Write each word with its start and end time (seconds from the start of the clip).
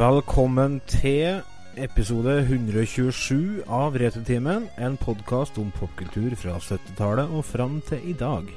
Velkommen 0.00 0.78
til 0.88 1.42
episode 1.76 2.38
127 2.46 3.66
av 3.68 3.98
Returtimen, 4.00 4.64
en 4.80 4.96
podkast 4.96 5.58
om 5.60 5.68
popkultur 5.76 6.32
fra 6.40 6.54
70-tallet 6.56 7.28
og 7.36 7.44
fram 7.44 7.74
til 7.84 8.06
i 8.08 8.14
dag. 8.16 8.48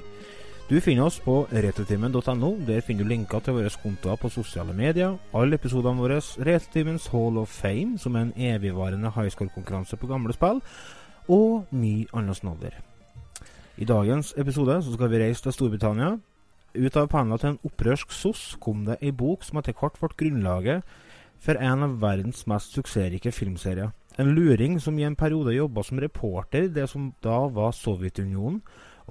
Du 0.69 0.77
finner 0.79 1.09
oss 1.09 1.17
på 1.19 1.41
returtimen.no. 1.51 2.53
Der 2.63 2.79
finner 2.79 3.03
du 3.03 3.11
linker 3.11 3.43
til 3.43 3.57
våre 3.57 3.73
kontoer 3.83 4.15
på 4.23 4.31
sosiale 4.31 4.71
medier, 4.71 5.19
alle 5.35 5.59
episodene 5.59 5.99
våre, 5.99 6.23
Returtimens 6.47 7.09
Hall 7.11 7.43
of 7.43 7.51
Fame, 7.51 7.99
som 7.99 8.15
er 8.15 8.29
en 8.29 8.35
evigvarende 8.55 9.11
highscore-konkurranse 9.11 9.99
på 9.99 10.07
gamle 10.07 10.31
spill, 10.39 10.63
og 11.27 11.67
mye 11.75 12.07
annet 12.15 12.39
snadder. 12.39 12.79
I 13.75 13.91
dagens 13.91 14.31
episode 14.37 14.79
skal 14.87 15.11
vi 15.11 15.25
reise 15.27 15.43
til 15.43 15.59
Storbritannia. 15.59 16.13
Ut 16.73 16.95
av 16.95 17.11
panna 17.11 17.35
til 17.35 17.57
en 17.57 17.63
opprørsk 17.67 18.15
soss 18.15 18.53
kom 18.63 18.87
det 18.87 19.01
ei 19.03 19.11
bok 19.11 19.43
som 19.43 19.59
etter 19.59 19.75
hvert 19.75 19.99
ble 19.99 20.15
grunnlaget 20.23 21.01
for 21.43 21.59
en 21.59 21.83
av 21.83 21.99
verdens 21.99 22.45
mest 22.47 22.75
suksessrike 22.77 23.33
filmserier. 23.35 23.91
En 24.17 24.31
luring 24.35 24.79
som 24.79 24.97
i 24.99 25.05
en 25.07 25.17
periode 25.17 25.55
jobba 25.55 25.83
som 25.83 25.99
reporter 25.99 26.67
i 26.67 26.71
det 26.71 26.85
som 26.89 27.11
da 27.23 27.39
var 27.51 27.73
Sovjetunionen, 27.75 28.61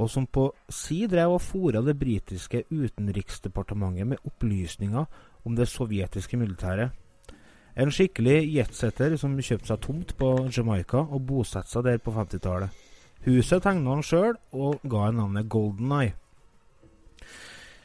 og 0.00 0.08
som 0.08 0.24
på 0.24 0.46
si 0.72 1.02
drev 1.10 1.34
og 1.34 1.42
fora 1.44 1.82
det 1.84 1.98
britiske 2.00 2.64
utenriksdepartementet 2.70 4.08
med 4.08 4.22
opplysninger 4.24 5.04
om 5.44 5.56
det 5.56 5.68
sovjetiske 5.68 6.38
militæret. 6.40 6.94
En 7.76 7.92
skikkelig 7.92 8.38
jetsetter 8.54 9.16
som 9.20 9.36
kjøpte 9.36 9.68
seg 9.68 9.82
tomt 9.84 10.16
på 10.16 10.32
Jamaica 10.52 11.04
og 11.04 11.26
bosatte 11.28 11.72
seg 11.72 11.86
der 11.88 12.00
på 12.04 12.12
50-tallet. 12.12 12.72
Huset 13.26 13.62
tegna 13.62 13.94
han 13.94 14.02
sjøl, 14.04 14.34
og 14.52 14.80
ga 14.88 15.10
navnet 15.14 15.48
Golden 15.48 15.92
Eye. 15.94 16.16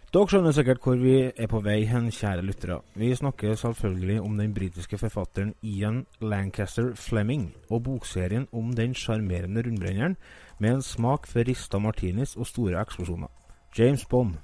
Dere 0.07 0.23
skjønner 0.31 0.53
sikkert 0.55 0.85
hvor 0.85 0.95
vi 1.01 1.17
er 1.27 1.49
på 1.51 1.59
vei 1.59 1.81
hen, 1.83 2.05
kjære 2.15 2.45
lyttere. 2.47 2.77
Vi 2.95 3.09
snakker 3.11 3.57
selvfølgelig 3.59 4.21
om 4.23 4.37
den 4.39 4.53
britiske 4.55 4.95
forfatteren 5.01 5.49
Ian 5.59 6.05
Lancaster 6.23 6.93
Fleming, 6.95 7.49
og 7.67 7.81
bokserien 7.83 8.45
om 8.55 8.69
den 8.71 8.93
sjarmerende 8.95 9.65
rundbrenneren 9.65 10.15
med 10.63 10.77
en 10.77 10.81
smak 10.81 11.27
for 11.27 11.43
rista 11.43 11.81
martinis 11.83 12.37
og 12.39 12.47
store 12.47 12.79
eksplosjoner. 12.79 13.27
James 13.77 14.05
Bond. 14.05 14.37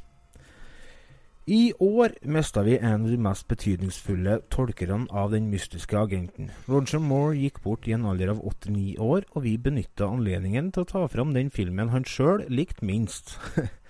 I 1.48 1.72
år 1.80 2.18
mista 2.28 2.62
vi 2.68 2.76
en 2.76 3.06
av 3.06 3.08
de 3.08 3.20
mest 3.24 3.48
betydningsfulle 3.48 4.42
tolkerne 4.52 5.08
av 5.12 5.32
den 5.32 5.48
mystiske 5.52 5.96
agenten. 5.96 6.52
Roger 6.68 7.00
Moore 7.00 7.38
gikk 7.40 7.62
bort 7.64 7.88
i 7.88 7.96
en 7.96 8.04
alder 8.12 8.34
av 8.36 8.44
89 8.44 8.98
år, 9.00 9.24
og 9.32 9.48
vi 9.48 9.56
benytta 9.56 10.12
anledningen 10.12 10.74
til 10.76 10.84
å 10.84 10.92
ta 10.92 11.06
fram 11.08 11.32
den 11.32 11.52
filmen 11.56 11.96
han 11.96 12.04
sjøl 12.04 12.44
likte 12.52 12.84
minst. 12.84 13.38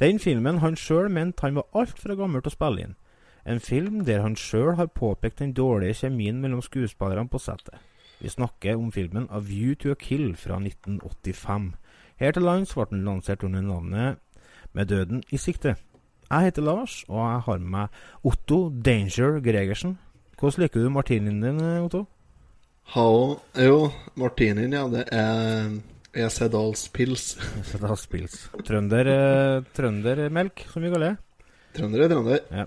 Den 0.00 0.18
filmen 0.18 0.62
han 0.62 0.78
sjøl 0.80 1.10
mente 1.12 1.44
han 1.44 1.58
var 1.58 1.66
altfor 1.76 2.14
gammel 2.16 2.40
til 2.40 2.48
å 2.48 2.56
spille 2.56 2.84
inn. 2.84 2.94
En 3.44 3.60
film 3.60 4.04
der 4.08 4.22
han 4.24 4.36
sjøl 4.36 4.78
har 4.78 4.88
påpekt 4.96 5.42
den 5.42 5.52
dårlige 5.52 5.98
kjemien 6.02 6.40
mellom 6.40 6.62
skuespillerne 6.64 7.28
på 7.28 7.40
settet. 7.40 7.76
Vi 8.20 8.32
snakker 8.32 8.76
om 8.80 8.92
filmen 8.92 9.28
A 9.30 9.40
View 9.44 9.74
to 9.76 9.92
a 9.92 9.98
Kill 10.00 10.32
fra 10.36 10.56
1985. 10.56 11.74
Her 12.20 12.32
til 12.32 12.44
lands 12.48 12.72
ble 12.76 12.86
den 12.90 13.04
lansert 13.04 13.44
under 13.44 13.60
navnet 13.64 14.18
Med 14.72 14.86
døden 14.86 15.22
i 15.30 15.36
sikte. 15.36 15.74
Jeg 16.30 16.44
heter 16.44 16.62
Lars, 16.62 17.04
og 17.08 17.18
jeg 17.18 17.40
har 17.46 17.58
med 17.58 17.70
meg 17.70 17.88
Otto 18.22 18.68
Danger 18.70 19.40
Gregersen. 19.40 19.98
Hvordan 20.38 20.62
liker 20.62 20.84
du 20.84 20.90
martinien 20.90 21.40
din, 21.42 21.58
Otto? 21.82 22.04
Hallo, 22.94 23.40
jo, 23.58 23.90
martinien, 24.14 24.72
ja, 24.72 24.86
det 24.88 25.08
er 25.10 25.74
Esedalspils. 26.14 27.36
Esedalspils. 27.60 28.48
Trønder, 28.66 29.06
eh, 29.06 29.62
trøndermelk, 29.76 30.66
som 30.72 30.82
vi 30.82 30.90
kaller 30.90 31.12
det. 31.12 31.44
Trønder 31.76 32.02
er 32.02 32.08
trønder. 32.08 32.40
Ja. 32.50 32.64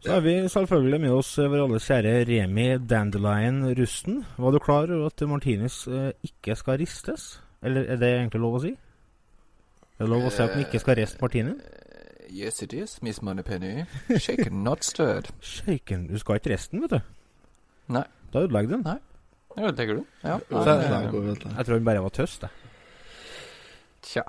Så 0.00 0.12
har 0.12 0.20
vi 0.20 0.34
selvfølgelig 0.48 1.00
med 1.00 1.10
oss 1.10 1.32
vår 1.36 1.64
alles 1.64 1.86
kjære 1.88 2.12
Remi 2.28 2.66
Dandelion 2.78 3.64
Rusten. 3.74 4.20
Var 4.36 4.52
du 4.52 4.58
klar 4.58 4.92
over 4.94 5.06
at 5.06 5.24
martinis 5.28 5.86
eh, 5.88 6.12
ikke 6.22 6.54
skal 6.56 6.78
ristes? 6.78 7.40
Eller 7.62 7.88
er 7.88 7.96
det 7.96 8.12
egentlig 8.12 8.40
lov 8.44 8.60
å 8.60 8.62
si? 8.62 8.76
Er 9.98 10.04
det 10.04 10.12
lov 10.12 10.28
å 10.28 10.30
si 10.30 10.44
at 10.44 10.54
den 10.54 10.66
ikke 10.66 10.78
skal 10.84 11.00
riste 11.00 11.18
martinien? 11.24 11.58
Yes, 12.30 12.62
it 12.62 12.74
is, 12.76 13.00
Miss 13.02 13.22
Moneypenny. 13.22 13.86
Shaken, 14.12 14.62
not 14.62 14.84
stirred. 14.84 15.32
Shaken 15.40 16.06
Du 16.06 16.18
skal 16.20 16.38
ikke 16.38 16.52
riste 16.52 16.76
den, 16.76 16.84
vet 16.84 16.98
du. 16.98 17.12
Nei. 17.96 18.04
Da 18.30 18.44
ødelegger 18.44 18.68
du 18.68 18.76
den. 18.76 18.84
Nei. 18.84 18.98
Tenker 19.72 19.94
du? 19.98 20.04
Ja. 20.22 20.36
Så, 20.50 20.62
jeg, 20.62 20.90
jeg, 20.92 21.36
jeg 21.56 21.66
tror 21.66 21.74
den 21.74 21.84
bare 21.88 22.02
var 22.04 22.14
tøst, 22.14 22.44
jeg. 22.44 22.50
Tja. 24.08 24.24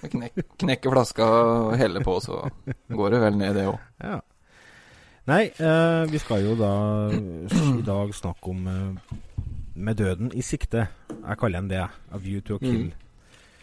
Knek, 0.00 0.36
knekke 0.62 0.90
flaska 0.92 1.26
og 1.26 1.72
helle 1.80 2.02
på, 2.04 2.16
så 2.22 2.44
går 2.88 3.14
det 3.14 3.20
vel 3.24 3.38
ned, 3.40 3.56
det 3.58 3.66
òg. 3.68 3.80
Ja. 4.00 4.20
Nei, 5.30 5.42
eh, 5.50 6.04
vi 6.10 6.20
skal 6.22 6.46
jo 6.46 6.54
da 6.58 6.70
i 7.10 7.82
dag 7.86 8.14
snakke 8.16 8.50
om 8.50 8.64
eh, 8.70 9.16
Med 9.80 9.96
døden 10.00 10.32
i 10.34 10.42
sikte. 10.42 10.86
Jeg 11.10 11.38
kaller 11.40 11.60
den 11.60 11.70
det. 11.70 11.84
A 11.86 12.18
View 12.20 12.42
to 12.44 12.56
a 12.56 12.62
Kill. 12.62 12.90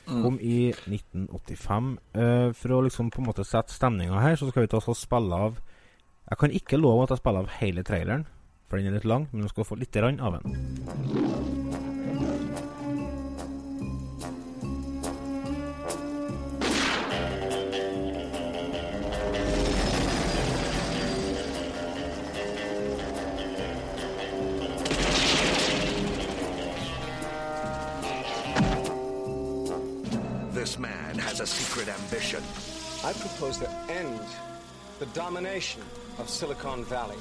Mm. 0.08 0.22
Kom 0.24 0.38
i 0.40 0.72
1985. 0.72 1.92
Eh, 2.16 2.48
for 2.58 2.74
å 2.78 2.82
liksom 2.86 3.12
på 3.14 3.22
en 3.22 3.28
måte 3.28 3.46
sette 3.46 3.76
stemninga 3.76 4.22
her, 4.24 4.38
så 4.40 4.50
skal 4.50 4.66
vi 4.66 4.72
ta 4.72 4.80
oss 4.80 4.90
og 4.92 4.98
spille 4.98 5.42
av 5.48 5.60
Jeg 6.30 6.42
kan 6.42 6.56
ikke 6.62 6.80
love 6.80 7.06
at 7.06 7.16
jeg 7.16 7.22
spiller 7.22 7.46
av 7.46 7.54
hele 7.60 7.84
traileren, 7.88 8.26
for 8.68 8.80
den 8.80 8.90
er 8.90 8.98
litt 8.98 9.08
lang, 9.08 9.30
men 9.32 9.46
du 9.46 9.52
skal 9.52 9.68
få 9.68 9.78
litt 9.80 9.96
av 9.96 10.40
den. 10.40 11.67
Has 31.38 31.52
a 31.52 31.54
secret 31.54 31.88
ambition. 31.88 32.44
I 33.04 33.14
propose 33.14 33.58
to 33.58 33.70
end 33.90 34.20
the 34.98 35.06
domination 35.08 35.82
of 36.18 36.30
Silicon 36.30 36.84
Valley. 36.86 37.18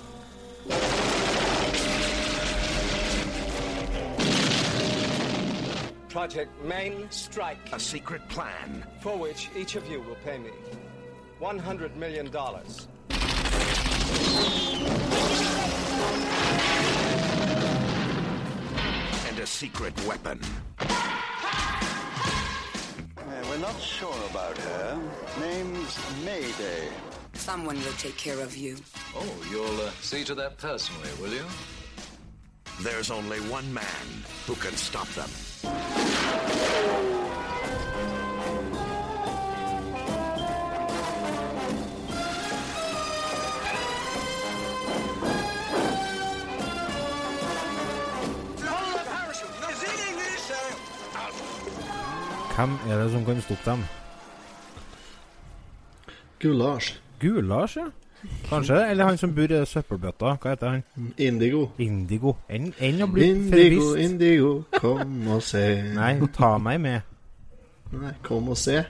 Project 6.09 6.51
Main 6.65 7.11
Strike, 7.11 7.59
A 7.73 7.81
secret 7.81 8.27
plan. 8.29 8.87
for 9.03 9.19
which 9.19 9.51
each 9.55 9.77
of 9.77 9.87
you 9.91 10.01
will 10.01 10.17
pay 10.25 10.39
me 10.39 10.51
$100 11.41 11.95
million. 11.97 12.29
And 19.29 19.39
a 19.39 19.47
secret 19.47 20.07
weapon. 20.07 20.41
We're 23.57 23.63
not 23.63 23.81
sure 23.81 24.15
about 24.29 24.59
her. 24.59 25.01
Name's 25.41 25.99
Mayday. 26.27 26.91
Someone 27.33 27.77
will 27.77 27.93
take 27.93 28.19
care 28.19 28.39
of 28.41 28.55
you. 28.55 28.77
Oh, 29.15 29.25
you'll 29.51 29.81
uh, 29.81 29.89
see 30.03 30.25
to 30.25 30.35
that 30.35 30.59
personally, 30.59 31.09
will 31.19 31.33
you? 31.33 31.47
There's 32.83 33.11
only 33.11 33.39
one 33.49 33.73
man 33.73 34.07
who 34.47 34.57
can 34.57 34.77
stop 34.77 35.09
them. 35.15 35.31
Hvem 52.57 52.73
er 52.89 53.03
det 53.03 53.11
som 53.13 53.25
kan 53.25 53.41
stoppe 53.45 53.71
dem? 53.71 53.83
Gulasj. 56.41 56.95
Gulasj, 57.21 57.77
ja. 57.77 57.87
Kanskje? 58.49 58.79
Eller 58.91 59.05
han 59.05 59.19
som 59.21 59.35
bor 59.37 59.53
i 59.53 59.59
søppelbøtta. 59.69 60.33
Hva 60.41 60.53
heter 60.55 60.71
han? 60.73 60.83
Indigo. 61.21 61.67
Indigo. 61.79 62.33
Enn 62.49 62.71
en 62.81 63.05
å 63.05 63.09
bli 63.13 63.29
Indigo, 63.31 63.83
forvist. 63.83 64.01
indigo, 64.07 64.53
kom 64.81 65.29
og 65.37 65.43
se. 65.45 65.65
Nei, 65.97 66.15
ta 66.37 66.55
meg 66.63 66.81
med. 66.81 67.13
Nei, 67.93 68.15
kom 68.25 68.49
og 68.55 68.59
se. 68.61 68.81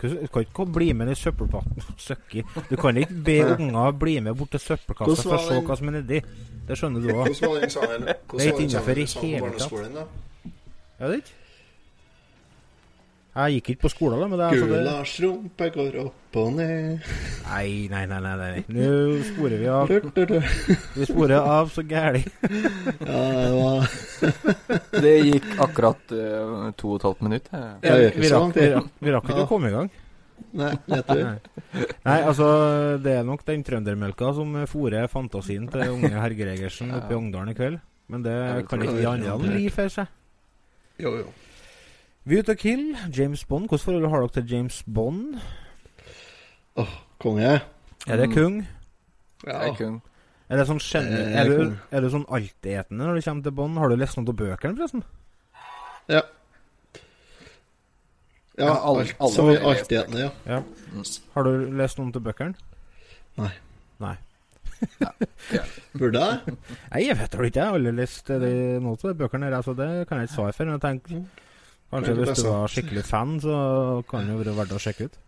Du 0.00 0.06
kan 0.32 0.44
ikke 0.44 0.64
bli 0.72 0.90
med 0.96 1.10
i 1.12 1.16
søppelbøtta 1.20 1.96
Søkki. 2.00 2.44
Du 2.70 2.76
kan 2.80 2.96
ikke 2.96 3.16
be 3.26 3.38
unger 3.56 3.96
bli 4.00 4.14
med 4.24 4.36
bort 4.38 4.54
til 4.54 4.62
søppelkassa 4.64 5.24
for 5.26 5.36
å 5.36 5.42
se 5.48 5.58
hva 5.66 5.76
som 5.80 5.90
er 5.92 5.98
nedi. 5.98 6.20
Det 6.68 6.78
skjønner 6.80 7.04
du 7.04 7.10
òg. 7.12 7.26
Hvordan 7.26 7.50
var 7.52 7.60
den 7.64 7.74
sangen? 7.74 8.06
Det 8.06 8.16
Hvordan 8.28 8.52
var 8.52 8.94
den 9.00 9.10
sangen 9.16 9.40
på 9.40 9.48
barneskolen, 9.48 9.98
da? 9.98 10.06
Er 11.00 11.12
det 11.12 11.18
ikke? 11.24 11.35
Jeg 13.36 13.58
gikk 13.58 13.66
ikke 13.74 13.82
på 13.84 13.90
skolen, 13.92 14.20
da, 14.22 14.26
men 14.30 14.38
det 14.40 14.44
er 14.46 14.54
altså 14.54 14.66
det 14.70 14.78
Gulasjrumpe 14.80 15.66
går 15.74 15.96
opp 16.06 16.38
og 16.40 16.54
ned. 16.56 17.10
Nei, 17.44 17.68
nei, 17.92 18.04
nei. 18.08 18.20
nei, 18.24 18.36
nei. 18.40 18.62
Nå 18.72 18.88
sporer 19.28 19.60
vi 19.60 19.68
av. 19.68 19.92
Vi 20.96 21.08
sporer 21.10 21.36
av 21.56 21.68
så 21.74 21.84
gæli. 21.84 22.22
Ja, 23.04 23.20
det 23.36 23.52
var 23.52 23.92
Det 25.04 25.14
gikk 25.26 25.46
akkurat 25.66 26.16
uh, 26.16 26.66
to 26.80 26.94
og 26.94 26.98
et 26.98 27.06
halvt 27.10 27.22
minutt. 27.28 27.52
Vi 27.52 27.92
rakk, 27.92 28.18
vi 28.24 28.32
rakk, 28.32 28.90
vi 29.04 29.14
rakk 29.18 29.30
ikke 29.30 29.40
Ja. 29.42 29.44
å 29.44 29.50
komme 29.52 29.68
i 29.72 29.76
gang. 29.76 29.92
Nei, 30.56 30.72
vet 30.88 31.12
du? 31.12 31.20
Nei. 31.20 31.86
Nei, 32.08 32.18
altså, 32.22 32.46
det 33.04 33.18
er 33.20 33.24
nok 33.28 33.44
den 33.48 33.64
trøndermelka 33.66 34.32
som 34.36 34.56
fòrer 34.70 35.08
fantasien 35.12 35.68
til 35.72 35.92
unge 35.92 36.12
Herger 36.16 36.54
Egersen 36.56 36.92
oppe 36.96 37.12
i 37.12 37.18
Ongdalen 37.18 37.52
i 37.52 37.56
kveld. 37.58 37.82
Men 38.12 38.22
det 38.24 38.36
det 38.36 38.68
kan 38.70 38.84
ikke 38.84 39.00
de 39.02 39.08
andre 39.10 39.58
gi 39.60 39.72
for 39.74 39.92
seg. 39.92 40.12
Jo, 41.02 41.18
jo. 41.20 41.32
View 42.26 42.42
to 42.42 42.54
Kill, 42.58 42.96
James 43.16 43.44
Bond. 43.44 43.68
Hvilket 43.70 43.84
forhold 43.86 44.08
har 44.10 44.20
dere 44.24 44.34
til 44.34 44.50
James 44.50 44.82
Bond? 44.94 45.36
Åh, 46.76 46.94
konge. 47.22 47.60
Er 48.06 48.16
det 48.16 48.28
Mm. 48.28 48.34
kung? 48.34 48.66
Ja. 49.46 49.58
Jeg 49.62 49.68
er 49.70 49.74
kung. 49.76 50.02
Er 50.50 50.56
det 50.56 50.66
sånn 50.68 50.80
Eh, 50.94 51.40
er, 51.40 51.44
du, 51.44 51.76
er 51.90 52.00
du 52.00 52.08
sånn 52.10 52.26
altetende 52.28 53.04
når 53.06 53.14
det 53.14 53.24
kommer 53.24 53.42
til 53.42 53.52
Bond? 53.52 53.78
Har 53.78 53.88
du 53.88 53.96
lest 53.96 54.16
noen 54.16 54.28
av 54.28 54.34
bøkene, 54.36 54.76
forresten? 54.76 55.02
Ja. 56.08 56.20
Ja, 58.58 58.64
Ja, 58.66 58.72
alle- 58.88 59.14
alle 59.20 59.32
som 59.32 59.50
i 59.50 59.56
altetende, 59.56 60.18
ja. 60.18 60.30
Ja. 60.46 60.62
Har 61.34 61.42
du 61.44 61.70
lest 61.76 61.98
noen 61.98 62.14
av 62.16 62.22
bøkene? 62.22 62.54
Nei. 63.38 63.50
Nei. 64.00 64.16
Burde 65.98 66.20
jeg? 66.20 66.56
Nei, 66.92 67.00
jeg 67.06 67.16
vet 67.18 67.30
det 67.30 67.40
ikke. 67.40 67.54
Jeg 67.54 67.64
har 67.66 67.78
aldri 67.78 67.92
lest 67.96 68.26
det- 68.26 68.82
noen 68.82 68.92
av 68.92 68.98
de 69.02 69.14
bøkene 69.14 69.52
altså 69.54 69.74
det 69.76 70.08
kan 70.08 70.18
jeg 70.18 70.28
ikke 70.28 70.34
svare 70.36 70.52
for. 70.54 70.64
Men 70.64 70.80
jeg 70.80 70.80
tenker 70.80 71.14
Mm. 71.16 71.26
Kanskje 71.90 72.14
hvis 72.18 72.42
du 72.42 72.48
var 72.48 72.72
skikkelig 72.72 73.04
fan, 73.06 73.36
så 73.40 73.56
kan 74.10 74.26
det 74.26 74.34
jo 74.34 74.42
være 74.42 74.56
verdt 74.60 74.76
å 74.76 74.82
sjekke 74.82 75.08
ut. 75.08 75.18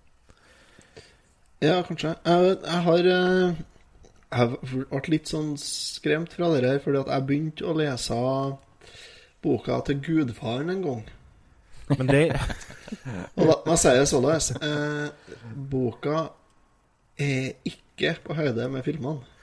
Ja, 1.65 1.83
kanskje. 1.83 2.15
Jeg, 2.25 2.57
jeg 2.63 2.83
har 2.87 3.11
eh, 3.13 3.61
Jeg 4.29 4.59
ble 4.63 5.03
litt 5.11 5.31
sånn 5.31 5.55
skremt 5.59 6.35
fra 6.37 6.51
det 6.55 6.67
her, 6.67 6.83
fordi 6.85 7.01
at 7.01 7.13
jeg 7.15 7.27
begynte 7.31 7.67
å 7.67 7.77
lese 7.79 8.19
boka 9.43 9.79
til 9.87 10.03
Gudfaren 10.05 10.71
en 10.75 10.85
gang. 10.85 11.07
Men 11.97 12.11
det 12.11 12.23
Og 13.39 13.47
la 13.49 13.57
meg 13.65 13.81
si 13.81 13.95
det 13.97 14.07
sånn, 14.11 14.29
Eh, 14.69 15.35
boka 15.73 16.29
er 17.19 17.57
ikke 17.67 18.15
på 18.25 18.37
høyde 18.39 18.69
med 18.71 18.85
filmene. 18.87 19.38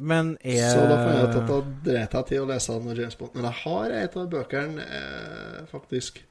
Men 0.00 0.32
er 0.40 0.70
Så 0.72 0.84
da 0.88 0.96
fant 0.96 1.16
jeg 1.18 1.28
ut 1.28 1.38
at 1.42 1.48
da 1.50 1.56
dreit 1.84 2.14
jeg 2.16 2.28
til 2.30 2.42
å 2.42 2.48
lese 2.48 2.76
den 2.76 2.86
når 2.88 3.00
James 3.02 3.18
Bond. 3.20 3.34
Men 3.36 3.48
jeg 3.50 3.58
har 3.60 3.96
en 3.98 4.14
av 4.22 4.28
bøkene, 4.34 4.86
eh, 4.98 5.58
faktisk. 5.70 6.22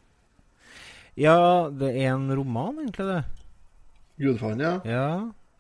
Ja, 1.20 1.70
det 1.70 1.92
er 1.94 2.14
en 2.16 2.30
roman, 2.34 2.80
egentlig, 2.82 3.06
det. 3.12 3.20
Gudfaren, 4.20 4.64
ja. 4.64 4.74
Ja. 4.88 5.10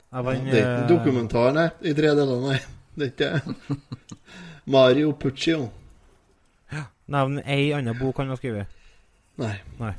Var, 0.09 0.33
en, 0.33 0.45
Det 0.49 0.57
er 0.57 0.63
ikke 0.63 0.73
en 0.73 0.83
eh, 0.83 0.89
dokumentar, 0.89 1.51
nei. 1.53 1.67
I 1.85 1.93
tre 1.93 2.15
deler, 2.17 2.41
nei. 2.47 2.57
Det 2.97 3.11
er 3.11 3.13
ikke 3.13 3.77
Mario 4.73 5.13
Puccio. 5.13 5.67
Nevn 7.09 7.39
ei 7.45 7.71
anna 7.73 7.93
bok 7.97 8.19
han 8.21 8.29
har 8.33 8.37
skrevet. 8.37 8.78
Nei. 9.39 9.55
Nei. 9.79 9.93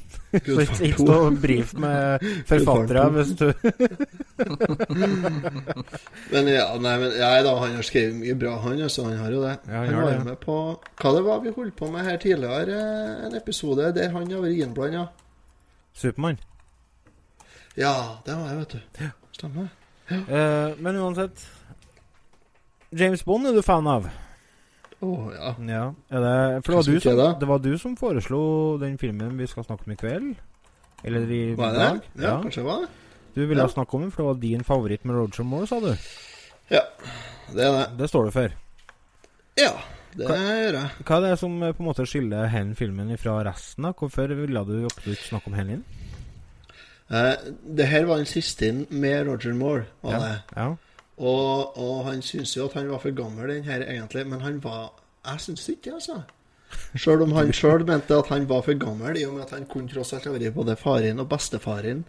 Så 0.44 0.56
ikke 0.60 0.84
ikke 0.90 1.04
stå 1.06 1.14
og 1.16 1.36
brief 1.40 1.70
med 1.80 2.24
forfattere 2.48 3.04
hvis 3.14 3.30
du 3.38 3.46
Men 6.34 6.50
ja, 6.52 6.66
nei, 6.76 6.92
men 7.00 7.14
ja, 7.16 7.30
da, 7.44 7.54
han 7.62 7.78
har 7.78 7.86
skrevet 7.86 8.18
mye 8.18 8.36
bra, 8.38 8.58
han. 8.66 8.82
Altså, 8.84 9.06
han 9.08 9.16
har 9.22 9.32
jo 9.32 9.40
det. 9.46 9.56
Ja, 9.64 9.80
han 9.80 9.94
han 9.94 10.02
var 10.02 10.12
det, 10.12 10.20
med 10.28 10.38
på 10.44 10.58
Hva 11.00 11.14
det 11.16 11.24
var 11.26 11.42
vi 11.44 11.54
holdt 11.56 11.76
på 11.80 11.88
med 11.90 12.04
her 12.06 12.20
tidligere? 12.20 12.78
En 13.26 13.36
episode 13.40 13.90
der 13.96 14.12
han 14.12 14.30
har 14.30 14.44
vært 14.44 14.60
innblanda. 14.66 15.06
Supermann. 15.96 16.38
Ja, 17.78 17.94
det 18.26 18.36
var 18.36 18.48
jeg, 18.50 18.58
vet 18.60 18.76
du. 18.76 19.08
Stemmer. 19.38 19.70
Eh, 20.10 20.78
men 20.82 20.96
uansett 20.98 21.46
James 22.90 23.22
Bond 23.24 23.46
er 23.46 23.54
du 23.54 23.62
fan 23.62 23.86
av? 23.86 24.08
Å 25.00 25.10
ja. 25.32 25.50
Ja. 25.64 25.84
Er 26.12 26.20
det, 26.24 26.64
for 26.64 26.72
det 26.72 26.76
var, 26.76 26.88
du 26.92 27.00
som, 27.00 27.16
det. 27.16 27.28
det 27.40 27.46
var 27.48 27.58
du 27.64 27.70
som 27.80 27.96
foreslo 27.96 28.40
den 28.82 28.98
filmen 29.00 29.38
vi 29.40 29.46
skal 29.48 29.64
snakke 29.64 29.86
om 29.88 29.92
i 29.94 29.96
kveld? 30.00 30.34
Eller 31.04 31.30
i 31.32 31.54
Var 31.56 31.70
det 31.72 31.78
dag? 31.80 32.00
Ja, 32.16 32.22
Ja, 32.26 32.34
kanskje 32.42 32.60
det 32.60 32.66
var 32.68 32.82
det. 32.82 32.88
Du 33.34 33.46
ville 33.46 33.62
Ja. 33.62 33.68
snakke 33.68 33.94
om 33.96 34.02
den, 34.02 34.10
for 34.10 34.22
det 34.22 34.26
var 34.26 34.40
din 34.42 34.64
favoritt 34.64 35.04
med 35.04 35.16
Roger 35.16 35.44
Moore, 35.44 35.66
sa 35.66 35.78
du. 35.80 35.94
Ja, 36.70 36.82
det 37.54 37.64
er 37.64 37.72
det. 37.78 37.86
Det 37.98 38.08
står 38.10 38.24
du 38.28 38.30
for. 38.34 38.52
Ja, 39.56 39.72
det 40.16 40.26
gjør 40.26 40.76
jeg. 40.76 40.90
Hva 41.06 41.16
er 41.16 41.24
det 41.30 41.38
som 41.38 41.56
eh, 41.62 41.72
på 41.72 41.80
en 41.82 41.88
måte 41.88 42.04
skiller 42.06 42.50
den 42.52 42.74
filmen 42.76 43.16
fra 43.18 43.38
resten? 43.46 43.86
da? 43.86 43.92
Hvorfor 43.96 44.34
ville 44.36 44.64
du 44.68 44.84
absolutt 44.84 45.24
snakke 45.24 45.46
om 45.48 45.56
den? 45.56 45.84
Eh, 47.10 47.34
det 47.76 47.86
her 47.90 48.04
var 48.06 48.20
den 48.20 48.26
siste 48.28 48.68
inn 48.68 48.84
med 48.90 49.26
Roger 49.26 49.54
Moore, 49.54 49.86
var 50.02 50.18
det. 50.20 50.36
Ja. 50.56 50.68
Og, 51.20 51.76
og 51.76 52.04
han 52.06 52.22
syntes 52.24 52.54
jo 52.56 52.64
at 52.70 52.76
han 52.78 52.88
var 52.88 53.02
for 53.02 53.12
gammel, 53.16 53.50
den 53.52 53.64
her 53.66 53.84
egentlig, 53.84 54.26
men 54.26 54.40
han 54.40 54.60
var 54.64 54.92
Jeg 55.26 55.40
syns 55.44 55.68
ikke 55.68 55.90
det, 55.90 55.94
altså. 55.98 56.22
Sjøl 56.96 57.22
om 57.26 57.32
han 57.36 57.52
sjøl 57.58 57.84
mente 57.84 58.16
at 58.16 58.30
han 58.32 58.46
var 58.48 58.62
for 58.64 58.78
gammel, 58.80 59.18
i 59.20 59.26
og 59.28 59.34
med 59.34 59.42
at 59.44 59.52
han 59.58 59.66
kunne 59.68 59.90
tross 59.92 60.14
alt 60.16 60.24
ha 60.24 60.32
vært 60.32 60.54
både 60.56 60.76
faren 60.80 61.20
og 61.20 61.28
bestefaren 61.28 62.04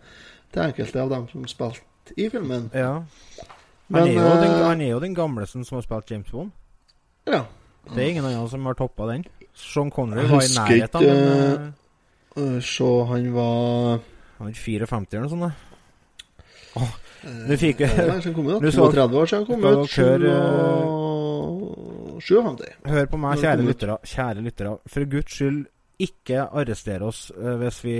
til 0.53 0.63
enkelte 0.63 1.01
av 1.01 1.11
dem 1.11 1.27
som 1.31 1.47
spilte 1.47 2.15
i 2.17 2.29
filmen. 2.31 2.69
ja. 2.73 3.01
Han, 3.91 4.07
er 4.07 4.13
jo 4.13 4.21
den, 4.39 4.51
eh, 4.53 4.63
han 4.63 4.81
er 4.81 4.87
jo 4.93 4.99
den 5.03 5.15
gamleste 5.15 5.59
som 5.67 5.75
har 5.75 5.83
spilt 5.83 6.11
James 6.11 6.29
Bond. 6.31 6.53
Ja. 7.27 7.41
Det 7.91 7.99
er 7.99 8.13
ingen 8.13 8.23
annen 8.23 8.47
som 8.47 8.63
har 8.69 8.77
toppa 8.79 9.09
den. 9.09 9.25
Sean 9.51 9.91
Connery 9.91 10.29
var 10.29 10.45
i 10.45 10.53
nærheten, 10.55 11.01
ikke, 11.03 11.15
men 11.19 11.65
eh, 11.67 11.71
Uh, 12.37 12.61
Så 12.63 13.03
han 13.09 13.33
var 13.33 13.99
Han 14.37 14.47
var 14.47 14.53
54 14.55 15.07
eller 15.11 15.25
noe 15.25 15.29
sånt. 15.29 15.41
da. 15.43 15.51
eh, 16.79 16.93
Du 17.21 17.53
fikk- 17.57 17.83
ut. 17.85 18.61
Du 18.61 18.71
så- 18.71 18.91
32 18.91 19.21
år 19.21 19.25
siden 19.29 19.45
kom 19.45 19.65
ut. 19.65 19.89
dere 19.95 20.33
og- 20.85 22.21
57. 22.21 22.65
Hør 22.85 23.05
på 23.05 23.17
meg, 23.17 23.37
kjære 23.37 23.65
lyttere. 23.65 23.97
Kjære 24.05 24.43
lyttere. 24.45 24.77
For 24.87 25.05
guds 25.05 25.31
skyld, 25.33 25.65
ikke 26.01 26.47
arrester 26.49 27.03
oss 27.05 27.31
eh, 27.31 27.57
hvis 27.61 27.83
vi 27.85 27.95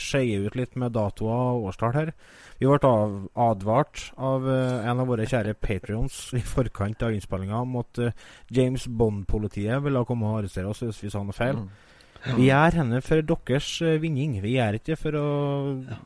skeier 0.00 0.46
ut 0.46 0.56
litt 0.56 0.76
med 0.80 0.94
datoer 0.96 1.52
og 1.58 1.68
årstall 1.68 1.92
her. 1.96 2.12
Vi 2.60 2.68
ble 2.68 2.78
av, 2.88 3.14
advart 3.36 4.12
av 4.16 4.44
uh, 4.46 4.84
en 4.86 5.00
av 5.02 5.08
våre 5.10 5.26
kjære 5.26 5.56
patrions 5.58 6.32
i 6.38 6.42
forkant 6.46 7.02
av 7.02 7.12
innspillinga 7.12 7.62
om 7.64 7.80
at 7.80 7.98
uh, 7.98 8.12
James 8.54 8.86
Bond-politiet 8.86 9.82
ville 9.82 10.04
komme 10.06 10.28
og 10.30 10.42
arrestere 10.42 10.70
oss 10.70 10.84
hvis 10.84 11.02
vi 11.02 11.10
sa 11.10 11.24
noe 11.24 11.34
feil. 11.36 11.58
Mm. 11.58 12.36
Vi 12.36 12.46
gjør 12.46 12.78
henne 12.78 13.00
for 13.02 13.24
deres 13.26 13.70
uh, 13.82 13.96
vinning. 14.02 14.36
Vi 14.44 14.54
gjør 14.54 14.78
ikke 14.78 14.98
for 15.00 15.18
å 15.18 15.26
eh, 15.82 16.04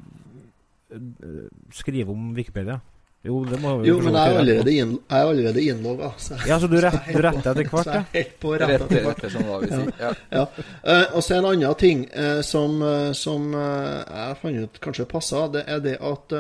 skrive 1.75 2.13
om 2.13 2.35
Wikipedia. 2.37 2.81
Jo, 3.27 3.41
det 3.45 3.59
må 3.59 3.73
vi 3.81 3.89
Jo, 3.89 3.97
men 4.05 4.15
jeg 4.15 4.31
er 4.33 4.39
allerede, 4.41 4.73
inn, 4.73 4.93
jeg 5.11 5.19
er 5.19 5.31
allerede 5.33 5.63
innlogga. 5.63 6.13
Så, 6.17 6.37
Ja, 6.47 6.61
så 6.63 6.69
du, 6.71 6.77
rett, 6.83 7.09
du 7.11 7.19
retter 7.25 7.51
etter 7.51 7.67
så 7.67 7.73
hvert, 7.73 7.89
jeg 7.89 7.97
er 7.97 8.13
helt 8.13 8.37
på 8.43 8.53
rett 8.55 8.71
Rett 8.71 8.85
etter 8.93 9.49
hvert. 9.49 9.73
Ja. 9.99 10.13
Ja. 10.31 10.45
Eh, 10.83 11.17
og 11.17 11.25
så 11.27 11.41
en 11.41 11.49
annen 11.51 11.75
ting 11.81 12.05
uh, 12.15 12.39
som, 12.47 12.79
uh, 12.85 13.11
som 13.19 13.51
jeg 13.57 14.39
fant 14.43 14.63
ut 14.63 14.81
kanskje 14.85 15.09
passa, 15.11 15.49
det 15.57 15.65
er 15.67 15.83
det 15.83 15.97
at 15.99 16.37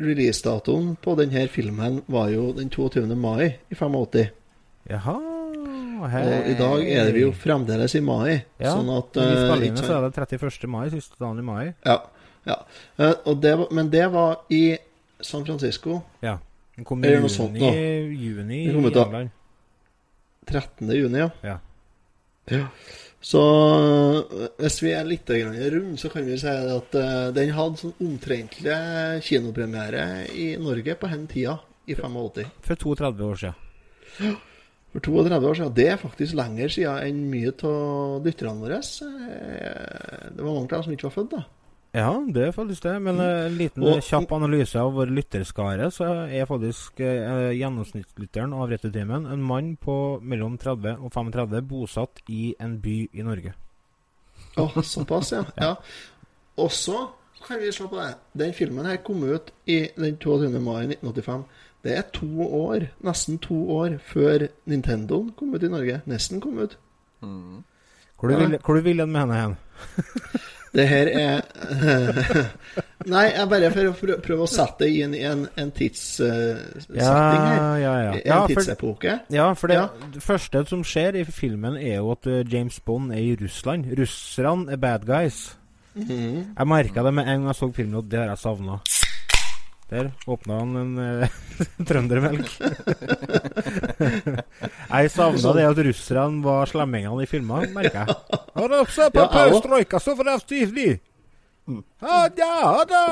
releasedatoen 0.00 0.96
på 1.04 1.14
denne 1.20 1.44
filmen 1.52 2.00
var 2.10 2.32
jo 2.32 2.48
den 2.56 2.72
22. 2.72 3.04
mai 3.14 3.44
i 3.70 3.76
85. 3.76 4.32
Jaha. 4.90 5.20
Hei. 6.10 6.24
Og 6.24 6.48
i 6.50 6.54
dag 6.58 6.82
er 6.92 7.12
vi 7.14 7.22
jo 7.22 7.30
fremdeles 7.36 7.94
i 7.96 8.02
mai. 8.04 8.42
Ja, 8.60 8.74
sånn 8.74 8.90
at 8.92 9.16
uh, 9.16 9.24
i 9.24 9.70
sant? 9.70 9.84
så 9.86 9.94
er 9.98 10.08
det 10.08 10.24
31. 10.36 10.66
mai, 10.68 10.88
siste 10.92 11.16
dagen 11.20 11.40
i 11.40 11.46
mai. 11.46 11.62
Ja. 11.86 12.00
Ja. 12.46 12.56
Eh, 12.98 13.32
det 13.40 13.54
men 13.70 13.90
det 13.90 14.06
var 14.12 14.42
i 14.50 14.76
San 15.20 15.44
Francisco 15.46 16.02
Ja. 16.22 16.38
Den 16.76 16.84
kom 16.84 17.04
i 17.04 17.08
noe 17.08 17.20
juni, 17.20 17.28
sånt 17.30 17.54
nå? 17.54 17.70
juni 17.70 18.64
i. 18.64 18.70
England. 18.74 19.30
13. 20.46 20.88
juni, 20.90 21.18
ja. 21.18 21.30
Ja. 21.42 21.58
Ja. 22.50 22.66
Så 23.24 23.40
øh, 23.40 24.48
hvis 24.58 24.82
vi 24.82 24.90
er 24.92 25.06
litt 25.08 25.30
runde, 25.30 25.96
så 25.96 26.10
kan 26.12 26.26
vi 26.26 26.36
si 26.38 26.46
at 26.50 26.96
øh, 26.98 27.30
den 27.36 27.52
hadde 27.56 27.80
sånn 27.80 27.94
omtrentlig 28.04 28.74
kinopremiere 29.24 30.26
i 30.34 30.50
Norge 30.60 30.96
på 31.00 31.08
den 31.08 31.24
tida, 31.30 31.54
i 31.88 31.94
85. 31.96 32.50
For 32.66 32.74
32 32.76 33.30
år 33.30 33.40
siden. 33.40 34.36
For 34.92 35.00
32 35.08 35.48
år 35.48 35.58
siden. 35.60 35.72
Det 35.78 35.88
er 35.94 35.96
faktisk 36.02 36.36
lenger 36.36 36.68
siden 36.74 37.00
enn 37.06 37.22
mye 37.32 37.54
av 37.70 38.26
lytterne 38.26 38.60
våre. 38.60 38.82
Eh, 38.82 40.30
Det 40.34 40.42
var 40.42 40.52
mange 40.52 40.68
av 40.68 40.74
dem 40.76 40.82
som 40.88 40.92
ikke 40.98 41.08
var 41.08 41.16
født, 41.22 41.32
da. 41.38 41.44
Ja, 41.94 42.10
det 42.34 42.42
er 42.48 42.52
faktisk 42.56 42.82
det. 42.82 42.94
Men 43.02 43.20
eh, 43.22 43.46
en 43.46 43.56
liten 43.58 43.84
Og- 43.86 44.00
kjapp 44.02 44.32
analyse 44.34 44.80
av 44.80 44.92
vår 44.96 45.12
lytterskare, 45.14 45.90
så 45.94 46.08
er 46.26 46.46
faktisk 46.50 46.98
eh, 47.00 47.52
gjennomsnittslytteren 47.54 48.52
av 48.52 48.68
Rettetimen 48.72 49.26
en 49.30 49.42
mann 49.46 49.76
på 49.76 49.94
mellom 50.22 50.56
30 50.58 50.96
og 50.98 51.12
35 51.14 51.60
bosatt 51.70 52.22
i 52.28 52.54
en 52.58 52.80
by 52.82 52.96
i 53.12 53.22
Norge. 53.22 53.54
Å, 54.58 54.66
såpass, 54.82 55.30
ja. 55.36 55.44
ja. 55.58 55.76
Og 56.58 56.70
så 56.74 57.04
kan 57.46 57.60
vi 57.62 57.70
se 57.74 57.86
på 57.86 57.96
det. 58.00 58.10
Den 58.42 58.52
filmen 58.54 58.86
her 58.90 58.96
kom 59.06 59.22
ut 59.22 59.52
i 59.70 59.84
den 59.94 60.16
22. 60.18 60.50
mai 60.62 60.86
1985. 60.88 61.44
Det 61.84 61.94
er 61.98 62.06
to 62.16 62.26
år, 62.48 62.88
nesten 63.04 63.38
to 63.44 63.54
år, 63.70 63.98
før 64.00 64.46
Nintendoen 64.66 65.30
kom 65.36 65.54
ut 65.54 65.62
i 65.62 65.68
Norge. 65.70 66.00
Nesten 66.08 66.40
kom 66.40 66.58
ut. 66.58 66.74
Mm. 67.22 67.62
Hvor 68.18 68.28
du 68.30 68.34
Ja. 68.34 68.40
vil, 68.46 68.58
hvor 68.64 68.74
du 68.74 68.80
vil 68.86 68.96
den 69.02 69.12
med 69.12 69.20
henne 69.20 69.40
hen? 69.42 69.56
Det 70.74 70.84
her 70.90 71.06
er 71.06 71.42
Nei, 73.12 73.24
jeg 73.30 73.48
bare 73.50 73.68
for 73.74 73.86
å 73.90 73.92
prø- 73.98 74.16
prøve 74.24 74.46
å 74.46 74.48
sette 74.50 74.86
det 74.86 74.94
inn 75.04 75.12
i 75.14 75.20
en, 75.28 75.42
en 75.60 75.70
tidssetting 75.76 76.96
Ja, 76.98 77.10
her. 77.12 77.76
ja, 77.82 77.92
ja. 78.06 78.14
En 78.40 78.46
tidsepoke. 78.48 79.18
ja, 79.30 79.50
for 79.58 79.70
det, 79.70 79.78
det 80.14 80.22
første 80.24 80.64
som 80.70 80.82
skjer 80.88 81.20
i 81.20 81.24
filmen, 81.28 81.76
er 81.78 81.98
jo 82.00 82.10
at 82.16 82.26
eh, 82.30 82.40
James 82.50 82.80
Bond 82.80 83.12
er 83.12 83.20
i 83.22 83.36
Russland. 83.42 83.90
Russerne 83.98 84.72
er 84.72 84.80
bad 84.82 85.04
guys. 85.06 85.42
Jeg 85.94 86.66
merka 86.66 87.04
det 87.06 87.12
med 87.14 87.28
en 87.28 87.44
gang 87.44 87.50
jeg 87.52 87.58
så 87.60 87.68
filmen, 87.76 88.00
og 88.00 88.08
det 88.10 88.18
har 88.24 88.32
jeg 88.32 88.40
savna. 88.42 88.80
Der 89.94 90.08
åpna 90.26 90.56
han 90.58 90.72
en 90.80 90.94
eh, 90.98 91.34
trøndermelk. 91.88 92.48
jeg 94.94 95.10
savna 95.14 95.52
det 95.54 95.66
at 95.68 95.80
russerne 95.86 96.42
var 96.44 96.66
slemmingene 96.70 97.22
i 97.22 97.28
filmer, 97.30 97.68
merker 97.74 98.02
jeg. 98.02 98.16
Har 98.58 98.68
du 98.72 98.74
Ja, 98.74 98.82
jeg 98.82 99.54
så 100.02 100.16
får? 100.18 100.98
Ha 102.04 102.18
da, 102.36 102.50
ha 102.66 102.82
da! 102.90 103.04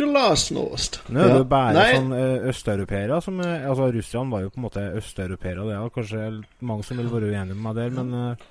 Glasnost. 0.00 1.00
Nå 1.12 1.20
er 1.20 1.32
det 1.34 1.46
bare 1.50 1.82
sånn 1.94 2.12
eh, 2.16 2.48
østeuropeere 2.50 3.18
som 3.24 3.40
er, 3.44 3.66
Altså, 3.68 3.88
Russerne 3.92 4.32
var 4.32 4.44
jo 4.46 4.52
på 4.54 4.60
en 4.60 4.64
måte 4.66 4.84
østeuropeere, 4.96 5.66
det 5.68 5.74
er 5.76 5.92
kanskje 5.94 6.26
mange 6.64 6.86
som 6.88 7.00
vil 7.00 7.10
være 7.12 7.28
uenige 7.30 7.54
med 7.54 7.64
meg 7.66 7.76
der, 7.76 7.90
men 7.98 8.14
uh, 8.16 8.46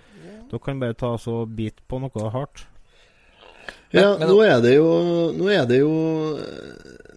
dere 0.51 0.61
kan 0.65 0.81
bare 0.81 0.97
ta 0.99 1.15
så 1.21 1.41
bit 1.49 1.81
på 1.89 1.99
noe 2.03 2.29
hardt. 2.35 2.65
Ja, 3.93 4.11
Men- 4.13 4.19
men- 4.19 4.29
nå 4.29 4.37
er 4.45 4.59
det 4.61 4.75
jo 4.75 4.89
Nå 5.33 5.47
er 5.49 5.65
det 5.65 5.79
jo 5.81 5.89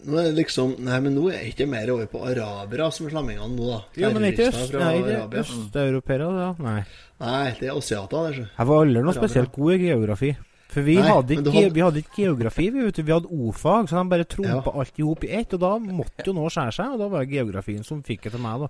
Nå 0.05 0.19
er 0.19 0.25
det 0.31 0.35
liksom 0.41 0.73
Nei, 0.83 0.97
men 1.05 1.15
nå 1.15 1.29
er 1.31 1.39
det 1.45 1.53
ikke 1.55 1.67
mer 1.71 1.91
over 1.95 2.07
på 2.11 2.23
arabere 2.27 2.89
som 2.93 3.07
er 3.07 3.13
slammingene 3.15 3.51
nå, 3.57 3.67
da. 3.71 3.81
Ja, 4.03 4.11
men 4.15 4.25
ikke 4.31 4.49
øst, 4.51 4.73
nei, 4.75 4.95
det 5.07 5.43
østeuropeere, 5.45 6.31
da. 6.39 6.49
Nei. 6.59 6.81
Nei, 7.23 7.51
det 7.61 7.69
er 7.69 7.77
asiater, 7.79 8.31
det. 8.33 8.41
er. 8.43 8.49
Jeg 8.59 8.67
var 8.73 8.83
aldri 8.87 9.03
noe 9.07 9.15
spesielt 9.15 9.53
god 9.55 9.73
i 9.77 9.79
geografi. 9.87 10.33
For 10.73 10.81
vi, 10.87 10.95
Nei, 10.97 11.05
hadde 11.13 11.35
ikke, 11.37 11.53
hadde- 11.53 11.73
vi 11.77 11.81
hadde 11.85 12.01
ikke 12.01 12.17
geografi, 12.25 12.71
vi, 12.73 12.85
vet 12.87 12.97
du. 12.97 13.03
vi 13.05 13.13
hadde 13.13 13.29
o-fag, 13.29 13.89
så 13.91 13.99
de 14.03 14.09
bare 14.09 14.25
trompa 14.25 14.73
alt 14.81 14.99
i 14.99 15.03
hop 15.05 15.25
i 15.25 15.31
ett. 15.37 15.53
Og 15.53 15.61
da 15.61 15.73
måtte 15.79 16.25
jo 16.27 16.33
noe 16.33 16.49
skjære 16.49 16.73
seg, 16.79 16.95
og 16.95 16.99
da 17.03 17.09
var 17.13 17.27
det 17.27 17.35
geografien 17.35 17.85
som 17.85 18.03
fikk 18.03 18.23
det 18.25 18.33
til 18.33 18.41
meg, 18.41 18.65
da. 18.65 18.69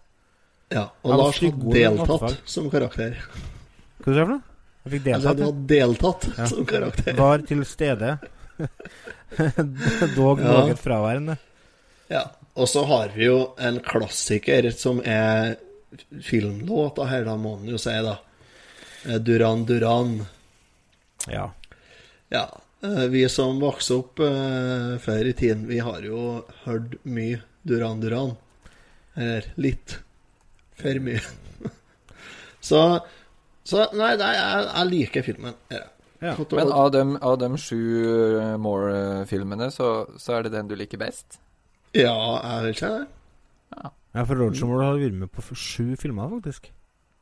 Ja, 0.73 0.85
og 1.05 1.15
Lars 1.21 1.39
hadde 1.39 1.73
deltatt 1.77 2.39
som 2.49 2.69
karakter. 2.73 3.17
Hva 4.03 4.05
sa 4.05 4.13
du 4.13 4.19
for 4.25 4.33
noe? 4.35 4.43
Jeg 4.83 4.93
fikk 4.97 5.07
Altså, 5.15 5.31
deltatt. 5.31 5.37
du 5.39 5.45
hadde 5.47 5.67
deltatt 5.71 6.29
Ja. 6.39 6.47
som 6.51 6.67
karakter. 6.67 7.15
Var 7.17 7.39
til 7.47 7.65
stede. 7.65 8.19
Dog 10.17 10.41
Ja. 10.43 10.75
fraværende. 10.77 11.37
Ja. 12.13 12.23
Og 12.55 12.69
så 12.69 12.83
har 12.85 13.09
vi 13.15 13.25
jo 13.31 13.55
en 13.59 13.79
klassiker 13.81 14.71
som 14.77 14.99
er 15.09 15.55
filmlåta 16.25 17.07
her, 17.09 17.25
da 17.25 17.37
må 17.41 17.55
man 17.57 17.69
jo 17.73 17.79
si, 17.81 17.95
da. 18.05 18.19
Duran 19.25 19.65
Duran. 19.69 20.19
Ja. 21.33 21.47
Ja. 22.33 22.45
eh, 22.85 23.07
Vi 23.13 23.25
som 23.33 23.59
vokste 23.61 23.97
opp 24.03 24.21
uh, 24.21 24.99
før 25.01 25.27
i 25.31 25.33
tiden, 25.33 25.65
vi 25.69 25.79
har 25.83 26.03
jo 26.05 26.45
hørt 26.67 26.99
mye 27.05 27.41
Duran 27.65 28.01
Duran. 28.05 28.37
Eller 29.17 29.49
litt. 29.57 29.97
For 30.81 31.01
mye. 31.01 31.21
så, 32.61 33.01
så 33.65 33.89
Nei, 33.97 34.13
er, 34.17 34.37
jeg, 34.37 34.69
jeg 34.69 34.91
liker 34.93 35.27
filmen. 35.33 35.57
Ja. 35.73 35.85
Ja. 36.23 36.37
Men 36.55 36.71
av 36.73 36.93
de, 36.95 37.17
av 37.19 37.39
dem 37.41 37.57
sju 37.59 37.79
uh, 37.79 38.53
More-filmene, 38.63 39.73
så, 39.75 39.89
så 40.23 40.39
er 40.39 40.47
det 40.47 40.55
den 40.55 40.71
du 40.71 40.77
liker 40.79 41.01
best? 41.03 41.41
ja, 41.93 42.15
jeg 42.15 42.63
det 42.65 42.69
ikke 42.77 42.89
det. 42.89 43.03
ja, 44.15 44.23
for 44.23 44.39
Roger 44.41 44.69
Moore 44.71 44.87
har 44.87 45.01
vært 45.03 45.19
med 45.25 45.33
på 45.35 45.43
sju 45.53 45.93
filmer, 46.01 46.31
faktisk. 46.39 46.71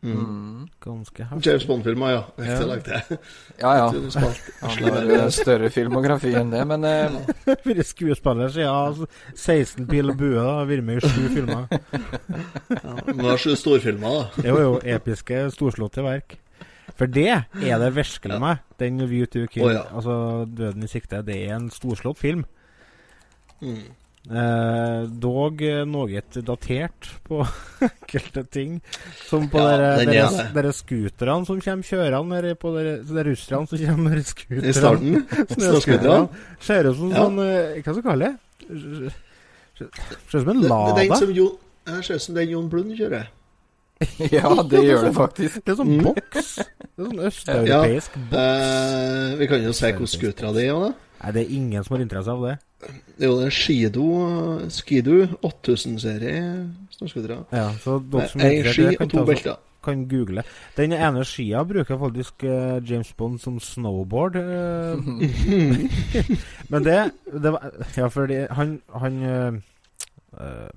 Mm. 0.02 0.68
Ganske 0.80 1.24
hardt. 1.24 1.46
James 1.46 1.66
Bond-filmer, 1.66 2.10
ja. 2.10 2.22
Ja. 2.38 2.60
Ja, 3.60 3.76
ja. 3.76 3.92
Han 4.60 4.84
har 4.84 5.10
eh, 5.10 5.26
større 5.28 5.68
filmografi 5.70 6.32
enn 6.40 6.52
det, 6.54 6.62
men 6.68 6.86
eh, 6.88 7.18
Vært 7.66 7.84
skuespiller 7.90 8.48
siden 8.54 8.70
altså, 8.72 9.08
16 9.34 9.88
pil 9.90 10.14
og 10.14 10.16
bue. 10.16 10.38
da, 10.38 10.64
vært 10.68 10.86
med 10.86 11.02
i 11.02 11.10
sju 11.10 11.26
filmer. 11.34 11.66
Ja, 12.70 12.94
men 13.10 13.20
det 13.20 13.34
er 13.34 13.42
sju 13.44 13.52
storfilmer, 13.60 14.22
da. 14.22 14.24
Det 14.46 14.56
var 14.56 14.64
jo 14.64 14.78
episke, 14.96 15.42
storslåtte 15.56 16.06
verk. 16.06 16.38
For 17.00 17.08
det 17.08 17.28
er 17.32 17.78
det 17.80 17.94
virkelig 17.96 18.34
Ja. 18.36 18.38
meg. 18.42 18.58
Den 18.80 18.98
View 19.08 19.24
to 19.26 19.46
Kill, 19.48 19.64
oh, 19.70 19.72
ja. 19.72 19.86
altså 19.96 20.44
Døden 20.44 20.84
i 20.84 20.90
sikte, 20.92 21.22
det 21.24 21.38
er 21.48 21.54
en 21.56 21.70
storslått 21.72 22.18
film. 22.20 22.44
Mm. 23.62 23.88
Eh, 24.30 25.06
dog 25.20 25.62
noe 25.88 26.20
datert 26.44 27.08
på 27.24 27.38
enkelte 27.86 28.42
ting. 28.52 28.74
Som 29.30 29.48
på 29.48 29.62
Ja, 29.64 29.78
dere 30.52 30.74
scooterne 30.76 31.46
som 31.48 31.62
kommer 31.64 31.88
kjørende, 31.88 32.36
eller 32.42 32.54
på 32.60 32.74
er 33.22 33.30
russerne 33.30 33.66
som 33.70 33.80
kommer 33.80 34.10
med 34.10 34.20
I 34.68 34.76
starten. 34.76 35.24
Snøscooterne. 35.56 36.28
Ser 36.60 36.90
ut 36.90 36.96
som 37.00 37.10
Ja. 37.16 37.24
sånn 37.24 37.40
eh, 37.46 37.80
Hva 37.80 37.94
skal 37.94 38.02
vi 38.02 38.06
kalle 38.10 38.28
det? 38.28 39.12
Ser 39.80 39.88
ut 39.88 40.44
som 40.44 40.48
en 40.52 40.60
Det, 40.60 40.68
det 40.68 40.68
den 40.68 41.08
lada. 41.08 41.16
som 41.16 41.32
Jon 41.32 41.56
Jeg 41.88 42.04
ser 42.04 42.14
ut 42.20 42.22
som 42.28 42.34
den 42.36 42.48
Jon 42.52 42.68
Blund 42.68 42.92
kjører. 43.00 43.30
ja, 44.36 44.48
det 44.70 44.80
gjør 44.86 45.04
det 45.08 45.12
faktisk. 45.16 45.60
Det 45.64 45.74
er 45.74 45.78
sånn 45.82 45.90
Mm. 45.98 46.02
boks. 46.08 46.50
Det 46.56 47.04
er 47.04 47.08
sånn 47.10 47.22
østeuropeisk 47.28 48.18
boks. 48.30 48.40
Eh, 48.40 49.38
vi 49.40 49.46
kan 49.50 49.62
jo 49.64 49.72
se 49.76 49.92
hvordan 49.92 50.12
scootere 50.14 50.52
de 50.56 50.66
er 50.66 50.82
da. 50.86 50.90
Nei, 51.20 51.32
det 51.36 51.42
er 51.42 51.54
ingen 51.56 51.84
som 51.84 51.96
har 51.96 52.04
interesse 52.04 52.32
av 52.32 52.44
det. 52.48 52.58
Det 53.18 53.26
er 53.26 53.28
jo 53.28 53.40
den 53.42 53.50
Skido 53.52 54.04
Skido 54.72 55.16
8000-serie 55.44 56.44
snøscootere. 56.96 57.42
Ja, 57.52 57.66
så 57.82 57.98
dere 58.00 58.28
som 58.30 58.40
er 58.40 58.70
ski 58.72 58.86
det, 58.88 58.94
kan, 58.96 59.04
og 59.04 59.10
to 59.12 59.18
ta, 59.18 59.24
belter. 59.28 59.58
kan 59.84 60.06
google. 60.08 60.44
Den 60.76 60.92
ene 60.96 61.24
skia 61.28 61.60
bruker 61.68 61.98
faktisk 62.00 62.44
uh, 62.44 62.80
James 62.90 63.12
Bond 63.16 63.38
som 63.40 63.60
snowboard. 63.60 64.36
Uh, 64.36 64.96
Men 66.72 66.84
det, 66.88 66.98
det 67.32 67.52
var, 67.52 67.68
Ja, 67.96 68.08
fordi 68.08 68.46
han 68.50 68.80
Han, 68.96 69.22
uh, 69.22 69.54
eh, 70.40 70.68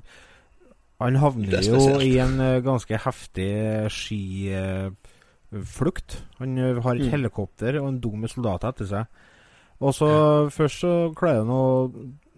han 1.03 1.15
havner 1.19 1.53
er 1.59 1.63
jo 1.67 1.99
i 2.01 2.13
en 2.23 2.39
eh, 2.39 2.59
ganske 2.65 2.97
heftig 3.03 3.49
skiflukt. 5.51 6.17
han 6.39 6.57
eh, 6.57 6.81
har 6.81 6.95
et 6.95 7.01
Mm. 7.05 7.11
helikopter 7.11 7.79
og 7.81 7.87
en 7.89 7.99
dum 7.99 8.19
med 8.21 8.29
soldater 8.29 8.67
etter 8.73 8.85
seg. 8.85 9.05
Og 9.81 9.93
så 9.93 10.49
Først 10.51 10.79
så 10.79 11.13
klarer 11.15 11.43
han 11.43 11.49
å 11.49 11.91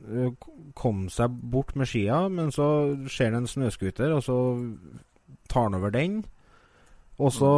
eh, 0.10 0.32
komme 0.74 1.10
seg 1.10 1.30
bort 1.30 1.76
med 1.76 1.88
skia, 1.88 2.28
men 2.30 2.52
så 2.52 2.96
ser 3.10 3.26
han 3.32 3.44
en 3.44 3.48
snøscooter, 3.48 4.12
og 4.16 4.24
så 4.24 4.38
tar 5.48 5.64
han 5.70 5.76
over 5.76 5.90
den. 5.92 6.26
Og 7.20 7.32
så 7.32 7.52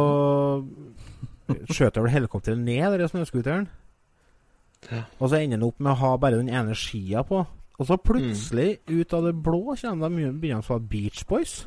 skjøter 1.72 2.02
vel 2.04 2.12
helikopteret 2.12 2.58
ned 2.60 2.98
den 3.00 3.08
snøscooteren. 3.08 3.68
Ja. 4.92 5.02
Og 5.18 5.30
så 5.30 5.36
ender 5.40 5.56
han 5.58 5.66
opp 5.66 5.80
med 5.80 5.92
å 5.92 5.98
ha 6.02 6.16
bare 6.16 6.36
den 6.38 6.48
ene 6.52 6.74
skia 6.78 7.22
på. 7.26 7.46
Og 7.78 7.86
så 7.86 7.96
plutselig, 8.02 8.78
ut 8.90 9.12
av 9.14 9.28
det 9.28 9.36
blå, 9.38 9.76
kommer 9.78 10.08
de 10.10 10.30
begynner 10.42 10.64
å 10.64 10.72
være 10.74 10.88
Beach 10.90 11.22
Boys. 11.28 11.60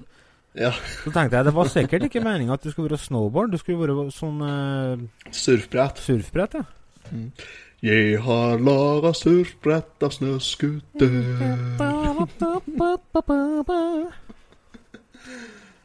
Ja. 0.59 0.73
Så 1.05 1.11
tenkte 1.15 1.39
jeg 1.39 1.47
det 1.47 1.53
var 1.55 1.69
sikkert 1.71 2.07
ikke 2.09 2.23
meninga 2.25 2.57
at 2.57 2.65
du 2.65 2.71
skulle 2.73 2.89
være 2.89 2.99
snowboard. 2.99 3.53
du 3.53 3.59
skulle 3.61 3.87
være 3.87 4.11
sånn 4.11 4.41
uh, 4.43 5.31
Surfbrett. 5.31 6.01
surfbrett, 6.03 6.59
ja. 6.59 6.65
Jeg 7.81 8.19
har 8.21 8.59
laga 8.61 9.13
surfbrett 9.17 10.03
av 10.03 10.11
snøscooter. 10.13 11.15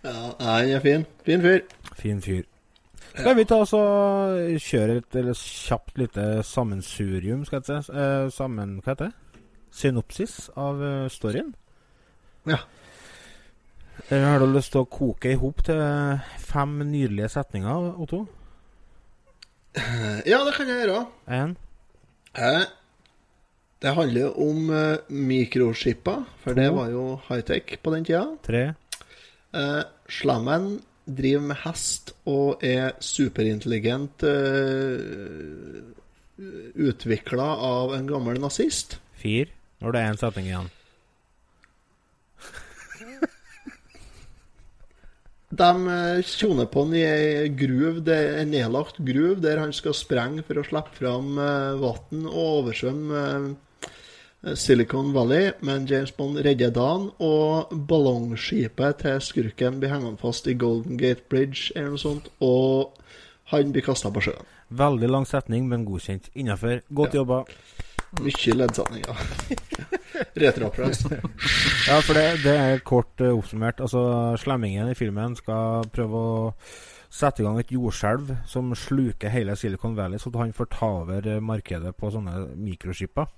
Ja, 0.06 0.18
nei, 0.42 0.60
er 0.74 0.82
fin. 0.84 1.06
Fin 1.26 1.46
fyr. 1.46 1.62
Fin 1.96 2.20
fyr. 2.22 2.44
Skal 3.16 3.36
vi 3.38 3.46
ta 3.48 3.62
så 3.64 3.80
kjøre 4.60 4.98
et 5.00 5.16
eller 5.16 5.38
kjapt 5.40 5.96
lite 6.02 6.26
sammensurium, 6.44 7.46
skal 7.48 7.62
jeg 7.62 7.86
si. 7.86 7.94
Eh, 7.96 8.26
sammen, 8.34 8.76
hva 8.82 8.92
heter 8.92 9.08
det? 9.08 9.25
Synopsis 9.76 10.48
av 10.56 10.80
eh, 10.84 11.06
storyen? 11.12 11.52
Ja. 12.48 12.58
Eller 14.08 14.26
har 14.30 14.40
du 14.42 14.46
lyst 14.54 14.72
til 14.74 14.84
å 14.84 14.88
koke 14.92 15.32
i 15.32 15.38
hop 15.40 15.62
til 15.66 15.80
fem 16.46 16.76
nydelige 16.90 17.28
setninger, 17.32 17.88
Otto? 18.04 18.22
Ja, 20.24 20.38
det 20.46 20.54
kan 20.56 20.68
jeg 20.70 20.82
gjøre. 20.86 21.00
En? 21.28 21.56
Eh, 22.36 22.64
Det 23.84 23.92
handler 23.92 24.38
om 24.40 24.70
eh, 24.72 24.96
mikroskipper, 25.12 26.22
for 26.40 26.56
det 26.56 26.70
var 26.72 26.88
jo 26.94 27.02
high-tech 27.28 27.76
på 27.84 27.92
den 27.96 28.04
tida. 28.08 28.24
tre, 28.46 28.64
Eh, 29.56 29.82
Slammen 30.12 30.80
driver 31.06 31.40
med 31.48 31.56
hest 31.64 32.10
og 32.28 32.62
er 32.66 32.92
superintelligent 33.00 34.22
uh, 34.26 35.80
utvikla 36.74 37.46
av 37.68 37.94
en 37.96 38.06
gammel 38.10 38.40
nazist. 38.42 38.98
fire. 39.16 39.48
Når 39.82 39.92
det 39.92 40.00
er 40.00 40.12
én 40.12 40.20
setning 40.20 40.48
igjen. 40.48 40.72
De 45.56 45.88
eh, 45.88 46.22
tjoner 46.26 46.66
på 46.68 46.82
en 46.84 46.94
i 46.96 47.04
ei 47.06 47.50
gruv 47.54 48.00
det 48.04 48.16
er 48.16 48.40
en 48.42 48.50
nedlagt 48.50 48.98
gruv 49.06 49.38
der 49.44 49.60
han 49.62 49.72
skal 49.76 49.94
sprenge 49.94 50.42
for 50.46 50.58
å 50.58 50.64
slippe 50.66 50.98
fram 50.98 51.36
uh, 51.38 51.78
vann 51.80 52.26
og 52.26 52.40
oversvømme 52.42 53.22
eh, 53.22 54.56
Silicon 54.58 55.12
Valley, 55.14 55.52
men 55.64 55.86
James 55.90 56.12
Bond 56.14 56.38
redder 56.44 56.74
dagen, 56.74 57.08
og 57.22 57.72
ballongskipet 57.88 59.00
til 59.02 59.22
skurken 59.24 59.80
blir 59.80 59.90
hengende 59.94 60.20
fast 60.20 60.46
i 60.50 60.54
Golden 60.58 61.00
Gate 61.00 61.24
Bridge 61.30 61.72
eller 61.74 61.94
noe 61.94 62.02
sånt, 62.02 62.28
og 62.44 62.98
han 63.50 63.72
blir 63.74 63.86
kasta 63.86 64.12
på 64.12 64.22
sjøen. 64.28 64.46
Veldig 64.76 65.10
lang 65.10 65.26
setning, 65.26 65.66
men 65.70 65.86
godkjent. 65.86 66.30
Innafor. 66.34 66.82
Godt 66.90 67.14
Ja. 67.14 67.22
jobba. 67.22 67.44
Mye 68.22 68.54
leddsetninger. 68.56 69.22
Retroapplaus. 70.36 71.02
Ja, 71.88 71.98
for 72.00 72.14
det, 72.16 72.26
det 72.44 72.54
er 72.56 72.78
kort 72.86 73.20
eh, 73.20 73.32
oppsummert. 73.34 73.80
Altså, 73.84 74.02
Slemmingen 74.40 74.88
i 74.92 74.96
filmen 74.96 75.34
skal 75.36 75.84
prøve 75.92 76.20
å 76.20 76.36
sette 77.12 77.42
i 77.42 77.46
gang 77.46 77.58
et 77.60 77.70
jordskjelv 77.72 78.32
som 78.48 78.72
sluker 78.76 79.32
hele 79.32 79.56
Silicon 79.56 79.96
Valley, 79.96 80.18
så 80.20 80.30
han 80.38 80.54
får 80.56 80.70
ta 80.72 80.88
over 81.02 81.26
eh, 81.28 81.40
markedet 81.44 81.92
på 81.98 82.10
sånne 82.14 82.46
mikroskipper. 82.56 83.28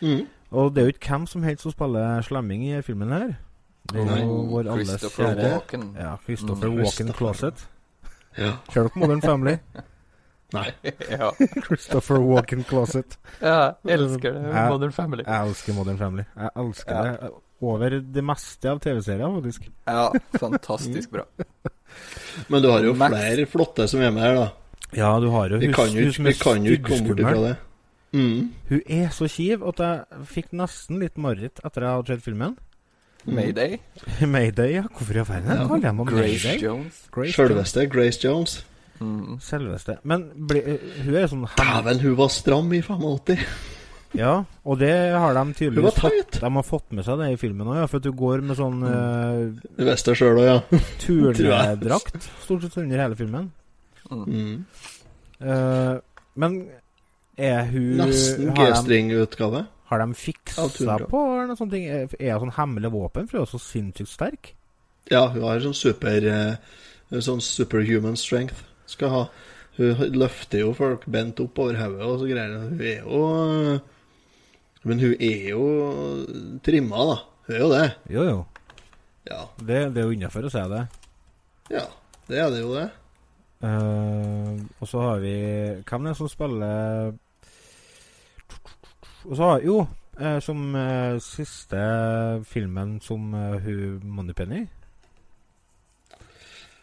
Mm. 0.00 0.24
Og 0.56 0.72
det 0.74 0.82
er 0.82 0.88
jo 0.88 0.94
ikke 0.96 1.12
hvem 1.14 1.26
som 1.30 1.44
helst 1.46 1.66
som 1.66 1.74
spiller 1.76 2.24
slemming 2.26 2.64
i 2.72 2.80
filmen 2.82 3.12
her. 3.14 3.36
Det 3.90 4.02
er 4.04 4.24
jo 4.24 4.40
vår 4.50 4.68
alles 4.74 4.90
Christopher 4.96 5.38
Walken. 5.44 5.86
Ja, 5.98 6.16
Christopher 6.24 6.68
Mm. 6.72 6.80
Walken 6.82 7.12
Closet. 7.16 7.66
Ja. 8.38 8.52
Ser 8.72 8.86
dere 8.88 9.00
Modern 9.02 9.22
Family? 9.22 9.56
Nei. 10.52 10.66
ja. 11.10 11.30
Christopher 11.66 12.18
Walken 12.24 12.64
Closet. 12.68 13.18
ja, 13.40 13.74
jeg 13.86 13.98
elsker 14.00 14.34
det. 14.34 14.54
Modern 14.70 14.92
Family. 14.96 15.24
Jeg 15.26 15.48
elsker 15.50 15.76
Modern 15.76 15.98
Family. 16.00 16.24
Jeg 16.36 16.50
elsker 16.64 16.94
Ja. 16.96 17.12
det 17.12 17.30
over 17.60 17.98
det 18.00 18.22
meste 18.24 18.70
av 18.72 18.78
TV-serier, 18.80 19.34
faktisk. 19.36 19.66
Ja, 19.86 20.06
fantastisk 20.40 21.10
bra. 21.12 21.26
Men 22.48 22.62
du 22.64 22.70
har 22.70 22.80
jo 22.86 22.94
Max. 22.96 23.12
flere 23.12 23.44
flotte 23.46 23.86
som 23.90 24.00
er 24.00 24.10
med 24.16 24.22
her, 24.24 24.34
da. 24.38 24.48
Ja, 24.96 25.10
du 25.20 25.28
har 25.30 25.50
jo 25.52 25.58
Vi 25.60 25.68
hus, 25.68 25.76
kan 25.76 25.90
jo 25.92 26.00
hun 26.00 26.08
ikke, 26.10 26.24
vi 26.24 26.32
kan 26.40 26.64
jo 26.66 26.72
ikke 26.78 26.88
komme 26.88 27.08
bort 27.12 27.20
ifra 27.20 27.42
det. 27.48 27.56
Mm. 28.12 28.48
Hun 28.70 28.80
er 28.90 29.08
så 29.14 29.28
kjiv 29.30 29.62
at 29.68 29.78
jeg 29.84 30.24
fikk 30.26 30.48
nesten 30.58 30.98
litt 30.98 31.16
mareritt 31.20 31.60
etter 31.62 31.84
jeg 31.86 31.94
hadde 31.98 32.06
sett 32.16 32.24
filmen. 32.24 32.56
Mayday. 33.26 33.76
Mayday, 34.34 34.72
ja. 34.78 34.82
Hvorfor 34.96 35.14
i 35.14 35.20
all 35.20 35.28
verden 35.28 35.68
kaller 35.68 35.84
jeg 35.90 35.94
meg 36.00 36.06
Grace 36.08 36.48
Mayday? 36.48 36.58
Jones. 36.64 37.02
Grace. 37.12 37.36
Selveste 37.36 37.84
Grace 37.92 38.18
Jones. 38.24 38.56
Mm. 39.00 39.38
Selveste. 39.40 39.98
Men 40.08 40.28
ble, 40.48 40.62
hun 41.04 41.14
er 41.16 41.28
sånn 41.30 41.46
hem... 41.48 41.60
Dæven, 41.60 42.02
hun 42.04 42.16
var 42.18 42.32
stram 42.34 42.72
i 42.76 42.82
85. 42.84 43.44
Ja, 44.16 44.40
og 44.66 44.80
det 44.80 44.90
har 44.90 45.36
de 45.36 45.54
tydeligvis 45.54 45.98
fått, 46.02 46.40
de 46.42 46.48
har 46.50 46.64
fått 46.66 46.88
med 46.98 47.06
seg 47.06 47.20
det 47.20 47.28
i 47.30 47.38
filmen 47.38 47.68
òg, 47.70 47.76
ja, 47.78 47.86
for 47.86 48.02
at 48.02 48.08
hun 48.10 48.16
går 48.18 48.40
med 48.42 48.58
sånn 48.58 48.80
uh, 48.82 49.68
Du 49.78 49.84
visste 49.86 50.10
det 50.10 50.18
sjøl 50.18 50.40
òg, 50.40 50.48
ja. 50.48 50.56
turnedrakt 51.04 52.26
stort 52.42 52.64
sett 52.66 52.80
under 52.82 53.04
hele 53.04 53.18
filmen. 53.18 53.52
Mm. 54.10 54.64
Uh, 55.38 56.02
men 56.42 56.56
er 57.38 57.70
hun 57.70 58.02
Nesten 58.02 58.50
G-string-utgave. 58.58 59.62
har 59.92 60.02
de 60.02 60.18
fiksa 60.18 60.66
på 61.06 61.22
eller 61.28 61.52
noe 61.52 61.60
sånt? 61.60 61.78
Er 61.78 62.34
hun 62.34 62.48
sånn 62.48 62.56
hemmelig 62.58 62.90
våpen, 62.96 63.30
for 63.30 63.38
hun 63.38 63.46
er 63.46 63.52
så 63.52 63.62
sinnssykt 63.62 64.10
sterk? 64.10 64.52
Ja, 65.10 65.28
hun 65.30 65.46
har 65.46 65.62
sånn 65.62 65.78
super 65.78 66.26
uh, 66.26 66.80
Sånn 67.10 67.40
superhuman 67.42 68.14
strength. 68.18 68.66
Skal 68.90 69.14
ha. 69.14 69.24
Hun 69.78 70.16
løfter 70.18 70.64
jo 70.64 70.74
folk 70.76 71.06
bent 71.08 71.40
opp 71.40 71.58
over 71.62 71.78
hodet 71.78 72.04
og 72.04 72.18
så 72.20 72.28
greier. 72.28 72.56
Hun 72.68 72.80
er 72.82 73.02
jo 73.04 73.20
eh, 73.30 73.80
Men 74.82 75.02
hun 75.04 75.14
er 75.20 75.44
jo 75.52 75.64
trimma, 76.66 77.04
da. 77.12 77.16
Hun 77.46 77.54
er 77.54 77.62
jo 77.62 77.70
det. 77.72 77.86
Jo, 78.10 78.24
jo. 78.28 78.40
Ja, 79.30 79.44
Det, 79.60 79.80
det 79.94 80.02
er 80.02 80.08
jo 80.08 80.16
innafor 80.16 80.48
å 80.48 80.52
si 80.52 80.62
det. 80.72 80.84
ja 81.70 81.86
det 82.30 82.38
er 82.38 82.50
det 82.54 82.60
jo, 82.62 82.74
det. 82.74 82.88
Uh, 83.60 84.56
og 84.80 84.88
så 84.88 85.00
har 85.04 85.18
vi 85.20 85.32
Hvem 85.84 86.06
er 86.06 86.14
det 86.14 86.16
som 86.16 86.28
spiller 86.32 87.10
Og 89.26 89.34
så 89.36 89.50
har 89.50 89.66
Jo, 89.66 89.74
eh, 90.16 90.38
som 90.40 90.62
uh, 90.72 91.18
siste 91.20 91.82
filmen 92.48 92.94
som 93.04 93.34
uh, 93.34 93.58
hun 93.60 94.00
Moneypenny 94.16 94.62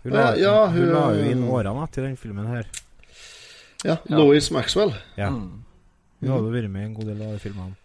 Hun 0.04 0.14
la, 0.14 0.20
Ja, 0.20 0.36
ja, 0.42 0.68
hun, 0.68 0.78
hun- 0.82 0.94
la 0.94 1.06
jo 1.16 1.32
inn 1.32 1.44
årene 1.50 1.88
til 1.92 2.04
den 2.04 2.18
filmen 2.18 2.48
her. 2.48 2.68
Ja, 3.86 3.98
Louis 4.10 4.52
Maxwell. 4.52 4.94
Ja. 5.18 5.30
Mm. 5.30 5.64
Hun 6.22 6.30
hadde 6.34 6.54
vært 6.54 6.70
med 6.74 6.82
i 6.82 6.86
en 6.86 6.96
god 6.98 7.06
del 7.12 7.22
av 7.22 7.34
de 7.36 7.40
filmene. 7.40 7.76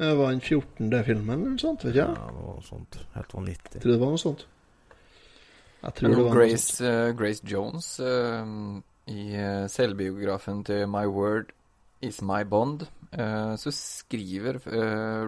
Det 0.00 0.16
var 0.16 0.30
den 0.30 0.40
14. 0.40 1.04
filmen 1.04 1.34
eller 1.34 1.50
noe 1.52 1.60
sånt, 1.60 1.84
vet 1.84 1.94
Ja, 1.98 2.06
det 2.14 2.42
var 2.46 2.62
sånt. 2.64 2.98
Helt 3.14 3.34
vanvittig. 3.36 3.74
Jeg 3.74 3.82
tror 3.82 3.92
det 3.92 4.00
var 4.00 4.12
noe 4.14 4.22
sånt. 4.22 4.44
Jeg 5.82 5.94
tror 5.96 6.08
det 6.08 6.16
var 6.16 6.22
noe 6.22 6.30
sånt. 6.30 6.38
Grace, 6.40 6.84
eh, 6.84 7.12
Grace 7.18 7.42
Jones 7.46 7.88
uh, 8.00 8.80
i 9.10 9.24
eh, 9.34 9.66
selvbiografen 9.72 10.64
til 10.64 10.86
My 10.88 11.04
Word 11.06 11.52
Is 12.02 12.20
My 12.22 12.42
Bond, 12.48 12.86
uh, 13.12 13.56
så 13.60 13.72
skriver 13.74 14.60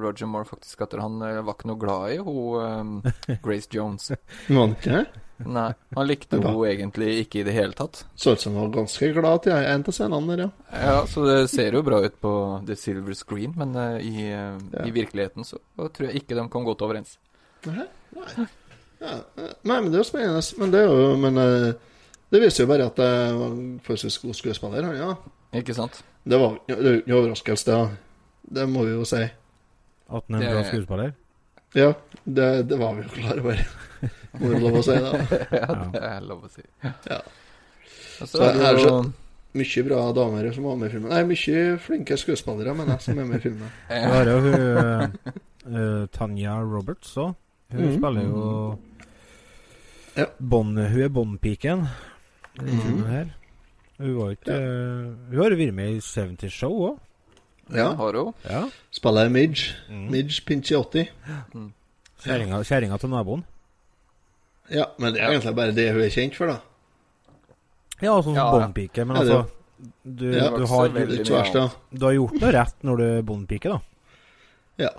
Roger 0.01 0.27
Moore 0.27 0.49
faktisk 0.49 0.81
at 0.87 0.95
han 1.01 1.19
var 1.21 1.53
ikke 1.53 1.69
noe 1.69 1.81
glad 1.81 2.15
i 2.15 2.19
hun 2.23 3.03
Grace 3.45 3.69
Jones. 3.75 4.11
Var 4.49 4.61
han 4.61 4.77
ikke 4.79 5.03
det? 5.03 5.07
Nei, 5.47 5.69
han 5.97 6.07
likte 6.09 6.39
henne 6.39 6.53
egentlig 6.69 7.09
ikke 7.25 7.41
i 7.41 7.45
det 7.47 7.55
hele 7.57 7.77
tatt. 7.79 8.05
Så 8.17 8.35
ut 8.35 8.43
som 8.43 8.55
han 8.57 8.69
var 8.69 8.75
ganske 8.81 9.11
glad 9.17 9.43
til 9.47 9.57
en 9.57 9.85
av 9.87 9.97
scenene 9.97 10.37
der, 10.37 10.43
ja. 10.45 10.81
Ja, 10.87 10.97
så 11.11 11.25
det 11.27 11.37
ser 11.53 11.77
jo 11.77 11.83
bra 11.87 12.01
ut 12.05 12.19
på 12.23 12.33
The 12.69 12.77
Silver 12.79 13.17
Screen, 13.19 13.55
men 13.59 13.77
uh, 13.77 13.99
i, 13.99 14.29
uh, 14.31 14.59
Ja. 14.73 14.87
i 14.87 14.95
virkeligheten 14.95 15.47
så 15.49 15.61
tror 15.79 16.09
jeg 16.09 16.23
ikke 16.23 16.39
de 16.39 16.47
kom 16.53 16.67
godt 16.69 16.85
overens. 16.87 17.19
Nei, 17.67 17.87
nei. 18.17 18.47
Ja, 19.03 19.17
eh, 19.19 19.53
nei, 19.67 19.81
men 19.81 19.91
det 19.91 19.99
er 19.99 20.05
jo 20.05 20.09
spennende. 20.09 20.43
Men 20.59 20.71
det 20.71 20.81
er 20.81 20.91
jo 20.91 21.17
Men 21.19 21.41
det 22.33 22.41
viser 22.41 22.65
jo 22.65 22.71
bare 22.71 22.87
at 22.87 22.97
det 22.97 23.11
var 23.37 23.51
en 23.51 23.81
forholdsvis 23.83 24.19
god 24.23 24.35
skuespiller, 24.39 24.87
han, 24.89 24.97
ja. 24.97 25.59
Ikke 25.59 25.75
sant? 25.77 26.03
Det 26.25 26.39
var 26.39 26.55
jo 26.71 26.77
noe 26.79 27.19
overraskelse, 27.19 27.67
det. 27.67 27.99
Det 28.57 28.69
må 28.71 28.87
vi 28.87 28.95
jo 28.95 29.05
si. 29.09 29.23
At 30.13 30.29
han 30.29 30.39
er 30.39 30.47
en 30.47 30.55
bra 30.57 30.63
skuespiller? 30.69 31.13
Ja, 31.75 31.93
det, 32.25 32.69
det 32.69 32.79
var 32.81 32.95
vi 32.97 33.05
jo 33.07 33.15
klar 33.17 33.41
over. 33.41 33.61
Må 34.41 34.53
jo 34.53 34.61
lov 34.63 34.79
å 34.81 34.85
si 34.87 34.97
det. 34.97 35.41
ja, 35.63 35.75
det 35.95 36.05
er 36.09 36.25
lov 36.27 36.47
å 36.47 36.53
si. 36.53 36.65
Ja. 36.85 37.19
Altså, 38.23 38.27
Så 38.27 38.39
så 38.39 38.47
er 38.49 38.57
det 38.59 38.71
er 38.71 38.81
det 38.81 39.13
Mye 39.53 39.83
bra 39.85 40.05
damer 40.17 40.47
som 40.57 40.65
var 40.65 40.79
med 40.81 40.89
i 40.89 40.93
filmen. 40.95 41.11
Nei, 41.13 41.25
mye 41.29 41.65
flinke 41.85 42.17
skuespillere, 42.17 42.73
mener 42.73 42.97
jeg 42.97 43.05
som 43.05 43.19
er 43.21 43.27
med 43.29 43.37
i 43.37 43.43
filmen. 43.43 43.75
ja. 43.91 43.99
Det 44.01 44.15
har 44.15 44.31
jo 44.31 44.39
hun 44.47 44.55
uh, 45.77 46.07
Tanja 46.15 46.55
Roberts 46.65 47.13
òg. 47.21 47.35
Hun 47.73 47.85
mm. 47.85 47.93
spiller 47.99 48.27
jo 48.31 48.47
Ja. 50.17 50.27
Bon, 50.39 50.73
Hun 50.77 51.05
er 51.05 51.13
Bond-piken 51.13 51.87
her. 52.61 53.31
Hun 54.03 54.17
var 54.19 54.35
ikke 54.35 54.57
eh, 54.57 55.13
Hun 55.31 55.39
har 55.41 55.55
vært 55.57 55.77
med 55.77 55.97
i 55.97 56.01
70 56.01 56.53
Show 56.53 56.81
òg. 56.89 56.99
Ja. 57.73 57.93
har 57.97 58.19
hun. 58.19 58.33
Ja. 58.49 58.65
Spiller 58.91 59.29
Midge. 59.29 59.77
Mm. 59.89 60.11
Midge 60.11 60.43
Pinciotti. 60.47 61.07
Mm. 61.55 61.73
kjerringa 62.25 62.99
til 62.99 63.13
naboen. 63.13 63.45
Ja, 64.73 64.87
men 64.99 65.13
det 65.15 65.21
er 65.23 65.31
egentlig 65.35 65.55
bare 65.59 65.75
det 65.77 65.89
hun 65.93 66.03
er 66.05 66.13
kjent 66.15 66.37
for, 66.39 66.53
da. 66.53 66.59
Ja, 68.03 68.15
sånn 68.19 68.33
som 68.33 68.39
Ja, 68.41 68.47
ja. 68.65 69.05
Men 69.07 69.17
altså 69.21 69.43
du, 70.03 70.27
Ja, 70.33 70.49
du, 70.57 70.65
har, 70.67 70.89
du, 70.89 71.17
du 71.93 72.05
har 72.07 72.15
gjort 72.17 72.37
noe 72.41 72.53
rett 72.55 72.85
når 72.87 72.97
du 73.01 73.05
er 73.09 73.23
Bond-pike, 73.27 73.73
da. 73.73 73.81
Ja, 74.83 74.91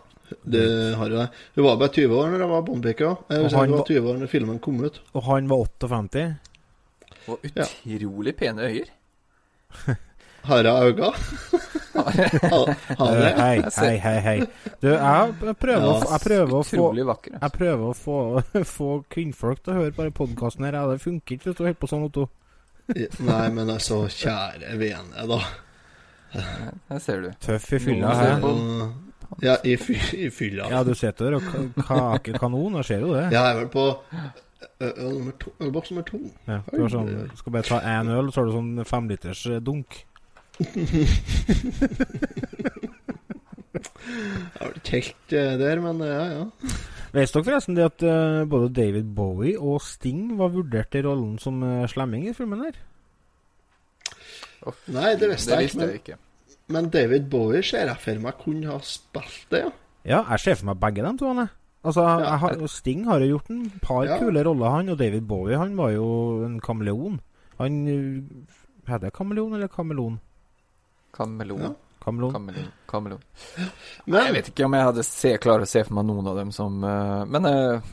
det 0.45 0.63
har 0.97 1.09
jo 1.09 1.17
det. 1.17 1.27
Hun 1.55 1.65
var 1.65 1.77
bare 1.81 1.93
20 1.95 2.15
år 2.19 2.31
når 2.31 2.43
jeg 2.45 2.49
var 2.53 2.65
Bondpike 2.67 3.07
òg. 3.09 3.23
Hun 3.29 3.43
var 3.49 3.67
var- 3.73 3.85
20 3.89 4.09
år 4.13 4.17
når 4.23 4.31
filmen 4.31 4.59
kom 4.63 4.79
ut. 4.83 4.99
Og 5.13 5.23
han 5.27 5.47
var 5.51 5.57
58. 5.65 6.25
Og 7.27 7.39
Ja. 7.55 7.65
utrolig 7.87 8.35
pene 8.35 8.61
øyer. 8.69 8.89
Har 10.43 10.63
hun 10.63 10.67
øyne? 10.67 11.09
Har 11.93 12.75
har 12.97 13.15
Eh, 13.15 13.37
hei, 13.37 13.55
Jeg 13.61 13.71
hei, 13.77 13.97
hei, 13.97 14.19
hei. 14.19 14.39
Du, 14.81 14.87
jeg, 14.89 15.33
jeg 15.43 15.55
prøver, 15.61 15.85
å, 15.87 15.99
få- 16.01 16.11
jeg 16.11 16.21
prøver 16.25 16.53
å 16.57 16.63
få 16.65 16.77
Utrolig 16.77 17.05
vakker. 17.07 17.33
altså. 17.33 17.43
Jeg 17.45 17.51
prøver 17.59 17.83
å 17.87 17.93
få, 17.95 18.17
få 18.77 18.89
kvinnfolk 19.13 19.61
til 19.63 19.73
å 19.73 19.77
høre 19.77 19.93
på 19.95 20.07
podkasten 20.19 20.65
her. 20.67 20.73
Ja, 20.79 20.87
det 20.91 20.99
funker 21.03 21.35
ikke 21.37 21.51
hvis 21.51 21.57
du 21.59 21.63
holder 21.63 21.79
på 21.83 21.89
sånn, 21.91 22.07
Otto. 22.09 22.25
Nei, 23.23 23.45
men 23.55 23.69
altså, 23.71 24.01
kjære 24.11 24.73
vene, 24.81 25.27
da. 25.29 25.39
Her 26.89 26.99
ser 26.99 27.21
du. 27.23 27.29
Tøff 27.45 27.69
i 27.77 27.79
fylla 27.79 28.13
her. 28.17 28.47
Ja, 29.41 29.55
i, 29.65 29.77
fy, 29.81 29.95
i 30.25 30.27
fylla. 30.33 30.67
Ja, 30.69 30.83
du 30.85 30.91
sitter 30.97 31.29
der 31.31 31.37
og 31.39 31.45
ka- 31.47 31.85
kaker 31.87 32.35
kanon, 32.41 32.75
jeg 32.81 32.85
ser 32.89 33.05
jo 33.05 33.13
det. 33.15 33.29
Jeg 33.33 33.39
er 33.41 33.55
vel 33.61 33.69
på 33.73 33.85
øl 34.83 35.13
nummer 35.19 35.37
to, 35.41 35.53
ølboks 35.63 35.91
nummer 35.93 36.05
to. 36.09 36.19
Ja, 36.49 36.59
du 36.67 36.81
har 36.83 36.91
sånn, 36.93 37.13
skal 37.39 37.55
bare 37.55 37.65
ta 37.69 37.79
én 37.95 38.11
øl, 38.13 38.29
så 38.33 38.41
har 38.43 38.49
du 38.49 38.57
sånn 38.57 38.83
femliters 38.89 39.45
eh, 39.49 39.61
dunk. 39.63 40.03
Jeg 44.03 44.59
var 44.59 44.73
ikke 44.77 44.97
helt 44.99 45.33
eh, 45.37 45.53
der, 45.59 45.79
men 45.83 46.01
eh, 46.03 46.11
ja, 46.11 46.25
ja. 46.37 46.43
Vet 47.13 47.33
dere 47.33 47.45
forresten 47.45 47.77
det 47.77 47.85
at 47.85 48.03
uh, 48.09 48.43
både 48.49 48.71
David 48.73 49.09
Bowie 49.15 49.53
og 49.61 49.81
Sting 49.85 50.31
var 50.39 50.49
vurdert 50.53 50.95
i 50.97 51.03
rollen 51.05 51.35
som 51.41 51.59
uh, 51.63 51.83
slemming 51.89 52.25
i 52.29 52.33
filmen 52.37 52.63
her? 52.65 52.77
Oh, 54.65 54.73
Nei, 54.95 55.11
det 55.19 55.29
visste 55.33 55.53
jeg 55.57 55.69
ikke, 55.71 55.79
men- 55.81 55.89
jeg 55.93 56.01
ikke. 56.03 56.19
Men 56.73 56.87
David 56.89 57.25
Bowie 57.29 57.59
ser 57.67 57.89
jeg 57.91 57.99
for 57.99 58.21
meg 58.23 58.37
kunne 58.39 58.69
ha 58.71 58.77
spilt 58.87 59.49
det, 59.51 59.59
ja. 59.65 59.71
Ja, 60.07 60.19
jeg 60.31 60.39
ser 60.43 60.55
for 60.59 60.69
meg 60.71 60.79
begge 60.81 61.03
dem 61.05 61.17
to. 61.19 61.29
Altså, 61.83 62.01
Ja. 62.03 62.19
jeg 62.23 62.39
har, 62.39 62.67
Sting 62.71 63.05
har 63.07 63.19
jo 63.19 63.27
gjort 63.37 63.49
en 63.51 63.65
par 63.83 64.03
Ja. 64.07 64.17
kule 64.19 64.43
roller, 64.47 64.69
han. 64.71 64.89
Og 64.89 64.97
David 64.99 65.21
Bowie 65.27 65.57
han 65.59 65.75
var 65.77 65.91
jo 65.91 66.05
en 66.45 66.59
kameleon. 66.59 67.19
Han 67.59 67.77
Heter 68.87 68.97
det 69.05 69.13
kameleon 69.13 69.53
eller 69.53 69.67
kamelon? 69.67 70.19
Kameleon. 71.13 71.65
Ja. 71.69 71.73
Kameleon. 72.03 72.33
Kameleon. 72.35 72.71
Kameleon. 72.89 73.25
Men 74.05 74.25
Jeg 74.25 74.37
vet 74.37 74.47
ikke 74.51 74.65
om 74.67 74.75
jeg 74.75 74.87
hadde 74.89 75.03
se, 75.07 75.35
klarer 75.41 75.67
å 75.67 75.69
se 75.69 75.83
for 75.87 75.97
meg 75.99 76.07
noen 76.09 76.27
av 76.27 76.39
dem 76.41 76.49
som 76.51 76.81
uh, 76.83 77.21
Men 77.29 77.47
uh, 77.47 77.91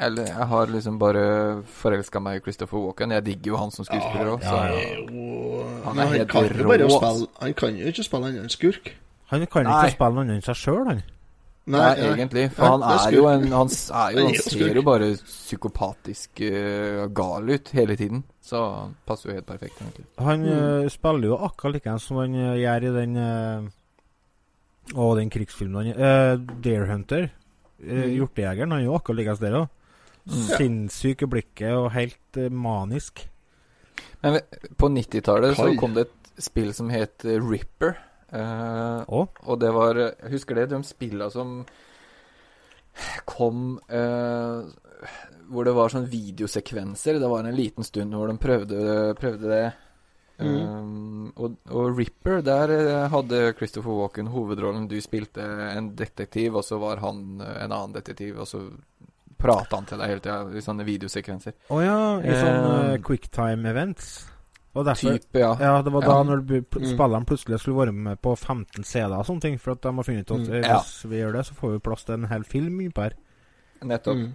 eller, 0.00 0.30
jeg 0.32 0.46
har 0.48 0.70
liksom 0.72 0.98
bare 1.00 1.22
forelska 1.80 2.20
meg 2.24 2.38
i 2.38 2.42
Christopher 2.44 2.80
Walken. 2.80 3.12
Jeg 3.12 3.24
digger 3.26 3.52
jo 3.52 3.58
han 3.60 3.72
som 3.74 3.84
skuespiller 3.84 4.30
òg, 4.32 4.44
ja, 4.44 4.48
så 4.48 4.60
ja. 4.72 4.84
jo 4.96 5.64
Han 5.84 5.98
er 6.00 6.14
helt 6.14 6.32
rå, 6.32 7.16
Han 7.42 7.56
kan 7.58 7.76
jo 7.76 7.90
ikke 7.90 8.06
spille 8.06 8.30
annet 8.30 8.46
enn 8.46 8.52
skurk. 8.52 8.94
Han 9.28 9.44
kan 9.46 9.68
Nei. 9.68 9.74
ikke 9.76 9.98
spille 9.98 10.16
noe 10.16 10.24
annet 10.24 10.38
enn 10.38 10.46
seg 10.46 10.56
sjøl, 10.62 10.86
han. 10.88 11.02
Nei, 11.70 11.90
egentlig. 12.00 12.46
For 12.56 12.78
nei, 12.80 12.88
han 12.88 13.06
er 13.06 13.14
jo 13.14 13.26
en 13.30 13.42
Han, 13.52 13.68
er 13.68 14.14
jo, 14.16 14.22
Han 14.24 14.34
er 14.34 14.40
ser 14.42 14.74
jo 14.74 14.82
bare 14.82 15.10
psykopatisk 15.20 16.40
uh, 16.42 17.04
gal 17.14 17.50
ut 17.52 17.68
hele 17.76 17.96
tiden. 18.00 18.22
Så 18.42 18.62
han 18.74 18.94
passer 19.06 19.30
jo 19.30 19.36
helt 19.36 19.46
perfekt, 19.46 19.76
egentlig. 19.82 20.06
Han 20.18 20.40
Mm. 20.40 20.48
eh, 20.84 20.88
spiller 20.90 21.28
jo 21.28 21.36
akkurat 21.46 21.74
likeens 21.76 22.02
som 22.08 22.16
han 22.16 22.34
eh, 22.34 22.56
gjør 22.62 22.86
i 22.88 22.94
den 22.96 23.16
uh, 23.16 23.68
Å, 24.96 25.10
den 25.20 25.30
krigsfilmen 25.30 25.92
han 25.92 26.00
uh, 26.00 26.56
Dare 26.64 26.86
Hunter. 26.90 27.28
Uh, 27.28 27.36
Mm. 27.80 28.16
Hjortejegeren. 28.18 28.72
Han 28.74 28.80
er 28.80 28.84
jo 28.88 28.96
akkurat 28.98 29.16
likeens 29.20 29.38
der 29.40 29.54
òg. 29.60 29.68
Mm. 30.26 30.42
Sinnssyk 30.56 31.22
i 31.22 31.26
blikket 31.32 31.72
og 31.76 31.92
helt 31.94 32.36
uh, 32.40 32.48
manisk. 32.52 33.22
Men 34.24 34.40
på 34.76 34.88
90-tallet 34.92 35.56
så 35.56 35.70
kom 35.80 35.94
det 35.96 36.08
et 36.08 36.32
spill 36.44 36.72
som 36.76 36.90
het 36.92 37.24
Ripper. 37.24 37.94
Eh, 38.30 39.00
og? 39.10 39.40
og 39.42 39.56
det 39.58 39.70
var 39.74 39.98
Jeg 39.98 40.30
husker 40.36 40.54
det, 40.54 40.68
de 40.70 40.78
spilla 40.86 41.26
som 41.34 41.64
kom 43.26 43.72
eh, 43.90 44.68
Hvor 45.50 45.66
det 45.66 45.74
var 45.74 45.90
sånn 45.90 46.06
videosekvenser. 46.10 47.18
Det 47.18 47.30
var 47.30 47.46
en 47.46 47.58
liten 47.58 47.86
stund 47.86 48.14
hvor 48.14 48.30
de 48.30 48.38
prøvde, 48.38 48.82
prøvde 49.18 49.50
det. 49.50 49.64
Um, 50.40 51.26
og, 51.36 51.58
og 51.68 51.98
Ripper, 51.98 52.38
der 52.40 52.70
hadde 53.12 53.50
Christopher 53.58 53.92
Walken 53.92 54.30
hovedrollen. 54.32 54.86
Du 54.88 54.96
spilte 55.04 55.44
en 55.74 55.90
detektiv, 55.98 56.56
og 56.56 56.64
så 56.64 56.78
var 56.80 57.02
han 57.02 57.42
en 57.42 57.74
annen 57.74 57.92
detektiv, 57.92 58.38
og 58.40 58.48
så 58.48 58.62
prata 59.40 59.78
han 59.78 59.88
til 59.88 60.00
deg 60.00 60.12
hele 60.12 60.24
tida 60.24 60.38
i 60.56 60.64
sånne 60.64 60.86
videosekvenser. 60.88 61.56
Å 61.72 61.80
ja, 61.82 61.98
i 62.20 62.36
sånne 62.36 62.70
Eh, 62.70 62.92
uh, 62.94 63.02
quicktime-events. 63.04 64.12
Og 64.74 64.84
derfor 64.86 65.16
Type, 65.18 65.38
ja. 65.40 65.54
Ja, 65.58 65.82
det 65.82 65.92
var 65.92 66.00
da 66.00 66.16
Ja. 66.18 66.22
når 66.22 66.42
pl- 66.46 66.80
Mm. 66.80 66.96
plutselig 67.26 67.58
skulle 67.60 67.76
være 67.86 67.92
med 67.92 68.20
på 68.22 68.36
15 68.38 68.84
CD-er 68.84 69.18
og 69.18 69.26
sånne 69.26 69.40
ting. 69.40 69.58
For 69.58 69.72
at 69.72 69.80
de 69.82 69.92
har 69.92 70.02
funnet 70.04 70.30
ut 70.30 70.40
at 70.40 70.46
Mm. 70.48 70.52
eh, 70.54 70.60
Ja. 70.68 70.78
hvis 70.78 71.04
vi 71.10 71.16
gjør 71.16 71.32
det, 71.32 71.46
så 71.46 71.54
får 71.54 71.72
vi 71.72 71.78
plass 71.80 72.04
til 72.04 72.14
en 72.14 72.24
hel 72.28 72.44
film 72.44 72.80
her. 72.96 73.10
Nettopp. 73.82 74.16
Mm. 74.16 74.34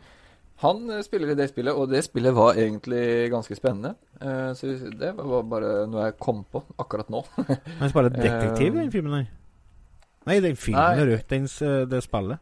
Han 0.58 0.90
eh, 0.90 1.02
spiller 1.04 1.30
i 1.32 1.36
det 1.36 1.50
spillet, 1.50 1.74
og 1.76 1.90
det 1.90 2.04
spillet 2.04 2.34
var 2.34 2.54
egentlig 2.54 3.30
ganske 3.32 3.56
spennende. 3.56 3.96
Uh, 4.22 4.54
så 4.54 4.68
det 5.00 5.16
var 5.18 5.42
bare 5.44 5.86
noe 5.88 6.04
jeg 6.06 6.18
kom 6.20 6.46
på 6.52 6.64
akkurat 6.80 7.10
nå. 7.10 7.24
Han 7.80 7.90
spiller 7.90 8.10
detektiv 8.24 8.74
i 8.76 8.78
Eh, 8.78 8.82
den 8.84 8.92
filmen 8.92 9.14
her. 9.14 9.28
Nei, 10.28 10.40
den 10.40 10.56
filmen, 10.56 10.82
Nei. 10.98 11.06
du. 11.06 11.18
Den, 11.30 11.44
det 11.90 12.04
spillet. 12.04 12.40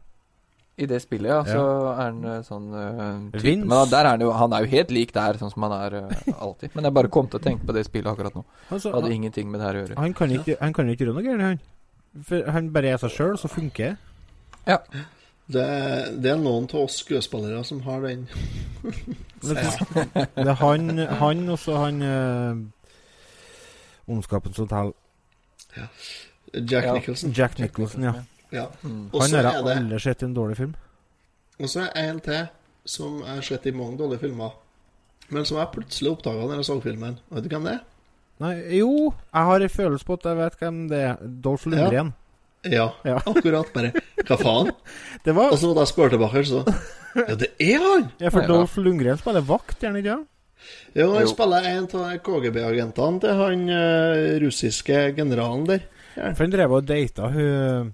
I 0.77 0.87
det 0.89 0.97
spillet, 1.03 1.29
ja, 1.29 1.43
Ja. 1.45 1.53
så 1.53 1.63
er 1.91 1.97
han 2.01 2.23
eh, 2.25 2.39
sånn 2.47 2.63
uh, 2.73 3.31
type. 3.31 3.43
Vince. 3.45 3.67
Men 3.69 3.89
der 3.91 3.99
er 4.07 4.09
han 4.15 4.21
jo 4.25 4.31
Han 4.33 4.53
er 4.57 4.63
jo 4.65 4.69
helt 4.71 4.89
lik 4.95 5.11
der, 5.13 5.37
sånn 5.37 5.51
som 5.53 5.61
han 5.67 5.75
er 5.77 5.97
uh, 6.09 6.31
alltid. 6.47 6.71
Men 6.73 6.87
jeg 6.87 6.93
bare 6.97 7.11
kom 7.13 7.27
til 7.29 7.37
å 7.39 7.43
tenke 7.43 7.67
på 7.69 7.75
det 7.77 7.83
spillet 7.85 8.09
akkurat 8.09 8.33
nå. 8.33 8.41
Altså, 8.71 8.89
Hadde 8.95 9.05
han, 9.11 9.13
ingenting 9.19 9.51
med 9.51 9.61
det 9.61 9.67
her 9.67 9.75
å 9.77 9.83
gjøre. 9.83 9.97
han 10.01 10.13
kan 10.17 10.33
ikke 10.33 10.57
Han 10.59 10.73
kan 10.73 10.89
ikke 10.89 11.05
gjøre 11.05 11.13
noe 11.19 11.25
gærent, 11.27 11.43
han. 11.43 11.59
For 12.25 12.49
han 12.57 12.71
bare 12.73 12.93
er 12.95 12.97
seg 13.03 13.13
sjøl, 13.13 13.37
så 13.37 13.49
funker 13.53 13.93
det. 14.65 14.81
Det, 15.53 15.63
det 16.23 16.29
er 16.31 16.37
noen 16.39 16.65
av 16.71 16.85
oss 16.87 16.97
skuespillere 17.03 17.61
som 17.67 17.81
har 17.85 18.01
den. 18.07 18.27
Det, 19.43 19.59
det 20.39 20.45
er 20.47 20.55
han, 20.61 20.97
han 21.19 21.49
og 21.51 21.57
så 21.59 21.73
han 21.81 21.97
uh, 22.01 22.55
Ondskapens 24.07 24.57
hotell. 24.57 24.93
Jack 25.75 26.85
Ja. 26.85 26.93
Nicholson. 26.93 27.33
Jack 27.35 27.59
Nicholson, 27.59 28.03
ja. 28.07 28.13
Ja. 28.53 28.67
Mm. 28.83 29.07
Han 29.13 29.33
har 29.37 29.47
jeg 29.49 29.63
aldri 29.77 29.99
sett 30.03 30.21
i 30.21 30.27
en 30.29 30.35
dårlig 30.37 30.57
film. 30.59 30.73
Og 31.59 31.69
så 31.69 31.83
er 31.87 31.89
det 31.93 32.03
en 32.09 32.19
til 32.25 32.43
som 32.93 33.19
jeg 33.23 33.31
har 33.37 33.45
sett 33.47 33.65
i 33.69 33.73
mange 33.75 33.97
dårlige 33.97 34.19
filmer. 34.25 34.53
Men 35.33 35.45
som 35.47 35.57
jeg 35.57 35.71
plutselig 35.73 36.11
oppdaga 36.11 36.47
da 36.49 36.57
jeg 36.59 36.67
så 36.67 36.75
filmen. 36.83 37.15
Vet 37.31 37.45
du 37.45 37.53
hvem 37.53 37.65
det 37.69 37.77
er? 37.77 37.83
Nei, 38.43 38.53
jo, 38.79 38.89
jeg 39.31 39.47
har 39.49 39.63
en 39.63 39.69
følelse 39.71 40.05
på 40.07 40.17
at 40.17 40.25
jeg 40.27 40.37
vet 40.41 40.57
hvem 40.59 40.81
det 40.91 40.99
er. 41.07 41.21
Dolph 41.45 41.65
Lundgren. 41.69 42.11
Ja, 42.63 42.89
Ja. 43.03 43.17
akkurat. 43.31 43.71
Bare 43.75 43.91
Hva 44.27 44.37
faen? 44.39 44.69
Det 45.25 45.33
var 45.35 45.51
Og 45.51 45.57
så 45.59 45.67
måtte 45.69 45.83
jeg 45.83 45.91
spørre 45.93 46.13
tilbake, 46.15 46.43
så 46.47 46.61
Ja, 47.29 47.35
det 47.37 47.49
er 47.61 47.81
han! 47.83 48.05
Ja, 48.19 48.29
for 48.33 48.41
Ja. 48.41 48.47
Dolph 48.53 48.77
Lundgren 48.81 49.19
spiller 49.21 49.43
vakt, 49.47 49.79
gjerne 49.83 49.99
ikke? 50.01 50.15
ja? 50.15 50.21
Jo, 50.95 51.09
han 51.13 51.25
Jo. 51.25 51.31
spiller 51.33 51.65
en 51.73 51.87
av 51.99 52.13
KGB-agentene 52.23 53.19
til 53.19 53.35
han 53.41 53.65
uh, 53.67 54.39
russiske 54.45 55.01
generalen 55.17 55.65
der. 55.67 55.83
For 56.15 56.43
han 56.45 56.53
drev 56.53 56.71
og 56.77 56.85
data 56.87 57.27
hun 57.33 57.91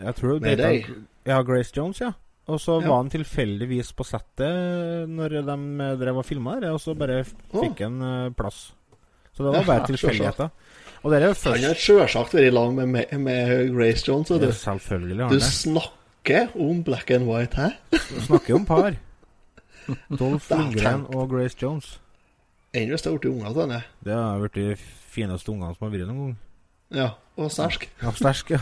Jeg 0.00 0.16
tror 0.16 0.40
Med 0.40 0.58
data. 0.58 0.98
Ja, 1.28 1.42
Grace 1.46 1.72
Jones, 1.76 2.00
ja. 2.00 2.12
Og 2.50 2.58
så 2.60 2.80
Ja. 2.80 2.88
var 2.88 2.96
han 3.02 3.10
tilfeldigvis 3.10 3.92
på 3.94 4.04
settet 4.04 5.08
når 5.08 5.28
de 5.46 5.96
drev 6.00 6.16
og 6.18 6.24
filma 6.26 6.58
der, 6.60 6.72
og 6.72 6.80
så 6.80 6.96
bare 6.98 7.22
fikk 7.24 7.82
han 7.84 8.00
oh. 8.02 8.30
plass. 8.34 8.72
Så 9.36 9.44
det 9.44 9.52
var 9.54 9.64
bare 9.68 9.86
tilfeldigheter. 9.92 10.50
Og 11.02 11.12
det 11.12 11.22
er 11.22 11.28
jo 11.28 11.34
Han 11.50 11.62
har 11.64 11.78
sjølsagt 11.80 12.34
vært 12.34 12.48
i 12.48 12.50
lag 12.50 12.72
med, 12.74 12.88
med, 12.88 13.14
med 13.18 13.70
Grace 13.76 14.04
Jones. 14.08 14.28
Du, 14.28 14.34
ja, 14.40 14.50
Selvfølgelig 14.52 15.22
har 15.22 15.30
du 15.30 15.38
han 15.38 15.40
det. 15.40 15.52
snakker 15.52 16.48
om 16.60 16.82
black 16.84 17.10
and 17.10 17.28
white, 17.28 17.56
her. 17.56 17.76
du 17.90 18.20
snakker 18.20 18.54
om 18.54 18.66
par. 18.66 18.98
Dolph 20.20 20.50
Lundgren 20.50 21.06
og 21.14 21.30
Grace 21.30 21.56
Jones. 21.62 22.00
Enn 22.76 22.90
hvis 22.92 23.02
det 23.02 23.10
har 23.10 23.18
blitt 23.18 23.32
unger 23.32 23.54
til 23.54 23.64
henne. 23.64 23.80
Det 24.04 24.14
har 24.14 24.42
vært 24.44 24.58
de 24.58 24.66
fineste 25.10 25.50
ungene 25.50 25.74
som 25.74 25.86
har 25.86 25.94
vært 25.96 26.10
noen 26.10 26.20
gang. 26.20 26.36
Ja, 26.94 27.08
og 27.38 27.50
sterk. 27.54 27.88
Ja, 28.02 28.12
sterk, 28.14 28.52
ja. 28.58 28.60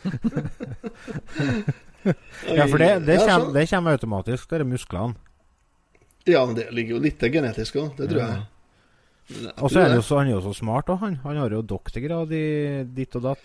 ja, 2.56 2.64
for 2.66 2.78
det, 2.80 2.90
det, 3.06 3.18
kommer, 3.26 3.52
det 3.54 3.66
kommer 3.70 3.90
automatisk, 3.98 4.48
det 4.50 4.60
er 4.60 4.64
musklene. 4.68 5.14
Ja, 6.28 6.42
det 6.54 6.68
ligger 6.76 6.96
jo 6.98 7.02
litt 7.04 7.20
genetisk 7.32 7.76
òg, 7.80 7.88
det 7.98 8.06
tror 8.12 8.22
Ja. 8.22 8.26
jeg. 8.34 8.42
Jeg 9.30 9.52
Og 9.62 9.70
så 9.70 9.78
er 9.78 9.84
han 9.88 9.94
jo 9.94 10.02
så, 10.02 10.16
han 10.18 10.26
er 10.26 10.32
jo 10.34 10.40
så 10.42 10.52
smart 10.58 10.88
òg, 10.90 10.98
han. 11.04 11.14
Han 11.22 11.36
har 11.38 11.50
jo 11.54 11.60
doktorgrad 11.62 12.32
i 12.34 12.46
ditt 12.96 13.14
og 13.16 13.22
datt. 13.28 13.44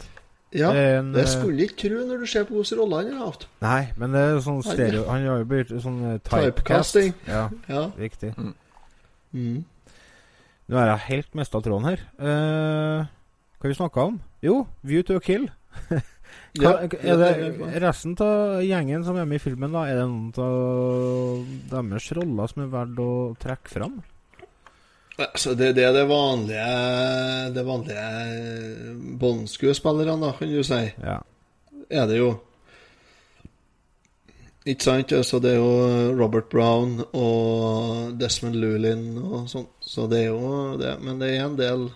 Ja, 0.56 0.70
Det 0.72 0.84
en, 1.00 1.12
det 1.14 1.22
eh, 1.26 1.30
skulle 1.30 1.58
du 1.58 1.64
ikke 1.68 1.78
tro 1.90 1.98
når 2.08 2.18
du 2.24 2.28
ser 2.32 2.44
på 2.48 2.54
hvilke 2.56 2.76
roller 2.80 2.98
han 3.04 3.14
har 3.20 3.26
hatt. 3.28 3.44
Nei, 3.62 3.84
men 4.00 4.12
det 4.16 4.22
er 4.24 4.40
sånn 4.46 4.62
stereo 4.64 5.04
Han 5.10 5.26
har 5.28 5.38
jo 5.42 5.46
blitt 5.52 5.70
sånn 5.84 6.00
eh, 6.14 6.18
typecast. 6.24 6.56
Typecasting. 6.56 7.12
Ja, 7.28 7.50
Ja. 7.70 7.84
riktig. 8.00 8.32
Mm. 9.36 9.60
Nå 10.68 10.78
er 10.80 10.88
jeg 10.94 11.00
helt 11.10 11.36
mista 11.36 11.60
tråden 11.62 11.86
her. 11.86 12.00
Uh, 12.18 13.06
hva 13.60 13.70
vi 13.70 13.76
snakka 13.78 14.00
om? 14.10 14.20
Jo, 14.42 14.66
View 14.82 15.04
to 15.04 15.16
a 15.18 15.20
Kill. 15.20 15.50
Ja, 16.56 16.72
Hva, 16.80 16.88
er 16.88 17.20
det 17.20 17.80
resten 17.84 18.14
av 18.24 18.62
gjengen 18.64 19.04
som 19.04 19.18
er 19.20 19.28
med 19.28 19.42
i 19.42 19.44
filmen, 19.44 19.74
da? 19.76 19.86
Er 19.92 20.00
det 20.00 20.06
noen 20.08 20.30
av 20.40 21.88
deres 21.90 22.12
roller 22.16 22.52
som 22.52 22.64
er 22.64 22.70
verdt 22.72 23.02
å 23.04 23.12
trekke 23.42 23.74
fram? 23.74 23.98
Altså, 25.16 25.54
det, 25.56 25.74
det 25.78 25.86
er 25.88 25.94
det 25.96 26.04
vanlige 26.10 26.64
Det 27.56 27.64
vanlige 27.64 28.08
Bond-skuespillerne, 29.20 30.18
da, 30.24 30.34
kan 30.36 30.52
du 30.52 30.64
si. 30.64 30.82
Ja. 31.04 31.20
Er 31.90 32.08
det 32.10 32.20
jo. 32.20 32.32
Ikke 34.66 34.88
sant? 34.88 35.14
Altså, 35.16 35.40
det 35.44 35.54
er 35.54 35.60
jo 35.60 36.16
Robert 36.20 36.50
Brown 36.52 36.98
og 37.14 38.16
Desmond 38.20 38.58
Lulin 38.60 39.12
og 39.22 39.46
sånn. 39.52 39.68
Så 39.84 40.08
det 40.12 40.24
er 40.26 40.32
jo 40.34 40.76
det. 40.82 40.96
Men 41.04 41.22
det 41.22 41.32
er 41.32 41.44
en 41.46 41.60
del 41.60 41.90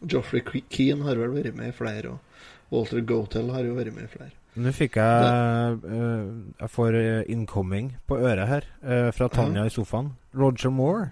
Joffrey 0.00 0.42
Keane 0.70 1.06
har 1.06 1.18
vel 1.20 1.34
vært 1.34 1.56
med 1.56 1.72
i 1.72 1.76
flere, 1.76 2.14
og 2.14 2.29
Walter 2.70 3.00
Gotel 3.06 3.50
har 3.50 3.66
jo 3.66 3.74
vært 3.74 3.94
med 3.94 4.06
i 4.06 4.12
flere. 4.12 4.30
Nå 4.60 4.72
fikk 4.74 4.96
jeg 4.98 5.76
uh, 5.84 6.24
Jeg 6.58 6.70
får 6.74 6.96
eh, 6.98 7.20
incoming 7.30 7.92
på 8.10 8.16
øret 8.18 8.48
her 8.50 8.64
uh, 8.82 9.10
fra 9.14 9.28
Tanja 9.30 9.64
i 9.66 9.70
sofaen. 9.70 10.12
Roger 10.34 10.72
Moore 10.74 11.10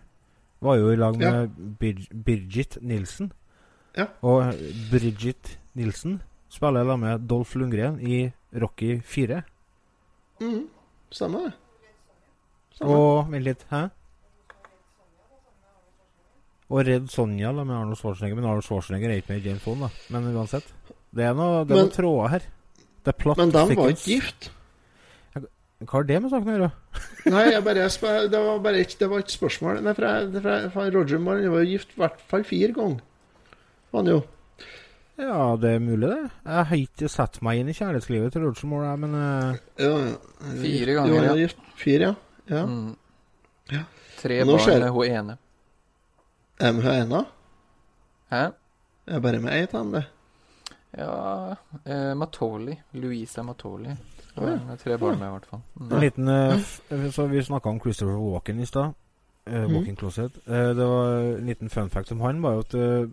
var 0.60 0.78
jo 0.80 0.90
i 0.90 0.96
lag 0.98 1.18
med 1.18 1.28
Ja. 1.28 1.44
Bir 1.80 2.00
Birgit 2.10 2.78
Nilsen. 2.82 3.30
Ja. 3.96 4.08
Og 4.22 4.54
Bridget 4.90 5.58
Nilsen 5.74 6.20
spiller 6.50 6.82
i 6.82 6.88
lag 6.88 6.98
med 6.98 7.28
Dolph 7.30 7.56
Lundgren 7.56 8.00
i 8.00 8.26
Rocky 8.54 9.00
4. 9.02 9.42
Mhm. 10.40 10.66
Stemmer 11.10 11.48
det. 11.48 11.52
Og 12.80 13.30
Vent 13.30 13.44
litt, 13.44 13.64
hæ? 13.70 13.88
Og 16.68 16.84
Redd 16.84 17.08
Sonja 17.08 17.52
da, 17.52 17.64
med 17.64 17.74
Arnold 17.74 17.96
Schwarzenegger. 17.96 18.36
Men 18.36 18.44
Arnold 18.44 18.66
Schwarzenegger 18.66 19.10
er 19.10 19.22
ikke 19.22 19.32
med 19.32 19.40
i 19.40 19.48
James 19.48 19.64
Bond, 19.64 19.86
da. 19.86 19.88
Men 20.12 20.28
uansett. 20.36 20.74
Det 21.14 21.24
er 21.24 21.34
noe, 21.34 21.64
det 21.64 21.72
er 21.72 21.76
Men- 21.78 21.88
noe 21.88 21.94
tråder 21.96 22.28
her. 22.34 22.46
Det 23.04 23.12
er 23.14 23.18
platt. 23.22 23.36
Men 23.40 23.50
de 23.54 23.62
var 23.76 23.88
ikke 23.94 24.10
gift. 24.12 24.50
Hva 25.78 25.92
har 25.94 26.02
det 26.08 26.16
med 26.22 26.30
saken 26.32 26.48
å 26.50 26.54
gjøre? 26.56 26.70
Nei, 27.34 27.44
jeg 27.52 27.62
bare, 27.64 27.84
spør- 27.94 28.26
det 28.32 28.38
var 28.42 28.58
bare 28.64 28.80
ikke, 28.82 28.96
det 28.98 29.08
var 29.12 29.20
ikke 29.22 29.36
spørsmål. 29.36 29.78
Nei, 29.86 29.92
for, 29.94 30.04
jeg, 30.08 30.32
for, 30.42 30.48
jeg, 30.50 30.70
for 30.74 30.90
Roger 30.96 31.20
Moore 31.22 31.52
var 31.52 31.62
jo 31.62 31.70
gift 31.70 31.92
i 31.94 32.00
hvert 32.02 32.24
fall 32.32 32.42
fire 32.48 32.72
ganger. 32.74 32.98
Var 33.92 34.02
han 34.02 34.10
jo. 34.10 34.18
Ja, 35.18 35.38
det 35.58 35.70
er 35.76 35.80
mulig, 35.82 36.08
det. 36.10 36.30
Jeg 36.46 36.66
har 36.70 36.76
ikke 36.82 37.08
satt 37.10 37.38
meg 37.46 37.58
inn 37.62 37.70
i 37.70 37.76
kjærlighetslivet 37.78 38.34
til 38.34 38.42
Roger 38.44 38.68
Moore, 38.70 38.90
men 39.02 39.14
uh... 39.14 39.54
Ja, 39.78 39.92
ja. 40.02 40.52
Fire 40.60 40.92
Jo, 40.92 40.98
ganger, 40.98 41.16
han 41.16 41.30
ja. 41.30 41.38
gift 41.46 41.62
fire, 41.80 42.10
ja. 42.10 42.12
ja. 42.58 42.66
Mm. 42.66 42.92
Ja. 43.72 43.80
Tre 44.20 44.36
barn 44.44 44.62
skjer- 44.66 44.82
med 44.84 44.94
hun 44.98 45.14
ene. 45.22 45.38
Er 46.58 46.74
med 46.76 46.86
hun 46.86 46.92
ene? 46.98 47.22
Hæ? 48.34 48.44
Jeg 49.08 49.16
er 49.16 49.24
bare 49.24 49.40
med 49.46 49.54
ei 49.54 49.62
av 49.66 49.72
dem, 49.78 49.94
det. 49.94 50.04
Ja 50.96 51.54
eh, 51.84 52.14
Matoli. 52.16 52.78
Louisa 52.92 53.42
Matoli. 53.42 53.88
Det 54.38 54.60
ja. 54.68 54.76
tre 54.76 54.96
barn 54.98 55.18
med, 55.18 55.28
i 55.28 55.30
hvert 55.30 55.46
fall. 55.46 55.60
en 55.80 55.88
Mm. 55.88 56.00
liten 56.00 56.28
eh, 56.28 56.54
f 56.58 56.80
Så 57.12 57.26
Vi 57.26 57.42
snakka 57.42 57.68
om 57.68 57.80
Christopher 57.80 58.16
Walken 58.16 58.60
i 58.60 58.64
stad. 58.66 58.92
Eh, 59.46 59.62
Mhm. 59.64 59.74
Walking 59.74 59.96
Closet. 59.98 60.32
Eh, 60.46 60.52
det 60.76 60.86
var 60.86 61.36
En 61.38 61.46
liten 61.46 61.70
fun 61.70 61.90
fact 61.90 62.12
om 62.12 62.20
han 62.20 62.42
var 62.42 62.52
jo 62.52 62.58
at 62.58 62.74
eh, 62.74 63.08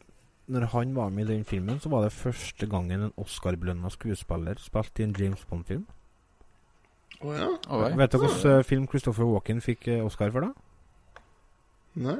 når 0.47 0.65
han 0.65 0.95
var 0.95 1.09
med 1.09 1.29
i 1.29 1.33
den 1.33 1.45
filmen, 1.45 1.79
så 1.79 1.89
var 1.89 2.01
det 2.03 2.11
første 2.11 2.67
gangen 2.67 3.01
en 3.01 3.11
Oscar-belønna 3.17 3.89
skuespiller 3.89 4.53
spilte 4.57 5.01
i 5.01 5.03
en 5.03 5.15
James 5.19 5.45
Bond-film. 5.45 5.85
Oh, 7.21 7.33
ja? 7.35 7.47
Oi. 7.69 7.97
Vet 7.97 8.11
du 8.11 8.17
hvilken 8.17 8.63
film 8.63 8.88
Christopher 8.88 9.23
Walken 9.25 9.61
fikk 9.61 9.88
eh, 9.88 10.05
Oscar 10.05 10.29
for, 10.31 10.39
da? 10.39 10.47
Nei? 11.95 12.17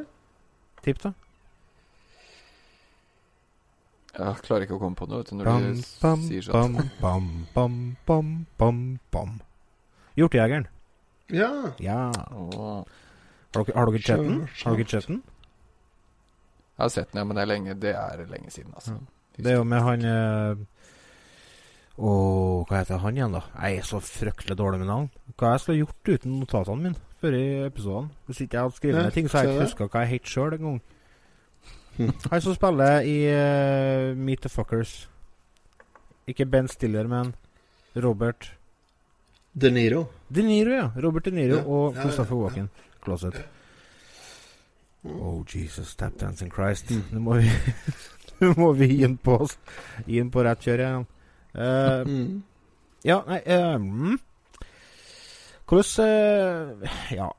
Tipp, 0.84 1.04
da. 1.04 1.12
Jeg 4.16 4.42
klarer 4.46 4.64
ikke 4.66 4.78
å 4.78 4.82
komme 4.82 4.96
på 4.96 5.08
noe 5.12 5.20
vet 5.22 5.30
du, 5.32 5.36
når 5.40 5.50
Bam, 5.50 5.66
du 5.76 5.82
bam, 6.02 6.22
sier 6.30 6.46
sånn. 6.46 6.76
bam, 6.78 6.90
bam, 7.04 7.26
bam, 7.56 7.80
bam, 8.08 8.30
bam, 8.60 8.80
bam. 9.12 9.34
Hjortejegeren. 10.16 10.68
Ja. 11.34 11.50
Ja. 11.84 12.00
Har 12.16 12.86
dere, 13.66 13.76
har 13.76 13.92
dere 13.92 14.04
sett 14.06 14.24
den? 14.24 14.40
Har 14.64 14.78
dere 14.80 14.88
sett 14.94 15.10
den? 15.12 15.20
Jeg 16.76 16.84
har 16.86 16.92
sett 16.92 17.12
den, 17.12 17.20
ja, 17.22 17.26
men 17.28 17.36
det 17.40 17.44
er 17.44 17.52
lenge, 17.52 17.76
det 17.80 17.94
er 17.96 18.24
lenge 18.32 18.52
siden, 18.52 18.72
altså. 18.76 18.98
Det 19.36 19.52
er 19.52 19.58
jo 19.60 19.68
med 19.68 19.84
han 19.84 20.08
Å, 21.96 22.10
hva 22.68 22.82
heter 22.82 23.00
han 23.00 23.16
igjen, 23.16 23.36
da? 23.36 23.42
Jeg 23.56 23.80
er 23.80 23.86
så 23.88 24.02
fryktelig 24.04 24.58
dårlig 24.60 24.82
med 24.82 24.90
navn. 24.92 25.06
Hva 25.40 25.54
jeg 25.54 25.62
skulle 25.64 25.78
gjort 25.86 26.10
uten 26.12 26.34
notatene 26.42 26.84
mine 26.90 27.00
før 27.22 27.38
i 27.38 27.44
episoden? 27.70 28.10
Hvis 28.28 28.42
ikke 28.44 28.58
jeg 28.58 28.66
hadde 28.68 28.76
skrevet 28.80 29.00
Ja, 29.00 29.04
ned 29.08 29.16
ting, 29.16 29.30
så 29.32 29.44
jeg 29.44 29.54
ikke 29.54 29.64
huska 29.64 29.88
hva 29.94 30.02
jeg 30.04 30.12
het 30.18 30.32
sjøl 30.34 30.58
en 30.58 30.66
gang. 30.66 30.82
Hm. 30.84 30.95
Han 32.32 32.42
som 32.42 32.56
spiller 32.56 33.02
i 33.08 33.18
uh, 33.32 34.18
Meet 34.18 34.42
the 34.42 34.50
Fuckers. 34.50 35.10
Ikke 36.28 36.46
Ben 36.46 36.68
Stiller, 36.68 37.08
men 37.08 37.34
Robert 37.96 38.52
De 39.54 39.72
Niro. 39.72 40.06
De 40.28 40.44
Niro, 40.44 40.74
ja. 40.76 40.90
Robert 41.04 41.26
De 41.26 41.32
Niro 41.32 41.56
Ja, 41.62 41.64
og 41.64 41.96
Christopher. 41.96 42.36
Walken. 42.36 42.70
Closet. 43.04 43.38
Oh, 45.06 45.44
Jesus, 45.56 45.96
tap 45.96 46.20
dancing 46.20 46.52
Christ. 46.54 46.92
Nå 47.12 47.20
må 47.20 47.38
vi 47.40 47.52
Nå 48.42 48.54
må 48.58 48.72
vi 48.74 48.90
på 49.24 49.38
oss. 49.46 49.58
Gi 50.08 50.18
den 50.18 50.32
på 50.34 50.44
rett 50.44 50.66
kjør 50.66 50.84
igjen. 50.84 51.06
Uh, 51.56 52.02
Mm. 52.06 52.44
ja, 53.06 53.22
nei 53.30 53.40
mm. 53.80 54.18
Hvordan 55.70 56.74
uh, 56.84 56.90
Ja. 57.16 57.30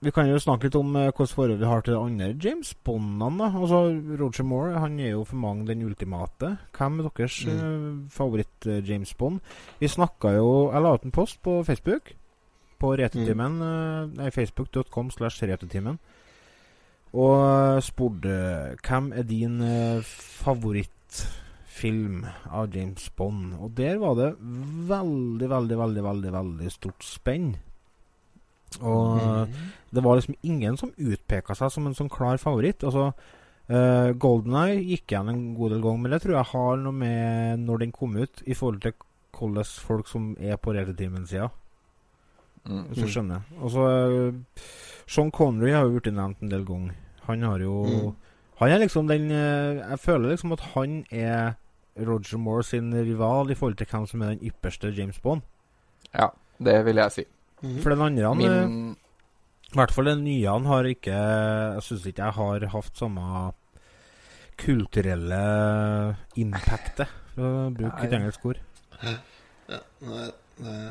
Vi 0.00 0.12
kan 0.14 0.28
jo 0.30 0.38
snakke 0.38 0.68
litt 0.68 0.76
om 0.78 0.92
hvilket 0.94 1.16
hvordan 1.18 1.34
forhold 1.34 1.58
vi 1.58 1.66
har 1.66 1.80
til 1.82 1.94
de 1.96 1.98
andre 2.00 2.26
James 2.44 2.68
Bondene. 2.86 3.48
Altså, 3.58 3.80
Roger 4.20 4.44
Moore 4.46 4.78
han 4.78 4.94
er 5.02 5.10
jo 5.16 5.24
for 5.26 5.36
mange 5.42 5.66
den 5.66 5.82
ultimate. 5.82 6.52
Hvem 6.76 7.00
er 7.00 7.08
deres 7.16 7.40
Mm. 7.46 8.06
favoritt-James 8.14 9.14
Bond? 9.18 9.40
Vi 9.80 9.88
snakka 9.88 10.28
jo 10.36 10.70
Jeg 10.72 10.82
la 10.82 10.92
ut 10.94 11.04
en 11.04 11.10
post 11.10 11.42
på 11.42 11.64
Facebook. 11.66 12.14
På 12.78 12.94
Retetimen. 12.96 13.58
Mm. 13.58 13.62
eh, 13.62 14.06
Nei, 14.22 14.30
facebook.com 14.30 15.10
slash 15.10 15.42
Retetimen. 15.42 15.98
Og 17.12 17.82
spurte 17.82 18.76
hvem 18.86 19.12
er 19.18 19.22
din 19.24 19.60
eh, 19.60 20.00
favorittfilm 21.08 22.24
av 22.52 22.70
James 22.74 23.08
Bond. 23.16 23.54
Og 23.60 23.74
der 23.74 23.98
var 23.98 24.14
det 24.14 24.34
veldig, 24.38 25.48
veldig, 25.50 25.78
veldig, 25.78 26.02
veldig, 26.04 26.32
veldig 26.32 26.70
stort 26.70 27.02
spenn. 27.02 27.56
Og 28.82 29.46
Mm. 29.48 29.52
det 29.94 30.02
var 30.04 30.16
liksom 30.16 30.34
ingen 30.42 30.76
som 30.76 30.92
utpeka 30.98 31.54
seg 31.56 31.70
som 31.72 31.86
en 31.86 31.94
sånn 31.94 32.10
klar 32.10 32.36
favoritt. 32.38 32.84
Altså, 32.84 33.12
uh, 33.70 34.12
Golden 34.12 34.54
Eye 34.54 34.82
gikk 34.84 35.06
igjen 35.12 35.28
en 35.28 35.54
god 35.56 35.70
del 35.70 35.80
ganger, 35.82 35.98
men 36.02 36.10
det 36.10 36.22
tror 36.22 36.36
jeg 36.36 36.52
har 36.52 36.76
noe 36.76 36.92
med 36.92 37.58
når 37.60 37.78
den 37.78 37.92
kom 37.92 38.16
ut, 38.16 38.42
i 38.46 38.54
forhold 38.54 38.80
til 38.82 38.92
hvordan 39.32 39.64
folk 39.64 40.08
som 40.08 40.36
er 40.40 40.56
på 40.56 40.72
Retetimen-sida. 40.74 41.50
Mm. 42.68 42.84
Hvis 42.90 42.98
du 43.04 43.08
skjønner. 43.08 43.40
Og 43.62 43.70
så 43.70 43.84
eh, 43.88 44.32
Sean 45.06 45.30
Connery 45.30 45.70
har 45.72 45.84
jo 45.86 45.98
blitt 45.98 46.12
nevnt 46.12 46.42
en 46.42 46.50
del 46.50 46.64
ganger. 46.64 46.94
Han 47.28 47.42
har 47.42 47.58
jo 47.58 47.84
Mm. 47.86 48.14
Han 48.58 48.70
er 48.70 48.78
liksom 48.78 49.06
den 49.06 49.30
eh, 49.30 49.88
Jeg 49.90 49.98
føler 50.02 50.30
liksom 50.30 50.52
at 50.52 50.60
han 50.74 51.04
er 51.12 51.54
Roger 51.96 52.38
Moore 52.38 52.62
sin 52.64 52.92
rival 52.92 53.50
i 53.50 53.54
forhold 53.54 53.76
til 53.76 53.86
hvem 53.86 54.06
som 54.06 54.22
er 54.22 54.34
den 54.34 54.40
ypperste 54.50 54.90
James 54.96 55.18
Bond. 55.20 55.42
Ja, 56.14 56.28
det 56.58 56.84
vil 56.84 56.96
jeg 56.96 57.12
si. 57.12 57.24
Mm. 57.62 57.78
For 57.82 57.94
den 57.94 58.02
andre 58.04 58.26
han, 58.30 58.40
eh, 58.40 58.66
Min 58.68 58.96
I 59.68 59.76
hvert 59.76 59.94
fall 59.94 60.10
den 60.12 60.24
nye 60.24 60.48
han 60.48 60.66
har 60.68 60.86
ikke 60.88 61.14
Jeg 61.14 61.82
syns 61.84 62.06
ikke 62.08 62.28
jeg 62.28 62.36
har 62.38 62.66
hatt 62.74 63.00
samme 63.00 63.54
kulturelle 64.58 65.38
impactet, 66.34 67.10
for 67.36 67.46
å 67.46 67.66
bruke 67.70 68.00
et 68.02 68.14
engelsk 68.16 68.46
ord. 68.50 68.58
Ja, 69.04 69.78
nei, 70.02 70.24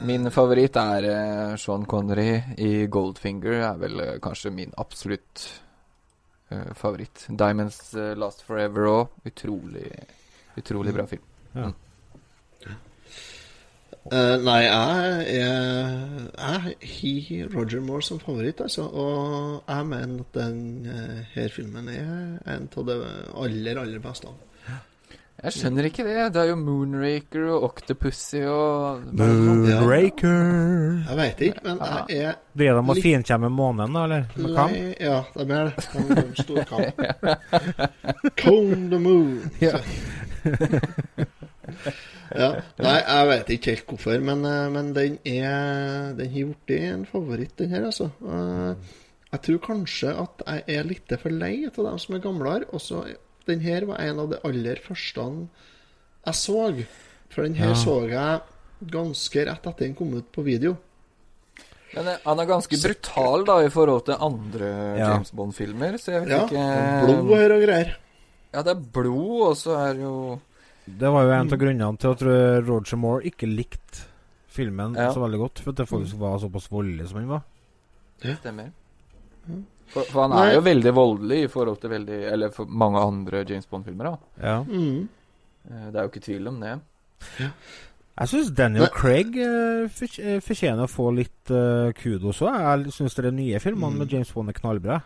Min 0.07 0.29
favoritt 0.31 0.77
er 0.79 1.07
eh, 1.09 1.55
Sean 1.59 1.83
Connery 1.83 2.37
i 2.63 2.85
Goldfinger. 2.87 3.57
Er 3.73 3.81
vel 3.81 3.99
eh, 4.05 4.13
kanskje 4.23 4.53
min 4.55 4.71
absolutt 4.79 5.49
favoritt. 6.79 7.25
Diamonds 7.27 7.91
Last 8.15 8.45
Forever 8.47 8.87
òg. 8.87 9.17
Utrolig, 9.27 9.89
utrolig 10.55 10.93
bra 10.95 11.03
film. 11.11 11.27
Ja. 11.51 11.73
Eh, 14.11 14.37
nei, 14.43 14.61
jeg 14.63 15.41
er 15.41 15.91
Jeg 16.37 16.39
har 16.39 16.73
Roger 17.55 17.81
Moore 17.83 18.01
som 18.05 18.19
favoritt, 18.23 18.61
altså. 18.63 18.83
Og 18.87 19.63
jeg 19.67 19.85
mener 19.89 20.19
at 20.23 20.33
den 20.37 20.57
her 21.33 21.49
filmen 21.51 21.89
er 21.91 22.37
en 22.55 22.69
av 22.77 22.85
de 22.87 22.95
aller, 23.35 23.77
aller 23.83 23.99
beste. 24.03 24.27
Jeg 25.37 25.53
skjønner 25.53 25.85
ikke 25.85 26.01
det. 26.01 26.33
Det 26.33 26.39
er 26.41 26.47
jo 26.49 26.55
Moonraker 26.57 27.43
og 27.53 27.63
Octopussy 27.67 28.39
og 28.49 29.03
Moonraker 29.13 30.33
Jeg 31.05 31.15
veit 31.19 31.37
ikke, 31.51 31.61
men 31.67 31.77
jeg 32.09 32.17
er 32.25 32.33
Det 32.57 32.71
om 32.71 32.75
de 32.79 32.83
må 32.87 32.93
Litt- 32.97 33.05
finkjemme 33.05 33.49
månen, 33.53 33.93
da, 33.93 33.99
eller? 34.07 34.23
Med 34.35 34.55
kamp? 34.57 34.73
Ja, 34.99 35.19
de 35.35 35.41
er 35.53 35.63
det. 35.69 35.75
De, 35.93 35.99
de 36.15 36.23
står 36.41 36.63
kamp. 36.71 36.97
Cone 38.41 38.89
the 38.89 38.97
moon. 38.99 39.45
Ja. 39.61 39.77
ja. 42.37 42.61
Nei, 42.83 42.95
jeg 43.01 43.27
vet 43.31 43.51
ikke 43.57 43.73
helt 43.75 43.87
hvorfor, 43.91 44.21
men, 44.29 44.45
eh, 44.45 44.69
men 44.69 44.93
den 44.93 45.17
er 45.25 46.13
Den 46.17 46.29
har 46.33 46.53
blitt 46.67 46.73
en 46.91 47.05
favoritt, 47.05 47.55
den 47.57 47.69
her, 47.69 47.85
altså. 47.89 48.11
Eh, 48.25 48.75
Jeg 49.33 49.41
tror 49.43 49.59
kanskje 49.59 50.13
at 50.23 50.43
jeg 50.47 50.77
er 50.77 50.83
litt 50.87 51.11
for 51.19 51.29
lei 51.29 51.65
av 51.67 51.75
dem 51.75 51.97
som 51.99 52.15
er 52.15 52.19
gamlere. 52.23 52.65
Også 52.73 53.01
Den 53.45 53.59
her 53.61 53.85
var 53.85 53.97
en 53.99 54.19
av 54.19 54.29
de 54.29 54.39
aller 54.43 54.75
første 54.83 55.47
jeg 56.27 56.33
så. 56.33 56.85
For 57.29 57.43
den 57.43 57.55
her 57.55 57.69
Ja. 57.69 57.73
så 57.75 58.07
jeg 58.09 58.41
ganske 58.91 59.45
rett 59.45 59.65
etter 59.67 59.79
den 59.85 59.95
kom 59.95 60.13
ut 60.15 60.31
på 60.31 60.43
video. 60.43 60.77
Men 61.95 62.05
han 62.25 62.39
er 62.39 62.45
ganske 62.45 62.77
brutal 62.81 63.45
da 63.47 63.59
i 63.65 63.69
forhold 63.69 64.05
til 64.05 64.15
andre 64.19 64.97
Ja. 64.97 65.13
James 65.13 65.31
Bond-filmer, 65.31 65.97
så 65.97 66.11
jeg 66.13 66.21
vet 66.25 66.29
Ja, 66.29 66.45
ikke 66.45 67.05
Blod 67.05 67.37
her 67.37 67.51
og 67.55 67.61
greier. 67.63 67.95
Ja, 68.53 68.61
det 68.63 68.71
er 68.75 68.81
blod, 68.93 69.41
og 69.49 69.55
så 69.57 69.75
er 69.77 69.93
det 69.93 70.01
jo 70.03 70.39
Det 70.87 71.09
var 71.11 71.23
jo 71.27 71.31
en 71.35 71.51
av 71.51 71.59
grunnene 71.59 71.97
til 71.99 72.13
at 72.15 72.21
Roger 72.67 72.97
Moore 72.97 73.23
ikke 73.27 73.47
likte 73.49 74.05
filmen 74.47 74.95
Ja. 74.95 75.11
så 75.13 75.19
veldig 75.21 75.39
godt. 75.39 75.59
For 75.59 75.71
at 75.71 75.77
det 75.77 75.87
faktisk 75.89 76.17
var 76.17 76.39
såpass 76.39 76.69
voldelig 76.71 77.07
som 77.09 77.19
han 77.19 77.27
var. 77.27 77.41
Stemmer. 78.23 78.71
For, 79.87 80.03
for 80.03 80.21
han 80.25 80.31
Nei. 80.31 80.45
er 80.49 80.53
jo 80.57 80.61
veldig 80.65 80.93
voldelig 80.95 81.43
i 81.43 81.47
forhold 81.47 81.77
til 81.79 81.89
veldig 81.93 82.17
Eller 82.33 82.49
for 82.51 82.65
mange 82.65 82.99
andre 82.99 83.45
James 83.47 83.65
Bond-filmer, 83.65 84.03
da. 84.09 84.17
Ja. 84.43 84.63
Mm. 84.63 85.07
Eh, 85.69 85.85
Det 85.91 85.95
er 85.95 86.01
jo 86.01 86.09
ikke 86.09 86.25
tvil 86.25 86.47
om 86.47 86.59
det. 86.59 86.73
Jeg 88.17 88.27
syns 88.31 88.49
Daniel 88.57 88.87
Nei. 88.87 88.93
Craig 88.95 89.35
uh, 89.37 90.39
fortjener 90.41 90.83
å 90.87 90.89
få 90.89 91.11
litt 91.13 91.51
uh, 91.53 91.91
kudos 91.93 92.41
òg. 92.41 92.55
Jeg 92.57 92.93
syns 92.95 93.15
de 93.15 93.31
nye 93.31 93.59
filmene 93.61 93.93
Mm. 93.93 93.97
med 93.99 94.11
James 94.11 94.31
Bond 94.33 94.49
er 94.49 94.53
knallbra. 94.57 95.01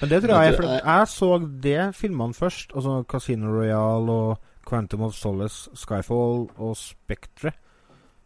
Men 0.00 0.10
det 0.10 0.22
tror 0.22 0.34
jeg 0.42 0.54
er 0.54 0.62
Jeg 0.62 0.70
jeg- 0.70 0.84
jeg 0.84 1.06
så 1.08 1.60
de 1.60 1.76
filmene 1.92 2.34
først. 2.34 2.74
Altså 2.74 3.04
Casino 3.08 3.46
Royale 3.50 4.10
og 4.10 4.38
Quantum 4.64 5.02
of 5.02 5.14
Solace, 5.14 5.68
Skyfall 5.74 6.48
og 6.58 6.76
Spectre. 6.76 7.52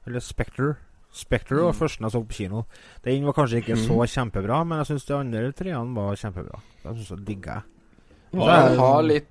Eller 0.06 0.20
Spectre. 0.20 0.76
Spectre 1.12 1.56
var 1.56 1.72
Mm. 1.72 1.78
første 1.78 2.00
jeg 2.04 2.10
så 2.12 2.20
på 2.24 2.32
kino. 2.36 2.62
Den 3.04 3.24
var 3.24 3.32
kanskje 3.32 3.62
ikke 3.62 3.76
så 3.76 3.96
Mm. 3.96 4.06
kjempebra, 4.14 4.64
men 4.66 4.78
jeg 4.78 4.86
syns 4.86 5.06
de 5.06 5.14
andre 5.14 5.52
treene 5.52 5.94
var 5.94 6.14
kjempebra. 6.16 6.60
Jeg 6.84 6.94
synes 6.94 7.08
jeg 7.10 7.24
digga 7.26 7.54
jeg. 7.54 7.62
Han 8.42 8.76
har 8.78 9.02
litt 9.02 9.26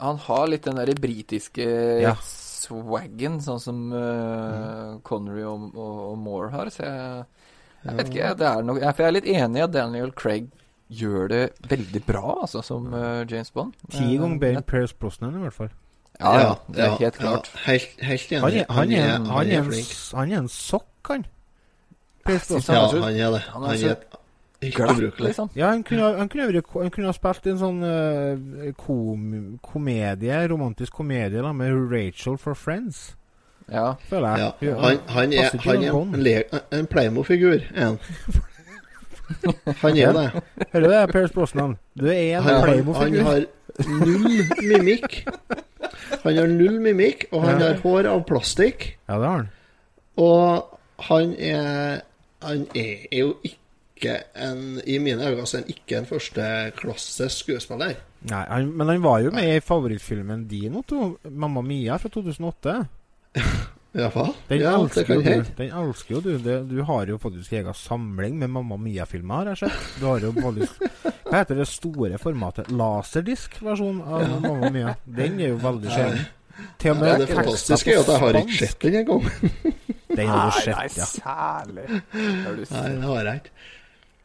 Han 0.00 0.16
har 0.16 0.46
litt 0.46 0.62
den 0.64 0.76
derre 0.76 0.94
britiske 0.94 2.00
Ja. 2.00 2.14
swaggen, 2.14 3.38
sånn 3.40 3.60
som 3.60 3.92
eh, 3.92 4.98
Connery 5.04 5.42
og, 5.44 5.74
og, 5.76 5.98
og 6.12 6.18
Moore 6.18 6.48
har. 6.50 6.70
Så 6.70 6.84
jeg, 6.86 7.24
jeg 7.84 7.96
vet 7.98 8.08
ikke, 8.08 8.30
det 8.38 8.46
er 8.46 8.62
noe 8.62 8.80
jeg, 8.80 8.94
For 8.96 9.02
jeg 9.02 9.08
er 9.08 9.16
litt 9.18 9.28
enig 9.36 9.58
i 9.60 9.64
at 9.66 9.72
Daniel 9.72 10.10
Craig 10.12 10.48
gjør 10.90 11.28
det 11.28 11.42
veldig 11.68 12.02
bra, 12.06 12.38
altså, 12.42 12.62
som 12.64 12.88
uh, 12.94 13.24
James 13.28 13.50
Bond. 13.50 13.74
Ti 13.90 13.98
Eh, 14.14 14.18
ganger 14.18 14.38
bedre 14.40 14.56
enn 14.56 14.66
Pierce 14.66 14.94
Brosnan, 14.98 15.36
i 15.36 15.42
hvert 15.44 15.52
fall. 15.52 15.68
Ja, 16.20 16.32
ja, 16.40 16.54
det 16.68 16.78
er 16.84 16.86
ja, 16.90 16.96
helt 17.00 17.14
klart. 17.18 17.50
Ja, 17.54 17.60
helt, 17.72 17.88
helt 18.04 18.32
enig. 18.32 18.40
Han 18.42 18.52
er, 18.52 18.64
han 18.68 18.92
er, 18.92 19.10
han 19.10 19.26
han 19.26 19.50
er, 19.50 19.62
flink. 19.70 19.92
han 20.14 20.32
er 20.32 20.38
en 20.44 20.48
sokk, 20.48 20.86
han. 21.08 21.24
Ja, 22.28 22.36
han 22.36 23.14
er 23.16 23.30
det. 23.30 23.42
han 23.52 23.64
er 23.64 23.96
Glatt, 24.60 24.90
ubrukelig. 24.90 25.26
liksom. 25.26 25.48
Ja, 25.56 25.70
han 25.70 25.82
kunne, 25.82 26.02
han 26.18 26.28
kunne, 26.28 26.62
han 26.82 26.90
kunne 26.92 27.06
ha 27.08 27.12
spilt 27.16 27.46
en 27.48 27.56
sånn 27.62 27.78
uh, 27.80 28.66
kom, 28.76 29.22
komedie, 29.64 30.42
romantisk 30.52 30.92
komedie 31.00 31.40
da, 31.40 31.52
med 31.56 31.72
Rachel 31.92 32.36
for 32.38 32.52
Friends, 32.54 33.14
Ja. 33.72 33.94
føler 34.10 34.36
Ja, 34.36 34.50
jeg. 34.60 34.74
han, 34.76 34.98
han 35.08 35.32
er, 35.32 35.56
han 35.64 35.82
er 35.84 35.96
en, 36.02 36.22
le, 36.22 36.42
en 36.76 36.86
Playmo-figur, 36.86 37.64
han. 37.74 37.96
Han 39.80 39.96
er 39.96 40.12
det. 40.12 40.30
Hører 40.72 40.82
du 40.82 40.90
det, 40.90 41.10
Pierce 41.12 41.32
Brosnan? 41.34 41.76
Du 41.94 42.06
er 42.10 42.16
en 42.38 42.42
Han, 42.42 42.54
han, 42.54 42.54
han 42.54 42.64
Playmo-figur. 42.66 43.44
Null 43.88 44.44
mimikk. 44.62 45.22
Han 46.24 46.36
har 46.36 46.50
null 46.50 46.80
mimikk, 46.82 47.28
og 47.32 47.44
han 47.46 47.62
har 47.62 47.80
hår 47.84 48.08
av 48.10 48.22
plastikk. 48.28 48.86
Ja, 49.08 49.18
det 49.18 49.26
har 49.26 49.36
han. 49.38 49.50
Og 50.20 50.78
han 51.10 51.34
er 51.38 52.00
Han 52.40 52.62
er 52.74 53.04
jo 53.12 53.34
ikke 53.44 54.14
en 54.32 54.80
I 54.88 54.96
mine 54.98 55.26
øyne 55.28 55.42
er 55.44 55.56
han 55.56 55.66
ikke 55.68 55.98
en 55.98 56.06
førsteklasses 56.08 57.32
skuespiller. 57.42 57.98
Nei, 58.30 58.44
han, 58.48 58.70
men 58.76 58.88
han 58.88 59.02
var 59.02 59.18
jo 59.20 59.32
med 59.32 59.56
i 59.56 59.60
favorittfilmen 59.60 60.46
din, 60.48 60.76
Otto. 60.76 61.18
'Mamma 61.24 61.60
Mia' 61.60 61.96
fra 61.96 62.08
2008. 62.08 62.78
Den, 64.48 64.60
Ja, 64.60 64.76
elsker, 64.78 65.14
jo 65.14 65.22
du. 65.22 65.48
den 65.58 65.70
elsker 65.74 66.14
jo 66.14 66.20
du. 66.22 66.30
Det, 66.38 66.56
du 66.70 66.82
har 66.86 67.06
jo 67.10 67.16
faktisk 67.18 67.52
egen 67.58 67.74
samling 67.74 68.36
med 68.38 68.50
Mamma 68.54 68.76
Mia-filmer, 68.78 69.34
har 69.42 69.56
jeg 69.56 69.64
sett. 69.64 69.88
Du 69.98 70.06
har 70.06 70.20
jo 70.22 70.30
faktisk 70.36 70.84
Hva 71.26 71.40
heter 71.40 71.58
det 71.58 71.66
store 71.70 72.18
formatet? 72.22 72.70
Laserdisk-versjon 72.70 73.98
av 74.06 74.22
Ja. 74.22 74.38
Mamma 74.46 74.70
Mia. 74.70 74.94
Den 75.06 75.40
er 75.40 75.48
jo 75.54 75.58
veldig 75.64 75.90
sjelden. 75.90 76.22
Ja, 76.84 76.92
det 76.94 77.26
tekster 77.26 77.34
fantastiske 77.34 77.90
er 77.90 77.94
jo 77.94 78.00
at 78.00 78.08
jeg 78.10 78.20
har 78.20 78.38
ikke 78.40 78.58
sett 78.60 78.80
den 78.84 78.94
engang. 79.00 79.22
Den 80.10 80.26
har 80.28 80.50
du 80.50 80.70
Nei, 80.70 80.74
ja. 80.76 80.76
nei, 80.76 80.88
særlig. 81.06 81.84
Nei, 82.14 82.88
det 82.94 83.04
har 83.10 83.24
jeg 83.30 83.40
ikke. 83.42 83.54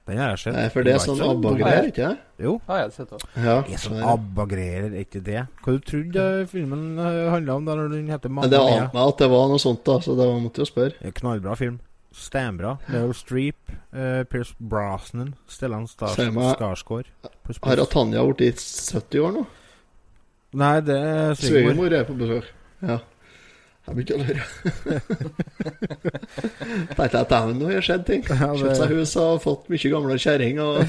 Den 0.05 0.19
har 0.21 0.35
jeg 0.35 0.39
sett. 0.43 0.53
Nei, 0.53 0.65
for 0.69 0.85
det 0.85 0.91
er 0.93 0.99
sånn 1.01 1.21
ABBA-greier, 1.25 1.87
ikke 1.89 2.07
det? 2.11 2.17
Jo. 2.45 2.51
Ah, 2.69 2.83
jeg 2.83 2.91
sett 2.93 3.13
også. 3.15 3.29
Ja. 3.41 3.55
Det 3.65 3.73
er 3.73 3.79
sånn 3.81 3.95
så 3.95 4.01
er. 4.03 4.09
ABBA-greier, 4.11 4.83
er 4.91 4.99
ikke 5.01 5.21
det? 5.25 5.41
Hva 5.65 5.73
du 5.73 5.79
trodde 5.89 6.25
filmen 6.51 6.83
eh, 7.01 7.29
handla 7.33 7.55
om 7.57 7.65
da 7.65 7.75
når 7.79 7.89
den 7.95 8.11
heter 8.13 8.29
Men 8.29 8.45
Mia? 8.45 8.51
det 8.53 8.59
ante 8.61 8.93
meg 8.93 9.09
at 9.09 9.17
det 9.23 9.29
var 9.33 9.47
noe 9.49 9.63
sånt, 9.63 9.81
da, 9.87 9.97
så 10.05 10.13
det 10.19 10.27
var- 10.29 10.39
måtte 10.43 10.61
jo 10.61 10.69
spørre. 10.69 10.93
En 11.01 11.11
Knallbra 11.11 11.55
film. 11.57 11.79
Steinbra. 12.15 12.77
Meryl 12.87 13.13
Streep, 13.17 13.57
uh, 13.93 14.23
Pierce 14.29 14.53
Brosnan, 14.59 15.33
Stellan 15.51 15.87
Stars 15.89 16.15
Skarsgård. 16.15 17.09
Har 17.65 17.85
Tanja 17.91 18.23
blitt 18.29 18.61
70 18.61 19.19
år 19.25 19.33
nå? 19.35 19.45
Nei, 20.55 20.79
det 20.85 20.95
er 20.95 21.33
svigermor. 21.35 21.73
Svigermor 21.73 21.93
er 21.97 22.05
på 22.07 22.15
besøk. 22.21 22.45
Ja. 22.85 22.99
Jeg 23.87 23.95
begynte 23.95 24.15
å 24.15 24.17
lure. 24.25 24.43
Tenkte 26.95 27.19
jeg 27.19 27.27
dæven, 27.29 27.57
nå 27.59 27.67
har 27.69 27.75
det 27.77 27.83
skjedd 27.85 28.05
ting. 28.07 28.23
Ja, 28.29 28.47
det- 28.49 28.59
Kjøpt 28.63 28.79
seg 28.79 28.89
hus 28.95 29.11
og 29.21 29.41
fått 29.43 29.67
mye 29.69 29.91
gamle 29.93 30.17
kjerring 30.17 30.55
og 30.63 30.75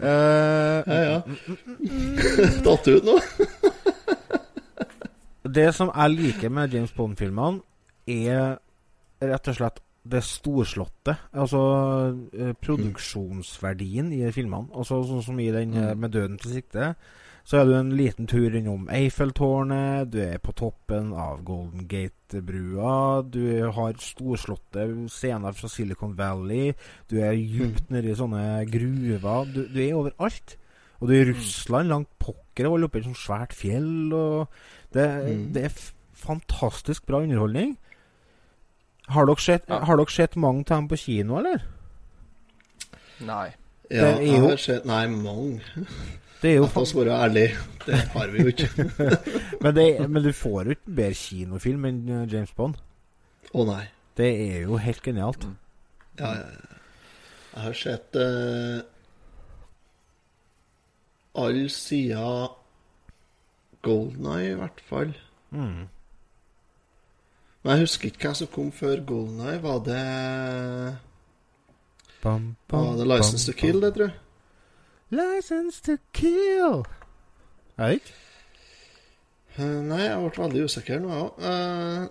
Eh, 0.00 0.78
Ja, 0.86 1.00
ja. 1.06 1.18
Tatt 2.64 2.88
ut 2.90 3.04
nå. 3.06 3.16
Det 5.50 5.68
som 5.74 5.90
jeg 5.90 6.10
liker 6.14 6.50
med 6.54 6.74
James 6.74 6.92
Bond-filmene, 6.94 7.60
er 8.10 8.58
rett 9.26 9.48
og 9.50 9.56
slett 9.56 9.80
det 10.10 10.20
storslåtte. 10.24 11.16
Altså 11.34 11.60
eh, 12.32 12.52
produksjonsverdien 12.62 14.12
i 14.16 14.22
filmene. 14.34 14.70
Altså 14.74 15.00
Sånn 15.08 15.24
som 15.26 15.40
i 15.42 15.50
den 15.54 15.74
eh, 15.76 15.94
med 15.98 16.10
'Døden 16.14 16.38
til 16.40 16.54
sikte'. 16.60 16.92
Så 17.44 17.56
er 17.58 17.64
du 17.66 17.72
en 17.74 17.90
liten 17.96 18.26
tur 18.30 18.54
innom 18.54 18.84
Eiffeltårnet, 18.92 20.10
du 20.12 20.18
er 20.22 20.38
på 20.38 20.52
toppen 20.54 21.12
av 21.16 21.40
Golden 21.42 21.86
Gate-brua, 21.88 23.22
du 23.26 23.70
har 23.74 23.96
storslåtte 23.98 24.84
scener 25.10 25.52
fra 25.56 25.68
Silicon 25.72 26.12
Valley, 26.18 26.74
du 27.10 27.16
er 27.24 27.32
dypt 27.34 27.90
nede 27.90 28.12
i 28.12 28.14
sånne 28.18 28.44
gruver. 28.70 29.48
Du, 29.50 29.64
du 29.66 29.80
er 29.82 29.96
overalt. 29.98 30.56
Og 31.00 31.08
du 31.08 31.14
er 31.16 31.22
i 31.24 31.30
Russland, 31.32 31.88
langt 31.88 32.10
pokker, 32.20 32.66
og 32.68 32.74
holder 32.76 32.90
oppe 32.90 32.98
i 32.98 33.00
et 33.00 33.08
sånt 33.08 33.22
svært 33.22 33.54
fjell. 33.56 34.12
Og 34.12 34.48
det, 34.92 35.06
Mm. 35.24 35.52
det 35.54 35.62
er 35.64 35.72
f 35.72 35.92
fantastisk 36.20 37.06
bra 37.08 37.22
underholdning. 37.24 37.78
Har 39.08 39.24
dere 39.26 39.40
sett, 39.40 39.64
Ja. 39.68 39.78
har 39.88 39.96
dere 39.96 40.10
sett 40.12 40.36
mange 40.36 40.60
av 40.60 40.76
dem 40.76 40.88
på 40.88 40.98
kino, 41.00 41.38
eller? 41.38 41.62
Nei. 43.24 43.54
Ja, 43.90 44.18
jeg 44.20 44.38
har 44.40 44.56
sett 44.56 44.84
Nei, 44.86 45.06
mange. 45.08 45.60
Det 46.40 46.50
er 46.50 46.56
jo 46.56 46.68
La 46.68 46.82
oss 46.82 46.94
være 46.96 47.16
ærlige. 47.24 47.56
Det 47.84 47.96
har 48.14 48.30
vi 48.32 48.44
jo 48.44 48.52
ikke. 48.52 48.68
men, 49.62 49.74
det, 49.76 49.86
men 50.10 50.22
du 50.24 50.32
får 50.32 50.64
jo 50.64 50.76
ikke 50.76 50.94
bedre 50.96 51.16
kinofilm 51.18 51.84
enn 51.88 52.00
eh, 52.08 52.26
James 52.32 52.52
Bond. 52.56 52.78
Å 53.52 53.66
nei. 53.68 53.82
Det 54.16 54.30
er 54.30 54.62
jo 54.64 54.78
helt 54.80 55.02
genialt. 55.04 55.44
Mm. 55.44 55.56
Ja. 56.20 56.32
Jeg 57.50 57.64
har 57.64 57.76
sett 57.76 58.16
uh, 58.16 58.80
alle 61.44 61.68
sider 61.72 62.56
Golden 63.82 64.28
Eye, 64.30 64.52
i 64.52 64.58
hvert 64.60 64.82
fall. 64.86 65.14
Mm. 65.50 65.88
Men 67.60 67.72
jeg 67.74 67.84
husker 67.84 68.08
ikke 68.08 68.28
hvem 68.28 68.38
som 68.38 68.52
kom 68.54 68.72
før 68.72 69.04
Golden 69.04 69.40
Eye. 69.44 69.60
Var 69.62 69.84
det 69.88 70.02
Bam, 72.20 72.56
bam, 72.68 72.86
Var 72.86 72.96
det 73.00 73.06
License 73.08 73.46
bam, 73.46 73.54
to 73.54 73.60
Kill, 73.60 73.80
det, 73.82 73.94
tror 73.96 74.08
jeg? 74.08 74.18
License 75.10 75.82
to 75.82 75.96
kill! 76.12 76.84
Er 77.78 77.86
det 77.86 77.94
ikke? 78.00 78.14
Eh, 79.58 79.78
nei, 79.82 80.00
jeg 80.04 80.18
ble 80.22 80.42
veldig 80.44 80.64
usikker 80.68 81.00
nå, 81.02 81.08
jeg 81.10 81.24
òg. 81.50 82.10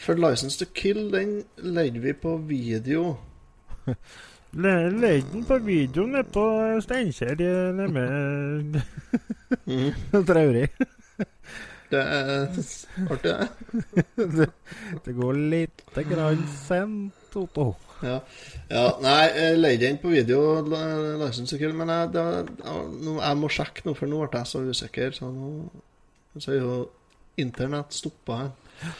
for 0.00 0.14
License 0.20 0.58
to 0.60 0.66
Kill, 0.74 1.10
den 1.12 1.42
leide 1.58 2.00
vi 2.04 2.12
på 2.12 2.36
video. 2.48 3.16
leide 4.56 5.26
den 5.32 5.44
på 5.48 5.58
video 5.64 6.06
nede 6.06 6.24
på 6.32 6.44
Steinkjer 6.84 7.36
nede 7.72 7.94
ved 7.94 8.80
Mhm. 9.66 9.92
Trauri. 10.26 10.66
Det 11.90 12.00
er 12.02 12.48
artig, 12.50 13.22
det. 13.22 14.04
det, 14.16 14.48
det 15.04 15.12
går 15.14 15.32
lite 15.52 16.02
grann 16.10 16.40
sent, 16.66 17.36
Otto. 17.38 17.76
Ja. 18.04 18.20
ja. 18.68 18.84
Nei, 19.02 19.18
jeg 19.32 19.58
leide 19.60 19.86
den 19.86 19.98
på 20.02 20.12
video, 20.12 20.60
Larsen 21.20 21.48
så 21.48 21.58
to 21.60 21.72
men 21.72 21.92
jeg, 21.92 22.12
det, 22.16 22.24
jeg, 22.60 23.36
må 23.40 23.50
sjekke 23.52 23.86
nå, 23.86 23.96
for 23.96 24.10
nå 24.10 24.22
ble 24.26 24.42
jeg 24.42 24.52
så 24.52 24.62
usikker. 24.66 25.16
Så 25.16 25.30
nå 25.32 25.50
så 26.36 26.52
er 26.52 26.60
jo 26.60 26.80
internett 27.40 27.94
stoppa 27.96 28.40
her. 28.42 28.90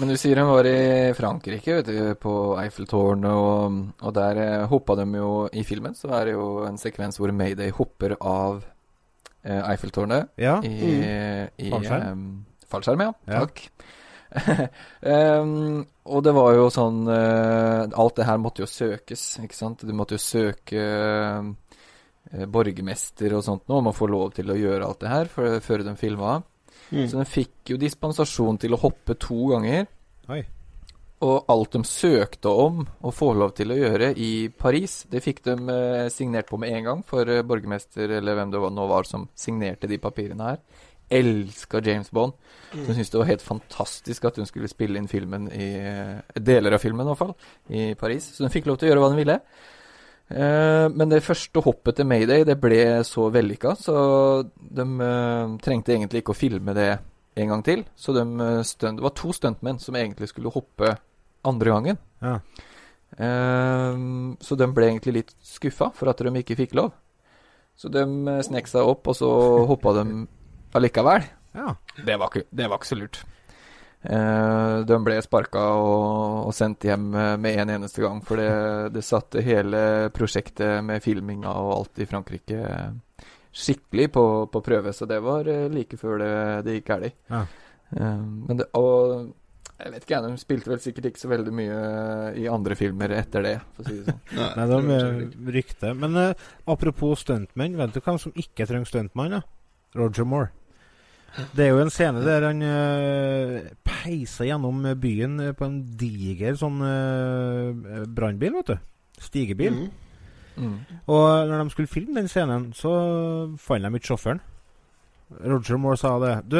Men 0.00 0.12
du 0.12 0.16
sier 0.20 0.38
hun 0.40 0.48
var 0.52 0.66
i 0.70 1.12
Frankrike, 1.18 1.80
vet 1.80 1.88
du, 1.90 2.12
på 2.22 2.34
Eiffeltårnet, 2.60 3.30
og, 3.34 3.80
og 4.00 4.14
der 4.16 4.38
eh, 4.40 4.66
hoppa 4.70 4.96
de 5.00 5.06
jo 5.18 5.32
I 5.52 5.64
filmen 5.66 5.96
så 5.98 6.12
er 6.16 6.30
det 6.30 6.36
jo 6.36 6.46
en 6.64 6.78
sekvens 6.80 7.18
hvor 7.20 7.32
Mayday 7.36 7.72
hopper 7.74 8.14
av 8.16 8.62
eh, 9.42 9.60
Eiffeltårnet 9.60 10.30
Ja. 10.40 10.60
i, 10.64 10.94
i 11.66 11.72
Fallskjerm? 11.74 12.06
Um, 12.06 12.62
fallskjerm, 12.70 13.04
ja. 13.08 13.12
Ja. 13.26 13.42
Takk. 13.42 13.66
Em, 15.00 15.80
og 16.06 16.22
det 16.22 16.34
var 16.36 16.54
jo 16.54 16.68
sånn 16.70 17.02
uh, 17.08 17.88
Alt 17.98 18.20
det 18.20 18.26
her 18.28 18.38
måtte 18.42 18.62
jo 18.62 18.68
søkes, 18.70 19.24
ikke 19.42 19.56
sant? 19.56 19.82
Du 19.86 19.92
måtte 19.96 20.18
jo 20.18 20.22
søke 20.22 20.84
uh, 20.84 22.46
borgermester 22.50 23.34
og 23.34 23.44
sånt 23.46 23.66
nå 23.70 23.80
om 23.80 23.90
å 23.90 23.96
få 23.96 24.06
lov 24.10 24.30
til 24.36 24.52
å 24.52 24.58
gjøre 24.58 24.86
alt 24.86 25.02
det 25.02 25.10
her 25.10 25.30
før, 25.32 25.58
før 25.64 25.84
de 25.88 25.96
filma. 25.98 26.38
Mm. 26.90 27.04
Så 27.10 27.18
de 27.18 27.26
fikk 27.26 27.72
jo 27.72 27.80
dispensasjon 27.80 28.60
til 28.62 28.74
å 28.76 28.80
hoppe 28.82 29.16
to 29.18 29.50
ganger. 29.50 29.88
Oi. 30.30 30.42
Og 31.26 31.50
alt 31.52 31.74
de 31.74 31.82
søkte 31.84 32.52
om 32.54 32.84
å 33.04 33.10
få 33.12 33.32
lov 33.36 33.52
til 33.58 33.74
å 33.74 33.76
gjøre 33.76 34.12
i 34.16 34.48
Paris, 34.56 35.02
det 35.10 35.24
fikk 35.24 35.42
de 35.48 35.56
uh, 35.66 36.06
signert 36.12 36.48
på 36.48 36.60
med 36.60 36.76
en 36.76 36.86
gang, 36.86 37.02
for 37.06 37.28
borgermester 37.46 38.14
eller 38.20 38.38
hvem 38.38 38.54
det 38.54 38.62
var, 38.62 38.72
nå 38.76 38.86
var 38.88 39.08
som 39.10 39.26
signerte 39.36 39.90
de 39.90 39.98
papirene 40.00 40.52
her, 40.52 40.62
elska 41.10 41.80
James 41.84 42.10
Bond. 42.14 42.36
Mm. 42.72 42.84
Hun 42.86 42.94
syntes 42.94 43.10
det 43.10 43.18
var 43.18 43.30
helt 43.32 43.44
fantastisk 43.44 44.28
at 44.28 44.38
hun 44.38 44.48
skulle 44.48 44.70
spille 44.70 45.00
inn 45.00 45.10
filmen 45.10 45.48
i 45.50 45.68
eh, 45.80 46.38
deler 46.38 46.76
av 46.76 46.82
filmen 46.82 47.06
i 47.06 47.10
hvert 47.10 47.22
fall, 47.24 47.34
i 47.68 47.84
Paris. 47.98 48.30
Så 48.36 48.46
hun 48.46 48.54
fikk 48.54 48.70
lov 48.70 48.78
til 48.78 48.88
å 48.88 48.92
gjøre 48.92 49.04
hva 49.04 49.10
hun 49.12 49.20
ville. 49.20 49.38
Eh, 50.30 50.86
men 50.94 51.10
det 51.10 51.24
første 51.26 51.62
hoppet 51.64 51.98
til 51.98 52.06
Mayday 52.06 52.46
det 52.46 52.60
ble 52.62 52.80
så 53.06 53.26
vellykka, 53.34 53.74
så 53.78 53.94
de 54.54 54.86
eh, 54.86 55.54
trengte 55.64 55.96
egentlig 55.96 56.22
ikke 56.22 56.36
å 56.36 56.38
filme 56.38 56.74
det 56.78 56.90
en 57.40 57.54
gang 57.54 57.66
til. 57.66 57.84
Så 57.98 58.14
de 58.14 58.22
eh, 58.22 58.62
det 58.62 59.02
var 59.02 59.16
to 59.18 59.34
stuntmenn 59.34 59.82
som 59.82 59.98
egentlig 59.98 60.30
skulle 60.30 60.54
hoppe 60.54 60.94
andre 61.46 61.74
gangen. 61.74 62.02
Ja. 62.22 62.38
Eh, 63.18 64.02
så 64.38 64.58
de 64.60 64.70
ble 64.70 64.92
egentlig 64.92 65.16
litt 65.18 65.34
skuffa 65.42 65.90
for 65.96 66.12
at 66.12 66.22
de 66.22 66.34
ikke 66.38 66.58
fikk 66.62 66.78
lov. 66.78 66.94
Så 67.80 67.88
de 67.88 68.04
snek 68.44 68.68
seg 68.68 68.84
opp, 68.84 69.08
og 69.08 69.16
så 69.16 69.28
hoppa 69.66 69.94
de 69.96 70.04
allikevel. 70.76 71.28
ja. 71.54 71.74
Det 72.00 72.16
var 72.16 72.30
ikke, 72.30 72.46
det 72.50 72.68
var 72.70 72.80
ikke 72.80 72.90
så 72.90 72.98
lurt. 72.98 73.22
Eh, 74.00 74.76
de 74.88 74.96
ble 75.04 75.18
sparka 75.20 75.60
og, 75.76 76.46
og 76.48 76.54
sendt 76.56 76.86
hjem 76.88 77.10
eh, 77.12 77.34
med 77.36 77.58
en 77.60 77.72
eneste 77.76 78.00
gang, 78.00 78.22
for 78.24 78.40
det, 78.40 78.94
det 78.94 79.04
satte 79.04 79.42
hele 79.44 79.82
prosjektet 80.16 80.80
med 80.86 81.04
filminga 81.04 81.52
og 81.52 81.74
alt 81.74 82.00
i 82.00 82.08
Frankrike 82.08 82.62
eh, 82.64 83.26
skikkelig 83.52 84.08
på, 84.14 84.24
på 84.52 84.62
prøve, 84.64 84.94
så 84.96 85.08
det 85.10 85.20
var 85.24 85.50
eh, 85.50 85.66
like 85.72 85.98
før 86.00 86.22
det, 86.22 86.32
det 86.64 86.78
gikk 86.78 86.88
galt. 86.94 87.18
Ja. 87.28 87.42
Eh, 87.92 88.24
men 88.46 88.62
det, 88.62 88.70
og 88.78 89.34
jeg 89.80 89.92
vet 89.94 90.06
ikke, 90.06 90.20
de 90.24 90.40
spilte 90.40 90.72
vel 90.72 90.80
sikkert 90.84 91.10
ikke 91.10 91.22
så 91.22 91.30
veldig 91.32 91.52
mye 91.56 91.76
i 92.40 92.46
andre 92.52 92.76
filmer 92.76 93.12
etter 93.16 93.44
det, 93.44 93.54
for 93.76 93.84
å 93.84 93.88
si 93.90 93.98
det 93.98 94.14
sånn. 94.14 94.24
Nei, 94.38 94.66
det 94.70 94.80
de 94.88 94.96
er 94.96 95.54
rykte. 95.56 95.92
Men 95.96 96.18
eh, 96.20 96.48
apropos 96.72 97.24
stuntmenn, 97.24 97.76
vet 97.80 97.94
du 97.96 98.00
hvem 98.00 98.20
som 98.20 98.34
ikke 98.36 98.68
trenger 98.68 98.88
stuntmann? 98.88 99.42
Roger 99.96 100.28
Moore. 100.28 100.52
Det 101.54 101.64
er 101.64 101.70
jo 101.70 101.82
en 101.84 101.92
scene 101.94 102.22
der 102.26 102.44
han 102.48 102.62
uh, 102.64 103.68
peiser 103.86 104.48
gjennom 104.48 104.82
byen 105.00 105.38
på 105.56 105.66
en 105.68 105.80
diger 106.00 106.56
sånn 106.58 106.80
uh, 106.82 108.06
brannbil, 108.10 108.56
vet 108.58 108.72
du. 108.72 108.86
Stigebil. 109.20 109.76
Mm. 109.76 110.08
Mm. 110.60 110.76
Og 111.06 111.48
når 111.48 111.62
de 111.62 111.74
skulle 111.74 111.90
filme 111.90 112.18
den 112.18 112.28
scenen, 112.28 112.70
så 112.76 112.92
fant 113.60 113.86
de 113.86 114.00
ikke 114.00 114.12
sjåføren. 114.12 114.42
Roger 115.38 115.78
Moore 115.78 116.00
sa 116.00 116.16
det. 116.22 116.34
Du, 116.50 116.58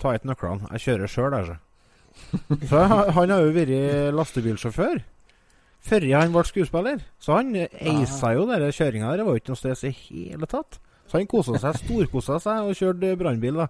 ta 0.00 0.14
ikke 0.16 0.32
nøklene. 0.32 0.70
Jeg 0.76 0.86
kjører 0.86 1.12
sjøl, 1.12 1.36
altså. 1.36 1.58
Så 2.70 2.80
han, 2.80 3.10
han 3.12 3.34
har 3.34 3.44
jo 3.44 3.52
vært 3.52 4.14
lastebilsjåfør. 4.16 5.02
før 5.84 6.06
han 6.14 6.32
ble 6.32 6.44
skuespiller. 6.48 7.04
Så 7.20 7.36
han 7.36 7.52
eisa 7.54 8.32
jo 8.34 8.48
den 8.48 8.72
kjøringa 8.72 9.10
der. 9.10 9.20
Det 9.20 9.26
var 9.26 9.36
jo 9.36 9.42
ikke 9.42 9.52
noe 9.52 9.60
stress 9.60 9.84
i 9.84 9.92
hele 9.92 10.48
tatt. 10.50 10.80
Så 11.06 11.18
han 11.20 11.26
kosa 11.30 11.58
seg, 11.62 11.76
storkosa 11.84 12.40
seg 12.42 12.66
og 12.66 12.74
kjørte 12.74 13.12
brannbil, 13.20 13.54
da. 13.62 13.68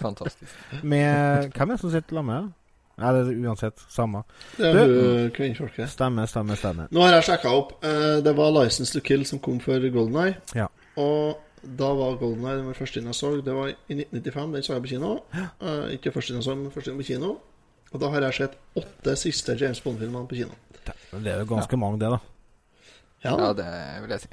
Fantastisk. 0.00 0.54
Med 0.82 1.50
Hvem 1.52 1.70
er 1.70 1.74
det 1.76 1.80
som 1.82 1.90
sitter 1.92 2.16
sammen 2.16 2.34
med? 2.36 2.52
Nei, 3.00 3.10
det 3.16 3.20
er 3.32 3.48
uansett 3.48 3.82
samme. 3.88 4.22
Det 4.58 4.66
er 4.76 4.86
Du- 4.90 5.30
kvinnfolket. 5.36 5.88
Stemme, 5.88 6.26
stemme, 6.28 6.56
stemme. 6.56 6.88
Nå 6.92 7.00
har 7.00 7.14
jeg 7.16 7.24
sjekka 7.30 7.52
opp. 7.56 7.72
Eh, 7.84 8.20
Det 8.20 8.34
var 8.36 8.50
'License 8.52 8.92
to 8.92 9.00
Kill' 9.00 9.24
som 9.24 9.38
kom 9.38 9.58
for 9.60 9.78
Golden 9.90 10.16
Eye. 10.16 10.36
Ja. 10.54 10.66
Og 10.96 11.38
da 11.62 11.88
var 11.94 12.16
Golden 12.18 12.44
Eye 12.44 12.56
den 12.56 12.66
var 12.66 12.74
første 12.74 13.00
jeg 13.02 13.14
så. 13.14 13.40
Det 13.44 13.54
var 13.54 13.68
i 13.68 13.94
1995. 13.94 14.52
Den 14.52 14.62
så 14.62 14.72
jeg 14.74 14.82
på 14.82 14.88
kino. 14.88 15.18
Eh, 15.34 15.92
ikke 15.96 16.12
første 16.12 16.34
jeg 16.34 16.42
så, 16.44 16.54
men 16.56 16.70
første 16.70 16.90
på 16.96 17.02
kino. 17.06 17.36
Og 17.92 18.00
da 18.00 18.08
har 18.10 18.20
jeg 18.20 18.34
sett 18.34 18.54
åtte 18.76 19.16
siste 19.16 19.56
James 19.60 19.80
Bond-filmene 19.80 20.26
på 20.28 20.36
kino. 20.36 20.54
Det 21.12 21.26
er 21.26 21.38
jo 21.44 21.56
ganske 21.56 21.76
mange, 21.78 21.98
det, 22.00 22.10
da. 22.10 22.18
Ja, 23.24 23.36
Ja, 23.36 23.52
det 23.52 24.00
vil 24.02 24.10
jeg 24.10 24.20
si. 24.20 24.28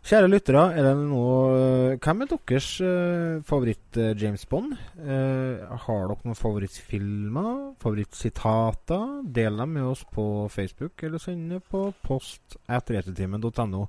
Kjære 0.00 0.30
lyttere, 0.32 0.62
er 0.80 0.86
det 0.86 0.92
noe 0.96 1.96
Hvem 2.00 2.22
er 2.24 2.28
deres 2.32 2.68
uh, 2.80 3.42
favoritt-James 3.44 4.46
Bond? 4.48 4.72
Uh, 4.96 5.60
har 5.84 6.06
dere 6.08 6.16
noen 6.24 6.38
favorittfilmer? 6.38 7.50
Favorittsitater? 7.82 9.20
Del 9.36 9.60
dem 9.60 9.74
med 9.76 9.90
oss 9.90 10.06
på 10.08 10.24
Facebook, 10.48 11.04
eller 11.04 11.20
send 11.20 11.52
det 11.52 11.60
på 11.68 11.82
post 12.06 12.56
returtimen.no. 12.70 13.82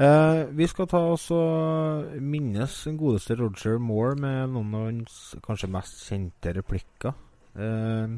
Eh, 0.00 0.40
vi 0.56 0.66
skal 0.70 0.88
ta 0.90 1.02
oss 1.12 1.28
og 1.34 2.16
minnes 2.24 2.80
den 2.88 2.96
godeste 2.98 3.36
Roger 3.38 3.78
Moore 3.78 4.16
med 4.16 4.56
noen 4.56 4.74
av 4.74 4.88
hans 4.88 5.20
kanskje 5.44 5.70
mest 5.70 6.02
kjente 6.08 6.56
replikker. 6.56 7.14
Eh, 7.54 8.16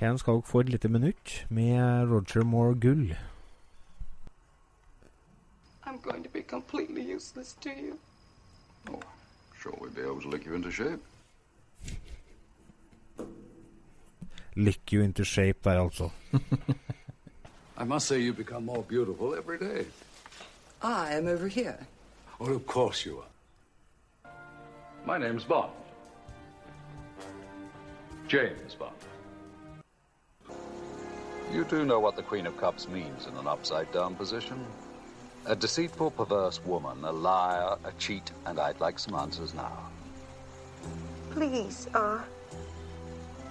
her 0.00 0.16
skal 0.20 0.38
dere 0.38 0.48
få 0.48 0.62
et 0.64 0.72
lite 0.76 0.92
minutt 0.92 1.36
med 1.50 2.08
Roger 2.12 2.44
Moore 2.44 2.76
Gull. 2.80 3.10
I'm 5.90 5.98
going 5.98 6.22
to 6.22 6.28
be 6.28 6.42
completely 6.42 7.02
useless 7.02 7.56
to 7.62 7.70
you. 7.70 7.98
Oh, 8.88 9.00
sure 9.58 9.74
we'll 9.80 9.90
be 9.90 10.02
able 10.02 10.20
to 10.20 10.28
lick 10.28 10.46
you 10.46 10.54
into 10.54 10.70
shape. 10.70 11.00
Lick 14.54 14.92
you 14.92 15.02
into 15.02 15.24
shape 15.24 15.62
der, 15.64 15.78
altså. 15.78 16.10
I 17.76 17.82
must 17.82 18.06
say 18.06 18.20
you 18.20 18.32
become 18.32 18.66
more 18.66 18.84
beautiful 18.84 19.34
every 19.34 19.58
day. 19.58 19.84
I 20.80 21.14
am 21.14 21.26
over 21.26 21.48
here. 21.48 21.78
Well, 22.38 22.54
of 22.54 22.64
course 22.66 23.04
you 23.04 23.24
are. 23.24 24.30
My 25.04 25.18
name's 25.18 25.42
Bond. 25.42 25.72
James 28.28 28.76
Bond. 28.76 28.94
You 31.52 31.64
do 31.64 31.84
know 31.84 31.98
what 31.98 32.14
the 32.14 32.22
Queen 32.22 32.46
of 32.46 32.56
Cups 32.56 32.86
means 32.86 33.26
in 33.26 33.34
an 33.34 33.48
upside 33.48 33.90
down 33.90 34.14
position? 34.14 34.64
A 35.46 35.56
deceitful, 35.56 36.10
perverse 36.10 36.62
woman, 36.64 37.02
a 37.04 37.10
liar, 37.10 37.78
a 37.84 37.92
cheat, 37.92 38.30
and 38.44 38.60
I'd 38.60 38.78
like 38.78 38.98
some 38.98 39.14
answers 39.14 39.54
now. 39.54 39.88
Please, 41.30 41.88
uh, 41.94 42.20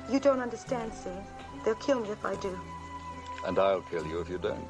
you 0.09 0.19
don't 0.19 0.39
understand, 0.39 0.93
see? 0.93 1.09
They'll 1.65 1.75
kill 1.75 2.01
me 2.01 2.09
if 2.09 2.23
I 2.23 2.35
do. 2.35 2.57
And 3.45 3.57
I'll 3.57 3.81
kill 3.81 4.05
you 4.05 4.19
if 4.19 4.29
you 4.29 4.37
don't. 4.37 4.67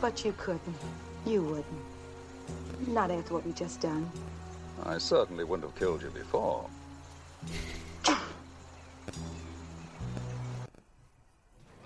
But 0.00 0.24
you 0.24 0.34
couldn't. 0.36 0.76
You 1.24 1.42
wouldn't. 1.42 2.88
Not 2.88 3.10
after 3.10 3.34
what 3.34 3.46
we 3.46 3.52
just 3.52 3.80
done. 3.80 4.10
I 4.84 4.98
certainly 4.98 5.44
wouldn't 5.44 5.70
have 5.70 5.78
killed 5.78 6.02
you 6.02 6.10
before. 6.10 6.68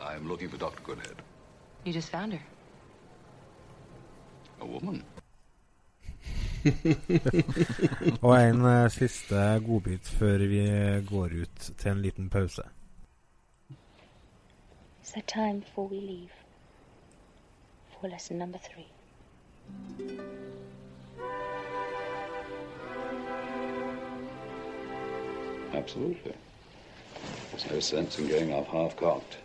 I'm 0.01 0.28
looking 0.28 0.49
for 0.49 0.57
Dr. 0.57 0.80
Goodhead. 0.82 1.16
You 1.85 1.93
just 1.93 2.11
found 2.11 2.32
her. 2.32 2.41
A 4.61 4.66
woman. 4.66 5.05
Og 8.22 8.49
en 8.49 8.64
eh, 8.64 8.91
siste 8.91 9.35
godbit 9.66 10.09
før 10.09 10.39
vi 10.39 10.62
går 11.09 11.24
ut 11.43 11.70
til 11.78 11.91
en 11.91 12.01
liten 12.03 12.30
pause. 12.30 12.62
Is 15.03 15.11
there 15.12 15.26
time 15.26 15.61
before 15.61 15.89
we 15.89 16.01
leave? 16.01 16.32
For 18.01 18.09
lesson 18.09 18.39
number 18.39 18.59
three. 18.59 18.89
Absolutely. 25.74 26.32
There's 27.51 27.70
no 27.70 27.80
sense 27.80 28.18
in 28.18 28.28
going 28.28 28.55
off 28.55 28.66
half-cocked. 28.68 29.39
GoldenEye. 29.39 29.44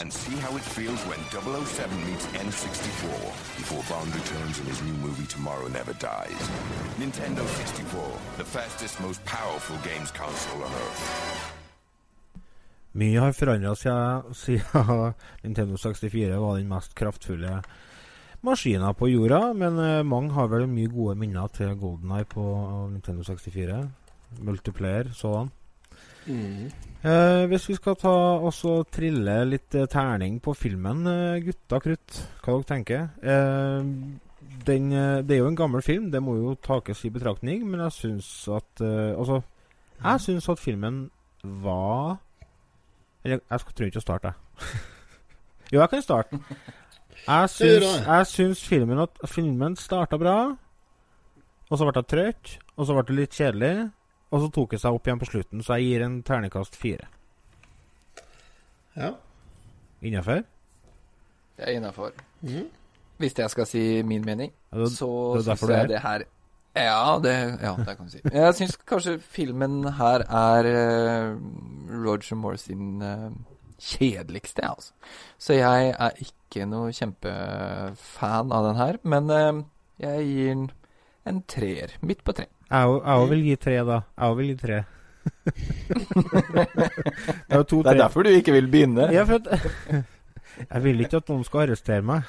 And 0.00 0.12
see 0.12 0.36
how 0.36 0.56
it 0.56 0.62
feels 0.62 1.00
when 1.02 1.18
007 1.30 2.10
meets 2.10 2.26
N64 2.26 3.10
before 3.56 3.84
Bond 3.88 4.14
returns 4.14 4.58
in 4.58 4.66
his 4.66 4.82
new 4.82 4.94
movie 4.94 5.26
Tomorrow 5.26 5.68
Never 5.68 5.92
Dies. 5.94 6.50
Nintendo 6.98 7.46
64, 7.46 8.00
the 8.36 8.44
fastest, 8.44 9.00
most 9.00 9.24
powerful 9.24 9.76
games 9.88 10.10
console 10.10 10.62
on 10.62 10.72
Earth. 10.72 11.61
Mye 12.98 13.22
har 13.24 13.32
forandra 13.36 13.72
seg 13.78 14.34
siden 14.36 15.14
Nintendo 15.44 15.78
64 15.80 16.36
var 16.42 16.58
den 16.58 16.68
mest 16.68 16.94
kraftfulle 16.98 17.62
maskina 18.42 18.92
på 18.92 19.08
jorda, 19.08 19.52
men 19.54 19.78
eh, 19.78 20.02
mange 20.02 20.34
har 20.34 20.50
vel 20.50 20.66
mye 20.70 20.90
gode 20.90 21.16
minner 21.20 21.50
til 21.54 21.74
Golden 21.78 22.12
Eye 22.16 22.26
på 22.28 22.44
Nintendo 22.90 23.24
64. 23.26 23.82
Multiplayer 24.42 25.12
sådan. 25.14 25.50
Mm. 26.26 26.70
Eh, 27.02 27.44
hvis 27.50 27.68
vi 27.68 27.76
skal 27.78 27.96
ta 27.98 28.12
også 28.46 28.82
trille 28.94 29.36
litt 29.48 29.74
eh, 29.78 29.88
terning 29.90 30.40
på 30.42 30.54
filmen, 30.58 31.06
eh, 31.06 31.40
gutta 31.46 31.80
krutt, 31.82 32.18
hva 32.42 32.58
dere 32.58 32.68
tenker? 32.68 33.08
Eh, 33.22 33.88
den, 34.66 34.90
det 35.26 35.34
er 35.34 35.40
jo 35.40 35.48
en 35.50 35.58
gammel 35.58 35.82
film, 35.82 36.10
det 36.12 36.22
må 36.22 36.36
jo 36.38 36.56
takes 36.62 37.06
i 37.06 37.10
betraktning, 37.14 37.64
men 37.66 37.82
jeg 37.86 37.96
syns 37.96 38.28
at 38.52 38.82
eh, 38.84 39.14
Altså, 39.16 39.40
jeg 40.02 40.26
syns 40.26 40.48
at 40.50 40.62
filmen 40.62 41.04
var 41.42 42.18
Eller 43.24 43.40
jeg 43.50 43.60
tror 43.74 43.86
ikke 43.86 44.00
å 44.02 44.04
starte, 44.04 44.32
jeg. 44.32 44.80
jo, 45.72 45.80
jeg 45.80 45.88
kan 45.92 46.02
starte. 46.02 46.40
Jeg 47.22 47.50
syns, 47.54 47.84
jeg 48.06 48.26
syns 48.26 48.62
filmen, 48.66 48.98
at 49.04 49.20
filmen 49.30 49.76
starta 49.78 50.18
bra, 50.18 50.36
og 51.70 51.78
så 51.78 51.86
ble 51.86 51.94
jeg 52.00 52.08
trøtt, 52.10 52.54
og 52.76 52.86
så 52.88 52.96
ble 52.96 53.04
det 53.08 53.16
litt 53.20 53.36
kjedelig. 53.38 53.74
Og 54.32 54.40
så 54.40 54.48
tok 54.48 54.70
det 54.72 54.80
seg 54.80 54.94
opp 54.96 55.06
igjen 55.06 55.20
på 55.20 55.26
slutten, 55.28 55.60
så 55.62 55.76
jeg 55.76 55.90
gir 55.90 56.02
en 56.06 56.14
ternekast 56.24 56.76
fire. 56.80 57.04
Ja. 58.96 59.10
Innafor? 60.02 60.42
Det 61.56 61.66
er 61.68 61.76
innafor. 61.76 62.12
Mm. 62.40 62.66
Hvis 63.20 63.36
jeg 63.38 63.50
skal 63.52 63.66
si 63.68 63.82
min 64.02 64.24
mening, 64.24 64.52
Ja, 64.72 64.78
det- 64.78 64.92
så 64.96 65.08
syns 65.44 65.68
jeg 65.68 65.88
det 65.88 66.00
her 66.00 66.24
ja 66.76 67.18
det, 67.22 67.32
ja, 67.62 67.72
det 67.76 67.96
kan 67.98 68.06
du 68.06 68.12
si. 68.14 68.20
Jeg 68.32 68.54
syns 68.58 68.76
kanskje 68.88 69.18
filmen 69.20 69.82
her 69.98 70.24
er 70.28 70.68
eh, 70.70 71.34
Roger 71.92 72.36
Moore 72.40 72.58
sin 72.60 73.02
eh, 73.02 73.30
kjedeligste, 73.82 74.62
altså. 74.68 74.92
Så 75.42 75.56
jeg 75.58 75.90
er 75.98 76.12
ikke 76.22 76.64
noe 76.70 76.92
kjempefan 76.94 78.52
av 78.54 78.68
den 78.70 78.76
her, 78.78 78.98
men 79.04 79.30
eh, 79.34 79.62
jeg 80.06 80.26
gir 80.28 80.48
den 80.54 80.64
en 81.28 81.42
treer. 81.50 81.92
Midt 82.02 82.22
på 82.26 82.32
tre. 82.34 82.46
Jeg 82.72 82.88
òg- 82.88 83.04
jeg 83.06 83.28
vil 83.30 83.42
gi 83.50 83.56
tre, 83.62 83.76
da. 83.86 84.00
Jeg 84.16 84.30
òg 84.32 84.36
vil 84.40 84.52
gi 84.52 84.58
tre. 84.62 84.80
det 86.42 87.54
er 87.54 87.62
to 87.62 87.82
Det 87.82 87.92
er 87.92 88.00
derfor 88.00 88.22
du 88.26 88.30
ikke 88.32 88.52
vil 88.56 88.66
begynne. 88.72 89.06
Ja, 89.14 89.22
for 89.28 89.38
at 89.38 89.46
Jeg 90.72 90.82
vil 90.84 91.00
ikke 91.04 91.16
at 91.22 91.28
noen 91.30 91.44
skal 91.46 91.60
arrestere 91.66 92.02
meg. 92.06 92.26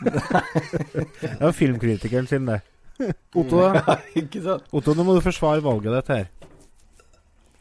det 0.00 1.30
er 1.30 1.44
jo 1.46 1.52
filmkritikeren 1.56 2.26
sin, 2.30 2.46
det. 2.48 2.60
Otto, 3.40 3.60
ja, 3.62 3.98
ikke 4.16 4.42
sant? 4.44 4.70
Otto, 4.72 4.94
nå 4.96 5.04
må 5.06 5.16
du 5.16 5.22
forsvare 5.24 5.64
valget 5.64 5.98
ditt 5.98 6.12
her. 6.14 6.30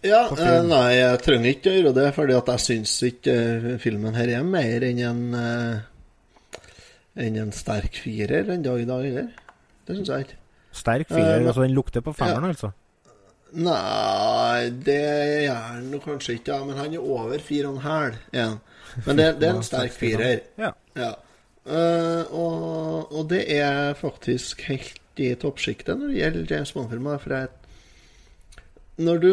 Ja, 0.05 0.21
eh, 0.29 0.61
nei, 0.67 0.99
jeg 0.99 1.19
trenger 1.25 1.49
ikke 1.49 1.71
å 1.71 1.75
gjøre 1.79 1.93
det, 1.97 2.07
fordi 2.13 2.37
at 2.37 2.49
jeg 2.53 2.63
syns 2.65 2.93
ikke 3.07 3.33
eh, 3.33 3.67
filmen 3.81 4.17
her 4.17 4.31
er 4.37 4.47
mer 4.47 4.85
enn 4.85 5.03
en 5.09 5.27
eh, 5.41 5.91
Enn 7.15 7.37
en 7.39 7.53
sterk 7.55 7.95
firer 8.03 8.49
en 8.51 8.63
dag 8.65 8.81
i 8.81 8.87
dag, 8.89 9.05
heller. 9.07 9.29
Det 9.87 9.95
syns 9.95 10.09
jeg 10.11 10.25
ikke. 10.25 10.39
Sterk 10.75 11.07
firer. 11.07 11.37
Eh, 11.37 11.45
altså 11.47 11.63
den 11.63 11.71
lukter 11.77 12.03
på 12.03 12.11
femmeren, 12.11 12.51
altså. 12.51 12.73
Nei, 13.55 14.65
det 14.83 14.97
gjør 15.45 15.61
han 15.69 15.93
kanskje 16.03 16.35
ikke, 16.35 16.57
ja, 16.57 16.65
men 16.67 16.81
han 16.81 16.97
er 16.97 17.05
over 17.15 17.39
fire 17.39 17.69
og 17.69 17.77
en 17.77 17.85
hæl. 17.85 18.17
Men 19.05 19.21
det, 19.21 19.29
det 19.39 19.47
er 19.47 19.55
en 19.55 19.63
sterk 19.71 19.95
firer. 19.95 20.43
Ja. 20.59 20.73
Ja. 20.99 21.13
Uh, 21.65 22.35
og, 22.35 23.15
og 23.15 23.29
det 23.31 23.45
er 23.55 23.95
faktisk 23.97 24.67
helt 24.67 24.99
i 25.19 25.33
toppsjiktet 25.39 25.99
når 25.99 26.11
det 26.11 26.21
gjelder 26.21 26.55
James 26.55 26.71
Bond-filmer. 26.75 27.21
For 27.23 27.35
jeg, 27.35 27.47
når 29.05 29.21
du, 29.23 29.29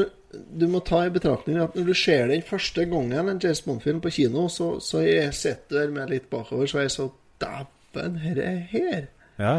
du 0.60 0.66
må 0.70 0.82
ta 0.86 1.04
i 1.06 1.14
betraktning 1.14 1.60
at 1.62 1.76
når 1.78 1.90
du 1.90 1.94
ser 1.98 2.26
den 2.30 2.44
første 2.46 2.86
gangen 2.90 3.32
en 3.32 3.40
James 3.42 3.62
Bond-film 3.66 4.02
på 4.04 4.14
kino, 4.18 4.48
så, 4.48 4.74
så 4.80 5.04
jeg 5.06 5.34
sitter 5.34 5.80
der 5.80 5.94
med 5.94 6.12
litt 6.14 6.30
bakover, 6.30 6.66
så 6.66 6.84
jeg 6.84 6.94
så 6.94 7.10
Dæven, 7.42 8.20
her 8.22 8.38
er 8.38 8.58
her. 8.70 9.06
Ja. 9.38 9.56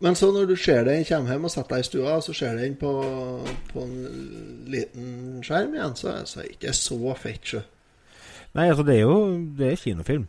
Men 0.00 0.14
så 0.16 0.30
når 0.32 0.46
du 0.48 0.56
ser 0.56 0.84
den, 0.84 1.04
kommer 1.04 1.34
hjem 1.34 1.44
og 1.44 1.52
setter 1.52 1.76
deg 1.76 1.84
i 1.84 1.88
stua, 1.90 2.14
og 2.16 2.22
så 2.24 2.32
ser 2.32 2.56
den 2.56 2.76
på, 2.80 2.92
på 3.72 3.82
en 3.84 3.98
liten 4.72 5.42
skjerm 5.44 5.76
igjen, 5.76 5.96
så, 5.98 6.14
så 6.24 6.40
er 6.40 6.46
det 6.46 6.54
ikke 6.56 6.72
så 6.78 7.14
fett, 7.20 7.44
sjø. 7.52 7.60
Nei, 8.56 8.70
altså, 8.70 8.82
det 8.82 8.96
er 8.96 9.04
jo 9.04 9.18
Det 9.58 9.68
er 9.68 9.76
kinofilm. 9.78 10.24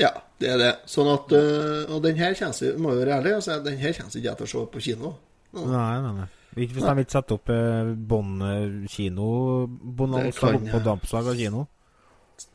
Ja, 0.00 0.10
det 0.40 0.48
er 0.48 0.60
det. 0.60 0.70
Sånn 0.88 1.08
at 1.12 1.32
øh, 1.36 1.90
Og 1.92 1.98
den 2.04 2.16
her 2.16 2.32
kjennes 2.36 2.62
Må 2.80 2.94
jo 2.94 3.02
være 3.02 3.18
ærlig, 3.18 3.34
altså, 3.36 3.58
den 3.64 3.76
her 3.80 3.92
kjennes 3.96 4.16
ikke 4.16 4.30
jeg 4.30 4.38
til 4.38 4.46
å 4.46 4.52
se 4.52 4.62
på 4.72 4.84
kino. 4.86 5.10
Nå. 5.56 5.64
Nei, 5.68 5.96
nei, 6.04 6.12
nei. 6.22 6.28
Ikke 6.56 6.76
hvis 6.76 6.86
de 6.86 7.04
ikke 7.04 7.14
setter 7.14 7.36
opp 7.36 7.52
eh, 7.54 7.90
Bånd 8.10 8.42
eh, 8.42 8.88
kino 8.90 9.28
Bonanza 9.68 10.50
på 10.66 10.80
dampslag 10.82 11.30
av 11.30 11.38
kino. 11.38 11.66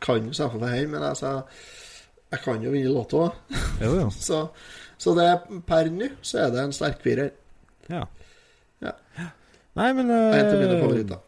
Kan 0.04 0.28
jo 0.28 0.34
selvfølgelig 0.36 0.72
her, 0.74 0.88
men 0.92 1.06
altså 1.12 1.36
Jeg 2.34 2.42
kan 2.44 2.66
jo 2.66 2.74
vinne 2.74 2.92
Lotto. 2.92 3.28
Jo, 3.84 3.94
jo. 4.02 4.10
så, 4.28 4.42
så 4.98 5.16
det 5.16 5.30
er 5.30 5.62
per 5.68 5.92
nå 5.94 6.10
så 6.26 6.46
er 6.48 6.52
det 6.56 6.66
en 6.66 6.76
sterk 6.76 7.00
firer. 7.06 7.32
Ja. 7.92 8.04
Ja. 8.84 8.96
Nei, 9.76 9.92
men 9.94 10.10
En 10.10 10.42
av 10.42 10.58
mine 10.58 10.74
eh, 10.74 10.82
favoritter. 10.82 11.22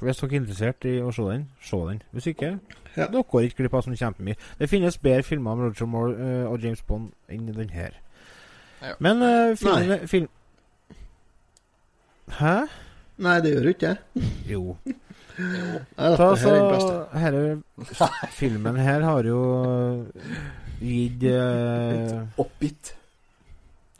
Hvis 0.00 0.16
dere 0.20 0.30
er 0.30 0.38
interessert 0.38 0.86
i 0.88 0.94
å 1.04 1.10
se 1.12 1.26
den, 1.28 1.42
se 1.64 1.78
den. 1.88 1.98
Hvis 2.14 2.30
ikke, 2.32 2.54
Ja. 2.96 3.06
dere 3.06 3.22
går 3.22 3.46
ikke 3.46 3.62
glipp 3.62 3.74
av 3.78 3.84
sånn 3.86 3.98
kjempemye. 3.98 4.36
Det 4.58 4.68
finnes 4.70 4.98
bedre 4.98 5.22
filmer 5.22 5.54
om 5.54 5.64
Roger 5.66 5.86
Moore 5.86 6.14
uh, 6.16 6.50
og 6.50 6.64
James 6.64 6.82
Bond 6.82 7.12
enn 7.30 7.50
den 7.54 7.70
her. 7.74 7.96
Ja. 8.82 8.94
Men 8.98 9.22
uh, 9.22 9.56
filmen 9.56 10.08
film... 10.08 10.28
Hæ? 12.38 12.56
Nei, 13.20 13.40
det 13.44 13.54
gjør 13.54 13.68
jo 13.68 13.74
ikke 13.74 13.88
det. 13.92 14.28
Jo. 14.50 14.76
Ta, 15.96 16.36
så, 16.36 16.54
her 17.16 17.36
er 17.36 17.58
filmen 18.36 18.76
her 18.76 19.04
har 19.06 19.24
jo 19.24 19.42
gitt 20.80 21.24
uh, 21.30 22.26
Oppgitt. 22.40 22.94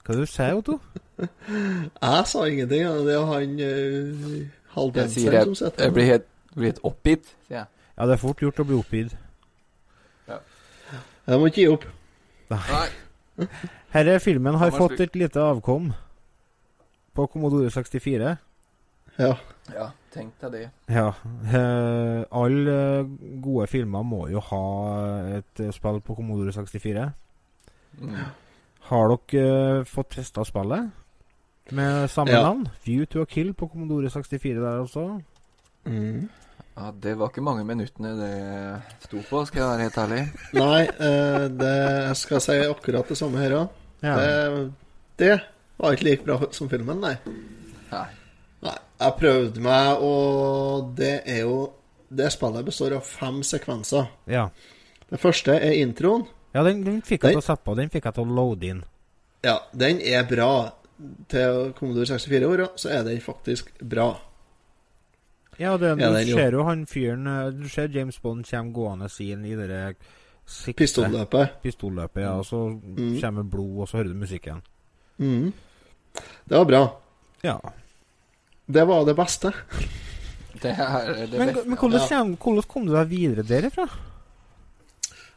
Hva 0.05 0.17
du 0.19 0.25
sier 0.27 0.57
Otto? 0.59 0.79
Jeg 1.21 2.23
sa 2.27 2.45
ingenting. 2.49 2.87
Det 3.07 3.15
er 3.15 3.27
han 3.29 3.53
uh, 3.61 4.97
jeg, 4.97 5.11
som 5.45 5.55
sitter 5.55 5.85
jeg 5.85 5.93
blir 5.93 6.09
helt, 6.09 6.27
blir 6.55 6.73
helt 6.73 6.81
oppgitt, 6.87 7.31
sier 7.47 7.63
jeg. 7.63 7.67
Ja, 8.01 8.07
det 8.09 8.15
er 8.17 8.21
fort 8.23 8.41
gjort 8.41 8.61
å 8.63 8.65
bli 8.65 8.79
oppgitt. 8.81 9.13
Jeg 11.29 11.39
må 11.39 11.47
ikke 11.51 11.61
gi 11.61 11.69
opp. 11.69 11.83
Nei. 12.51 12.87
Herre 13.95 14.15
filmen 14.25 14.57
har 14.59 14.73
fått 14.73 14.97
et 15.05 15.15
lite 15.21 15.43
avkom 15.45 15.91
på 17.15 17.27
Commodore 17.31 17.69
64. 17.71 18.31
Ja. 19.21 19.35
Ja, 19.75 19.91
tenk 20.15 20.33
deg 20.41 20.55
det. 20.57 20.63
Ja. 20.91 21.11
eh, 21.53 22.23
alle 22.41 22.77
eh, 23.05 23.11
gode 23.45 23.69
filmer 23.71 24.03
må 24.07 24.25
jo 24.33 24.41
ha 24.49 24.63
et 25.37 25.61
eh, 25.63 25.71
spill 25.77 26.01
på 26.03 26.17
Commodore 26.19 26.55
64. 26.57 27.05
Mm. 28.01 28.17
Har 28.89 29.13
dere 29.13 29.45
eh, 29.83 29.85
fått 29.87 30.17
testa 30.17 30.43
spillet 30.49 30.89
med 31.77 32.09
samme 32.11 32.33
Ja. 32.35 32.43
navn? 32.49 32.65
View 32.87 33.05
to 33.07 33.23
a 33.23 33.29
Kill 33.31 33.53
på 33.55 33.69
Commodore 33.71 34.11
64 34.11 34.57
der 34.59 34.81
altså. 34.81 35.05
Mm. 35.85 36.31
Ja, 36.77 36.91
det 37.03 37.15
var 37.21 37.31
ikke 37.31 37.45
mange 37.45 37.65
minuttene 37.69 38.13
det 38.19 39.07
sto 39.07 39.23
på, 39.29 39.43
skal 39.49 39.63
jeg 39.63 39.71
være 39.71 39.87
helt 39.87 39.99
ærlig. 40.05 40.21
Nei, 40.57 40.83
eh, 40.89 41.47
det 41.61 41.75
jeg 41.77 42.17
skal 42.23 42.45
si 42.45 42.57
akkurat 42.65 43.11
det 43.11 43.19
samme 43.21 43.43
her 43.43 43.57
òg. 43.59 43.77
Ja. 44.05 44.15
Det, 44.17 44.71
det 45.21 45.35
var 45.81 45.97
ikke 45.97 46.09
like 46.09 46.27
bra 46.27 46.39
som 46.57 46.71
filmen, 46.73 47.03
nei. 47.05 47.15
Nei. 47.91 48.07
Nei, 48.65 48.77
Jeg 49.01 49.17
prøvde 49.21 49.63
meg, 49.65 50.03
og 50.05 50.91
det 50.97 51.15
er 51.25 51.45
jo 51.47 51.61
Det 52.11 52.27
spillet 52.33 52.67
består 52.67 52.97
av 52.97 53.05
fem 53.07 53.37
sekvenser. 53.47 54.09
Ja. 54.27 54.49
Det 55.11 55.21
første 55.23 55.55
er 55.55 55.77
introen. 55.79 56.25
Ja, 56.51 56.65
den, 56.67 56.81
den 56.83 56.97
fikk 57.07 57.23
jeg 57.23 57.37
til 57.37 57.39
å 57.39 57.45
sette 57.45 57.63
på. 57.63 57.77
Den 57.79 57.93
fikk 57.93 58.09
jeg 58.09 58.17
til 58.17 58.27
å 58.27 58.35
loade 58.35 58.67
inn. 58.67 58.81
Ja, 59.47 59.61
den 59.71 60.01
er 60.03 60.27
bra. 60.27 60.51
Til 61.31 61.71
Commodore 61.79 62.19
64-åra 62.19 62.67
så 62.77 62.91
er 62.93 63.07
den 63.07 63.23
faktisk 63.25 63.71
bra. 63.79 64.09
Ja, 65.61 65.75
det, 65.77 65.91
du 66.01 66.33
ser 66.33 66.53
jo 66.57 66.63
han 66.65 66.87
fyren 66.89 67.27
eh, 67.29 67.51
Du 67.53 67.67
ser 67.69 67.89
James 67.93 68.17
Bond 68.23 68.47
kommer 68.49 68.73
gående 68.73 69.09
inn 69.21 69.45
i 69.45 69.55
det 69.59 69.97
Pistolløpet. 70.77 71.61
Pistolløpet, 71.63 72.23
ja. 72.25 72.33
Og 72.41 72.45
så 72.49 72.63
Mm. 72.81 73.21
kommer 73.21 73.45
blod, 73.45 73.81
og 73.85 73.89
så 73.89 73.99
hører 74.01 74.09
du 74.09 74.15
musikken. 74.19 74.63
Mm. 75.19 75.53
Det 76.49 76.57
var 76.59 76.65
bra. 76.65 76.81
Ja. 77.45 77.59
Det 78.67 78.87
var 78.89 79.05
det 79.05 79.15
beste. 79.17 79.53
Det 80.63 80.73
er 80.75 81.27
det 81.27 81.39
Men, 81.39 81.53
beste. 81.55 81.69
men 81.69 81.79
hvordan, 81.79 82.01
Ja. 82.01 82.09
kom, 82.09 82.37
hvordan 82.37 82.69
kom 82.69 82.87
du 82.87 82.93
deg 82.97 83.09
videre 83.09 83.43
derifra? 83.47 83.87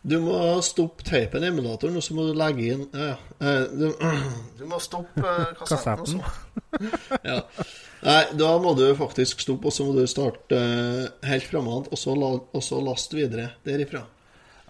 Du 0.03 0.17
må 0.19 0.37
stoppe 0.67 1.05
teipen 1.07 1.45
i 1.45 1.47
emulatoren, 1.47 1.95
og 1.95 2.03
så 2.03 2.15
må 2.17 2.25
du 2.27 2.33
legge 2.35 2.73
inn 2.73 2.81
ja, 2.91 3.13
eh, 3.39 3.61
du, 3.71 3.85
du 4.59 4.65
må 4.67 4.79
stoppe 4.83 5.23
eh, 5.23 5.53
kassetten. 5.61 6.19
ja. 7.29 7.37
Nei, 8.03 8.23
da 8.35 8.49
må 8.59 8.73
du 8.75 8.83
faktisk 8.99 9.45
stoppe, 9.45 9.71
og 9.71 9.75
så 9.75 9.87
må 9.87 9.93
du 9.95 10.03
starte 10.11 10.59
eh, 10.59 11.29
helt 11.29 11.47
framad, 11.47 11.87
og 11.87 12.01
så, 12.01 12.17
og 12.19 12.59
så 12.65 12.81
laste 12.83 13.15
videre 13.15 13.53
derifra. 13.63 14.03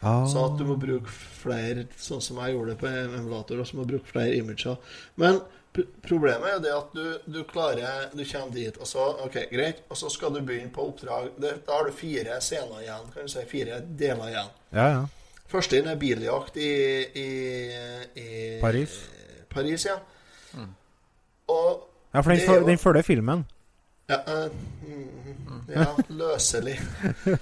Ah. 0.03 0.27
Så 0.29 0.43
at 0.51 0.59
du 0.59 0.67
må 0.69 0.77
bruke 0.77 1.09
flere, 1.09 1.87
sånn 1.97 2.21
som 2.21 2.37
jeg 2.43 2.53
gjorde 2.53 2.75
det 2.75 2.77
på 2.83 2.93
emulator, 2.93 3.63
og 3.63 3.65
så 3.65 3.79
må 3.79 3.87
du 3.87 3.95
bruke 3.95 4.13
flere 4.13 4.37
imager. 4.37 4.77
Men 5.17 5.41
pr 5.73 5.87
problemet 6.05 6.45
er 6.45 6.53
jo 6.59 6.61
det 6.61 6.73
at 6.77 6.91
du, 6.93 7.05
du 7.33 7.39
klarer 7.49 8.11
Du 8.13 8.21
kommer 8.21 8.53
dit, 8.53 8.77
og 8.77 8.85
så 8.85 9.07
OK, 9.25 9.39
greit, 9.49 9.81
og 9.89 9.97
så 9.97 10.13
skal 10.13 10.37
du 10.37 10.43
begynne 10.45 10.69
på 10.75 10.85
oppdrag. 10.91 11.33
Det, 11.41 11.55
da 11.65 11.79
har 11.79 11.89
du 11.89 11.97
fire 11.97 12.37
scener 12.37 12.85
igjen, 12.85 13.11
kan 13.15 13.25
du 13.25 13.33
si. 13.33 13.49
Fire 13.49 13.81
deler 13.81 14.29
igjen. 14.29 14.55
Ja, 14.77 14.87
ja. 14.99 15.03
Første 15.53 15.77
inn 15.77 15.87
er 15.91 15.95
biljakt 16.01 16.55
i, 16.57 16.69
i, 17.21 17.27
i 18.17 18.27
Paris. 18.61 18.95
Paris, 19.53 19.85
ja. 19.85 19.99
Og 21.47 21.89
Ja, 22.13 22.19
for 22.21 22.29
den, 22.31 22.39
det 22.39 22.49
er 22.49 22.59
jo- 22.59 22.67
den 22.67 22.77
følger 22.77 23.01
filmen. 23.01 23.45
ja, 24.09 24.17
uh, 24.45 24.51
mm, 24.87 25.69
ja, 25.75 25.85
løselig. 26.09 26.79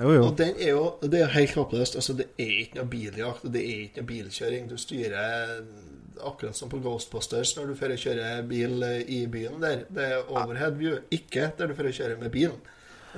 Jo, 0.00 0.10
jo. 0.12 0.22
Og 0.26 0.38
den 0.38 0.54
er 0.58 0.70
jo 0.70 0.94
Det 1.02 1.14
er 1.14 1.18
jo 1.26 1.32
helt 1.34 1.54
håpløst. 1.54 1.94
Altså, 1.94 2.12
det 2.16 2.26
er 2.38 2.60
ikke 2.60 2.74
noe 2.78 2.86
biljakt, 2.88 3.44
og 3.44 3.52
det 3.52 3.60
er 3.60 3.82
ikke 3.82 4.00
noe 4.00 4.06
bilkjøring. 4.06 4.70
Du 4.70 4.76
styrer 4.80 5.58
akkurat 6.24 6.56
som 6.56 6.68
på 6.72 6.78
Ghostbusters 6.80 7.52
når 7.58 7.66
du 7.66 7.74
fører 7.76 7.96
kjøre 8.00 8.30
bil 8.48 8.82
eh, 8.82 9.02
i 9.08 9.26
byen 9.26 9.60
der. 9.62 9.82
Det 9.94 10.04
er 10.12 10.30
overhead 10.32 10.78
view, 10.80 10.96
ikke 11.12 11.50
der 11.58 11.66
du 11.68 11.74
fører 11.76 11.92
kjøre 11.92 12.16
med 12.22 12.30
bilen. 12.32 12.56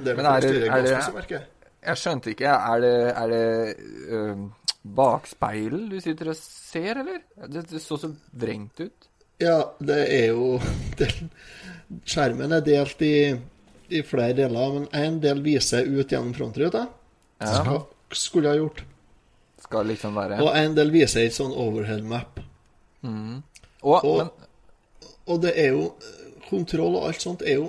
Der 0.05 0.13
du 0.13 0.17
Men 0.17 0.27
er 0.27 0.41
det- 0.41 0.51
er 0.51 0.83
det- 0.83 0.91
Ghostbuster-merket. 0.91 1.41
Jeg 1.87 2.01
skjønte 2.01 2.33
ikke. 2.33 2.49
Er 2.51 2.81
det, 2.83 2.95
er 3.13 3.33
det 3.33 3.45
øh, 4.09 4.41
bakspeilet 4.83 5.87
du 5.93 6.01
sitter 6.03 6.33
og 6.33 6.39
ser, 6.41 7.03
eller? 7.05 7.23
Det, 7.47 7.65
det 7.71 7.83
så 7.83 7.99
så 8.01 8.11
vrengt 8.33 8.81
ut. 8.83 9.09
Ja, 9.39 9.61
det 9.79 10.01
er 10.17 10.33
jo 10.33 10.59
den, 11.01 11.31
Skjermen 12.09 12.53
er 12.53 12.65
delt 12.67 13.01
i, 13.07 13.15
i 13.95 14.03
flere 14.05 14.35
deler, 14.37 14.75
men 14.75 14.89
én 14.93 15.21
del 15.23 15.41
viser 15.45 15.87
ut 15.89 16.11
gjennom 16.11 16.35
frontruta. 16.37 16.85
Ja. 17.41 17.53
Skal, 17.55 17.85
skulle 18.13 18.53
ha 18.53 18.59
gjort. 18.59 18.83
Skal 19.63 19.89
liksom 19.91 20.17
være 20.19 20.41
Og 20.43 20.53
en 20.57 20.75
del 20.77 20.91
viser 20.93 21.25
et 21.27 21.37
sånn 21.37 21.55
overhead 21.55 22.05
map. 22.07 22.41
Mm. 23.07 23.41
Og, 23.87 24.05
Og, 24.05 24.19
men, 24.19 25.09
og 25.31 25.43
det 25.45 25.53
er 25.55 25.77
jo 25.77 25.93
Kontroll 26.49 26.97
og 26.97 27.11
alt 27.11 27.23
sånt 27.23 27.43
er 27.45 27.59
jo 27.61 27.67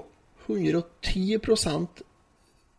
110% 0.47 1.99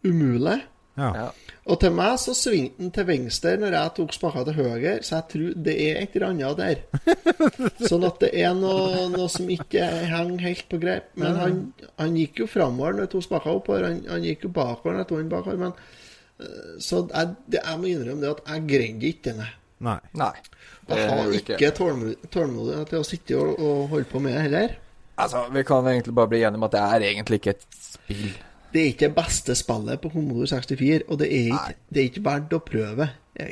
umulig. 0.08 0.56
Ja. 0.98 1.10
ja. 1.14 1.26
Og 1.70 1.78
til 1.80 1.92
meg 1.94 2.16
så 2.20 2.32
svingte 2.34 2.80
den 2.82 2.90
til 2.96 3.06
venstre 3.08 3.52
når 3.60 3.76
jeg 3.76 3.92
tok 3.96 4.12
spaka 4.16 4.42
til 4.48 4.56
høyre, 4.58 4.94
så 5.06 5.20
jeg 5.20 5.26
tror 5.32 5.52
det 5.68 5.74
er 5.84 6.00
et 6.02 6.16
eller 6.18 6.26
annet 6.32 6.58
der. 6.58 6.82
sånn 7.90 8.04
at 8.08 8.18
det 8.24 8.30
er 8.42 8.56
noe, 8.58 9.06
noe 9.12 9.28
som 9.32 9.48
ikke 9.54 9.84
henger 10.10 10.44
helt 10.48 10.66
på 10.72 10.80
greip. 10.82 11.08
Men 11.20 11.38
han, 11.40 11.60
han 12.00 12.18
gikk 12.18 12.42
jo 12.42 12.48
framover 12.50 12.96
når 12.98 13.06
jeg 13.06 13.12
tok 13.14 13.26
spaka 13.28 13.54
oppover, 13.54 13.86
han, 13.86 14.02
han 14.10 14.26
gikk 14.26 14.48
jo 14.48 14.52
bakover 14.58 14.96
når 14.98 15.04
jeg 15.04 15.10
tok 15.12 15.22
den 15.22 15.32
bakover. 15.36 15.62
Men, 15.62 15.72
eh, 16.42 16.74
så 16.82 17.04
jeg, 17.06 17.32
det, 17.54 17.62
jeg 17.62 17.80
må 17.84 17.90
innrømme 17.94 18.24
det 18.26 18.34
at 18.34 18.44
jeg 18.56 18.66
greide 18.74 19.10
ikke 19.14 19.26
denne. 19.30 19.48
Nei. 19.80 19.96
Nei. 20.20 20.34
Jeg 20.90 21.06
har 21.08 21.32
ikke 21.38 21.70
tålmod- 21.78 22.28
tålmodighet 22.34 22.90
til 22.90 22.98
å 23.00 23.06
sitte 23.06 23.36
og, 23.40 23.60
og 23.62 23.84
holde 23.94 24.08
på 24.10 24.20
med 24.20 24.34
det 24.36 24.42
heller. 24.48 24.74
Altså, 25.20 25.46
vi 25.54 25.62
kan 25.68 25.86
egentlig 25.88 26.14
bare 26.16 26.28
bli 26.32 26.42
enige 26.42 26.58
om 26.58 26.64
at 26.66 26.74
det 26.74 26.80
er 26.82 27.04
egentlig 27.12 27.38
ikke 27.40 27.54
et 27.54 27.66
spill. 27.78 28.30
Det 28.70 28.82
er 28.82 28.92
ikke 28.92 29.08
det 29.08 29.14
beste 29.16 29.54
spillet 29.58 30.00
på 30.02 30.12
Commodore 30.12 30.46
64, 30.46 31.02
og 31.08 31.18
det 31.18 31.28
er 31.28 31.50
ikke, 31.50 31.76
det 31.90 32.02
er 32.02 32.08
ikke 32.10 32.24
verdt 32.24 32.54
å 32.54 32.60
prøve. 32.64 33.08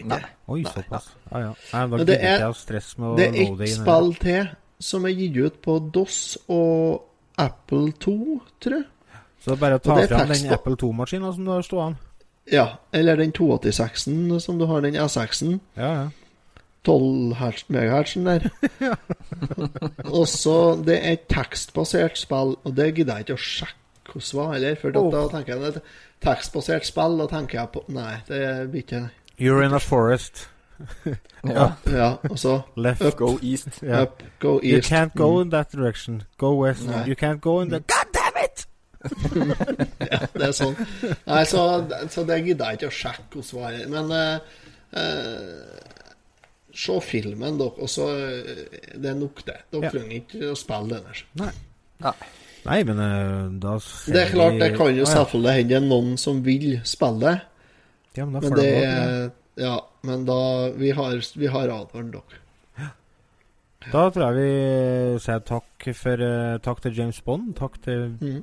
Nei. 0.09 0.21
Oi, 0.53 0.63
såpass. 0.67 1.11
Ja, 1.31 1.41
ja. 1.47 1.53
Nei, 1.73 1.87
Men 1.87 2.07
det 2.07 2.19
er, 2.19 2.43
det 3.17 3.29
er 3.29 3.47
ett 3.49 3.73
spill 3.75 4.13
til 4.23 4.51
som 4.79 5.07
er 5.09 5.15
gitt 5.19 5.39
ut 5.39 5.57
på 5.65 5.79
DOS 5.95 6.21
og 6.55 7.39
Apple 7.39 7.93
2, 7.99 8.15
tror 8.63 8.77
jeg. 8.79 8.87
Så 9.39 9.51
det 9.51 9.57
er 9.57 9.63
bare 9.63 9.79
å 9.79 9.83
ta 9.83 9.97
fram 9.97 10.31
tekst 10.31 10.45
den 10.45 10.55
Apple 10.55 10.79
2-maskinen 10.79 11.35
som 11.35 11.47
du 11.47 11.51
har 11.55 11.67
stående. 11.67 12.05
Ja, 12.49 12.67
eller 12.97 13.19
den 13.21 13.35
286-en 13.37 14.41
som 14.41 14.59
du 14.59 14.67
har, 14.71 14.83
den 14.83 14.97
S6-en. 14.99 15.59
Ja, 15.79 15.91
ja. 16.03 16.09
12 16.87 17.35
megahertzen 17.75 18.25
der. 18.25 18.47
og 20.17 20.29
så 20.31 20.79
Det 20.87 20.95
er 20.97 21.19
et 21.19 21.27
tekstbasert 21.29 22.17
spill, 22.17 22.55
og 22.65 22.77
det 22.77 22.95
gidder 22.95 23.19
jeg 23.19 23.27
ikke 23.27 23.37
å 23.37 23.43
sjekke 23.43 23.88
var 24.35 24.53
heller. 24.53 24.75
For 24.81 24.91
Oh. 24.97 25.11
da 25.13 25.27
tenker 25.29 25.55
jeg 25.57 25.75
et 25.77 25.83
tekstbasert 26.25 26.85
spill, 26.87 27.19
da 27.19 27.27
tenker 27.27 27.61
jeg 27.61 27.69
på 27.73 27.85
Nei, 27.89 28.17
det 28.29 28.71
blir 28.71 28.83
ikke. 28.83 29.03
You're 29.39 29.63
in 29.65 29.73
a 29.75 29.79
forest. 29.79 30.49
Ja. 31.45 31.73
Ja, 31.87 32.17
og 32.31 32.39
så 32.39 32.61
Left. 32.77 33.03
Up. 33.03 33.17
Go 33.17 33.39
east. 33.43 33.69
Yeah. 33.83 34.03
Up, 34.03 34.23
go 34.41 34.61
You 34.63 34.81
can't 34.81 35.15
go 35.17 35.37
Mm. 35.37 35.43
in 35.43 35.51
that 35.51 35.73
direction. 35.73 36.23
Go 36.39 36.53
west. 36.63 36.87
Nei. 36.87 37.05
You 37.07 37.15
can't 37.17 37.41
go 37.41 37.61
in 37.61 37.69
the 37.71 37.79
God 37.81 38.09
damn 38.15 38.45
it! 38.45 38.67
ja, 40.13 40.19
det 40.35 40.43
er 40.49 40.53
sånn. 40.55 40.75
Nei, 41.27 41.45
så, 41.47 41.63
så 42.11 42.25
det 42.27 42.41
gidder 42.47 42.73
jeg 42.73 42.79
ikke 42.81 42.91
å 42.91 42.97
sjekke 42.99 43.27
hvordan 43.31 43.61
var. 43.63 43.79
Men 43.95 44.11
uh, 44.13 44.39
uh, 44.99 46.09
se 46.75 46.99
filmen, 47.07 47.59
dere. 47.59 47.75
Og 47.83 47.89
så 47.91 48.07
uh, 48.15 48.65
Det 48.95 49.11
er 49.13 49.19
nok, 49.19 49.43
det. 49.47 49.57
Dere 49.73 49.83
Ja. 49.89 49.91
trenger 49.95 50.17
ikke 50.21 50.51
å 50.53 50.57
spille 50.59 50.89
den 50.95 51.07
her. 51.11 51.25
Nei. 51.43 51.53
Nei. 52.07 52.15
Nei, 52.69 52.83
men 52.85 52.99
eh, 53.01 53.49
da 53.63 53.77
Det 53.81 54.23
er 54.23 54.33
klart, 54.33 54.59
det 54.61 54.71
kan 54.77 54.91
jo 54.93 55.05
Ah, 55.05 55.09
ja. 55.09 55.13
selvfølgelig 55.15 55.55
hende 55.57 55.69
det 55.73 55.77
er 55.79 55.87
noen 55.89 56.17
som 56.21 56.43
vil 56.45 56.67
spille. 56.85 57.33
Ja, 58.17 58.25
men 58.27 58.35
da 58.35 58.49
Men 58.49 58.59
det 58.59 58.69
er 58.85 59.31
Ja, 59.59 59.77
men 60.03 60.25
da 60.29 60.39
Vi 60.77 60.91
har, 60.95 61.17
vi 61.37 61.47
har 61.47 61.69
advart 61.75 62.13
dere. 62.13 62.43
Da 63.93 64.09
tror 64.11 64.25
jeg 64.27 64.35
vi 64.37 65.19
sier 65.23 65.41
takk 65.47 65.87
for 65.97 66.21
eh, 66.27 66.59
Takk 66.61 66.81
til 66.85 66.97
James 66.99 67.21
Bond. 67.25 67.55
Takk 67.57 67.79
til 67.85 68.09
Mm. 68.21 68.43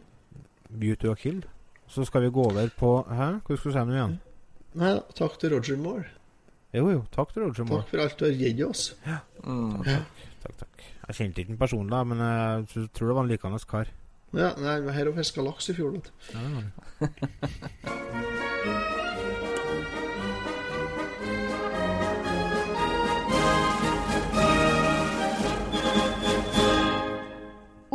Beauty 0.79 1.07
og 1.11 1.17
Kill. 1.21 1.43
Så 1.87 2.05
skal 2.07 2.21
vi 2.25 2.29
gå 2.33 2.45
over 2.49 2.69
på 2.79 2.91
Hæ? 3.07 3.27
Hva 3.45 3.57
skal 3.57 3.71
du 3.71 3.75
si 3.77 3.83
nå 3.85 3.93
igjen? 3.93 4.15
Nei 4.75 4.93
takk 5.15 5.37
til 5.39 5.53
Roger 5.53 5.77
Moore. 5.77 6.05
Jo, 6.73 6.89
jo. 6.91 7.03
Takk 7.15 7.33
til 7.33 7.43
Roger 7.45 7.63
Moore. 7.67 7.83
Takk 7.83 7.89
for 7.91 8.01
alt 8.03 8.17
du 8.19 8.25
har 8.25 8.33
gitt 8.39 8.63
oss. 8.65 8.95
Mm. 9.45 9.83
Takk, 9.83 10.23
Takk, 10.43 10.57
takk. 10.63 10.81
Jeg 11.07 11.15
kjente 11.19 11.41
ikke 11.43 11.53
den 11.53 11.57
personlig, 11.61 11.91
da, 11.93 12.01
men 12.03 12.17
jeg 12.25 12.89
tror 12.97 13.07
det 13.11 13.15
var 13.15 13.23
en 13.23 13.29
likende 13.29 13.59
kar. 13.69 13.87
Ja, 14.35 14.49
nei, 14.59 14.81
vi 14.83 14.91
har 14.91 15.13
fiska 15.15 15.41
laks 15.41 15.69
i 15.69 15.73
fjor, 15.77 15.91
vet 15.95 16.03
du. 16.03 16.11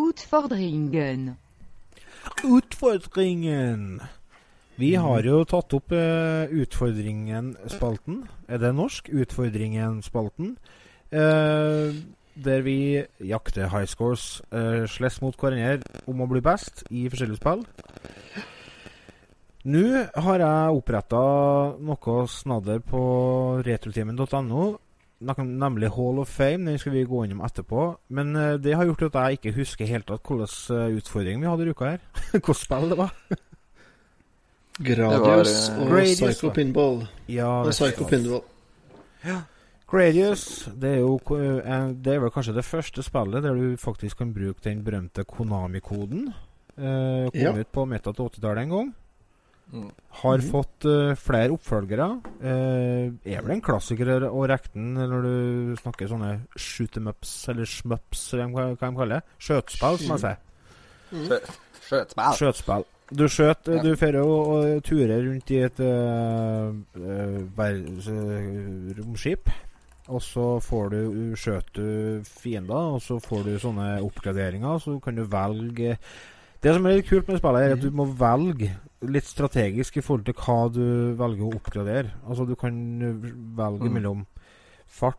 Utfordringen. 0.01 1.34
Utfordringen! 2.45 4.01
Vi 4.80 4.95
har 4.97 5.26
jo 5.28 5.43
tatt 5.45 5.74
opp 5.76 5.93
uh, 5.93 6.49
Utfordringen-spalten. 6.49 8.22
Er 8.49 8.62
det 8.64 8.72
norsk? 8.78 9.12
Utfordringen-spalten. 9.12 10.55
Eh, 11.11 11.95
der 12.45 12.62
vi 12.64 12.76
jakter 13.28 13.68
high 13.72 13.88
scores, 13.88 14.41
uh, 14.55 14.86
slåss 14.88 15.20
mot 15.24 15.36
hverandre 15.36 15.80
om 16.11 16.22
å 16.24 16.28
bli 16.30 16.43
best 16.45 16.84
i 16.91 17.07
forskjellige 17.11 17.41
spill. 17.41 17.64
Nå 19.70 19.82
har 20.24 20.41
jeg 20.41 20.76
oppretta 20.78 21.18
noe 21.84 22.14
snadder 22.32 22.80
på 22.80 23.03
retrotimen.no, 23.66 24.62
nemlig 25.20 25.91
Hall 25.93 26.22
of 26.22 26.32
Fame. 26.32 26.70
Den 26.70 26.80
skal 26.80 26.95
vi 26.97 27.05
gå 27.05 27.26
innom 27.26 27.43
etterpå. 27.45 27.91
Men 28.16 28.32
uh, 28.36 28.55
det 28.57 28.72
har 28.78 28.88
gjort 28.88 29.11
at 29.11 29.20
jeg 29.20 29.41
ikke 29.41 29.55
husker 29.59 29.91
helt 29.91 30.09
tatt 30.09 30.24
hvilken 30.24 30.80
eh, 30.80 30.97
utfordring 30.97 31.45
vi 31.45 31.51
hadde 31.51 31.68
i 31.68 31.74
uka 31.76 31.93
her. 31.93 32.03
Hvilket 32.32 32.57
spill 32.62 32.88
det 32.95 33.01
var. 33.03 33.12
Gradius 34.80 34.88
Det 34.88 35.76
var, 35.76 35.84
og 35.84 35.91
Gradius, 35.93 36.20
Psycho. 36.22 36.53
Pinball. 36.57 37.03
Ja, 37.28 37.51
Og 37.61 37.74
Psycho 37.76 38.09
Pinball. 38.09 38.41
Pinball. 38.41 39.45
Gradius, 39.91 40.68
det 40.78 40.91
er 40.95 41.01
jo 41.03 41.16
eh, 41.34 41.88
Det 41.99 42.12
er 42.14 42.20
vel 42.22 42.30
kanskje 42.30 42.55
det 42.55 42.64
første 42.64 43.03
spillet 43.03 43.43
der 43.43 43.55
du 43.59 43.76
faktisk 43.80 44.18
kan 44.22 44.32
bruke 44.34 44.62
den 44.62 44.84
berømte 44.86 45.24
Konami-koden. 45.26 46.28
Eh, 46.78 47.30
kom 47.30 47.41
Ja. 47.41 47.53
ut 47.59 47.72
på 47.72 47.84
Meta 47.88 48.12
til 48.12 48.24
80-tallet 48.28 48.62
en 48.62 48.70
gang. 48.70 48.95
Mm. 49.72 49.91
Har 50.22 50.38
Mhm. 50.38 50.51
fått 50.51 50.84
uh, 50.84 51.14
flere 51.14 51.51
oppfølgere. 51.55 52.20
Eh, 52.43 53.12
er 53.34 53.43
vel 53.43 53.51
en 53.53 53.61
klassiker 53.61 54.07
å 54.26 54.47
regne 54.49 54.72
den 54.74 54.95
når 54.95 55.22
du 55.22 55.76
snakker 55.82 56.09
sånne 56.09 56.41
shoot 56.57 56.97
em 56.97 57.07
ups, 57.07 57.49
eller 57.49 57.64
shmups, 57.64 58.32
eller 58.34 58.47
hva 58.51 58.64
hva 58.76 58.91
de 58.91 58.97
kaller 58.97 59.14
det. 59.20 59.22
Skjøtespill, 59.38 59.99
som 59.99 60.16
jeg 60.16 60.20
sier. 60.24 60.36
Mm. 61.12 61.28
Skjøtespill. 61.86 62.34
Skjøtespill. 62.41 62.84
Du 63.12 63.24
skjøt 63.28 63.66
Ja. 63.66 63.82
Du 63.82 63.95
drar 63.95 64.12
jo 64.12 64.26
og 64.26 64.82
turer 64.82 65.22
rundt 65.26 65.51
i 65.51 65.59
et 65.62 65.80
uh, 65.80 66.72
romskip. 68.99 69.49
Og 70.11 70.22
så 70.22 70.44
får 70.64 70.90
du 70.90 71.00
skjøt 71.38 71.72
du 71.76 72.20
fiender, 72.26 72.94
og 72.96 73.00
så 73.04 73.20
får 73.22 73.44
du 73.46 73.52
sånne 73.62 73.88
oppgraderinger. 74.02 74.80
Så 74.82 74.98
kan 75.04 75.14
du 75.18 75.24
velge 75.30 75.96
Det 76.61 76.74
som 76.74 76.84
er 76.86 76.98
litt 76.98 77.08
kult 77.08 77.28
med 77.28 77.38
spillet, 77.40 77.62
er 77.62 77.72
at 77.72 77.80
du 77.80 77.90
må 77.90 78.04
velge 78.04 78.68
litt 79.08 79.24
strategisk 79.24 79.96
i 79.96 80.02
forhold 80.04 80.26
til 80.26 80.34
hva 80.36 80.58
du 80.68 81.14
velger 81.16 81.46
å 81.46 81.54
oppgradere. 81.56 82.11
Altså 82.28 82.44
Du 82.46 82.54
kan 82.54 82.74
velge 83.56 83.88
Mm. 83.88 83.92
mellom 83.94 84.26
fart 84.86 85.16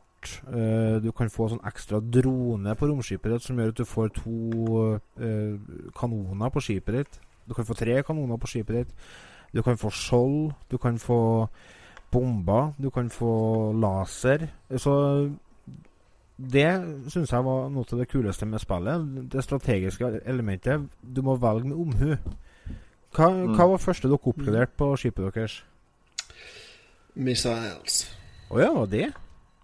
Uh, 0.54 1.00
Du 1.02 1.12
kan 1.12 1.32
få 1.34 1.48
sånn 1.50 1.64
ekstra 1.66 1.98
drone 2.00 2.76
på 2.78 2.86
romskipet 2.86 3.32
ditt 3.32 3.42
som 3.42 3.58
gjør 3.58 3.70
at 3.70 3.80
du 3.80 3.86
får 3.90 4.12
to 4.14 5.00
uh, 5.18 5.58
kanoner 5.98 6.52
på 6.54 6.62
skipet 6.62 6.94
ditt. 6.94 7.20
Du 7.50 7.56
kan 7.56 7.66
få 7.66 7.74
tre 7.74 8.04
kanoner 8.04 8.38
på 8.38 8.46
skipet 8.52 8.76
ditt. 8.76 8.92
Du 9.52 9.64
kan 9.64 9.78
få 9.82 9.90
skjold. 9.90 10.54
Du 10.70 10.78
kan 10.78 11.00
få 11.02 11.50
bomber. 12.12 12.74
Du 12.82 12.90
kan 12.90 13.10
få 13.10 13.72
laser. 13.80 14.48
Så 14.78 14.96
det 16.52 16.68
syns 17.14 17.32
jeg 17.32 17.46
var 17.46 17.70
noe 17.70 17.86
av 17.92 18.00
det 18.00 18.08
kuleste 18.10 18.46
med 18.50 18.60
spillet. 18.64 19.30
Det 19.32 19.44
strategiske 19.44 20.22
elementet. 20.26 20.88
Du 21.02 21.22
må 21.22 21.36
velge 21.38 21.68
med 21.68 21.78
omhu. 21.78 22.16
Hva, 23.12 23.28
Mm. 23.30 23.56
hva 23.56 23.66
var 23.68 23.78
første 23.78 24.08
dere 24.08 24.18
oppgraderte 24.24 24.78
på 24.78 24.96
skipet 24.98 25.34
deres? 25.36 25.64
Missiles. 27.16 28.06
Å 28.52 28.60
ja, 28.62 28.72
var 28.74 28.88
det? 28.88 29.12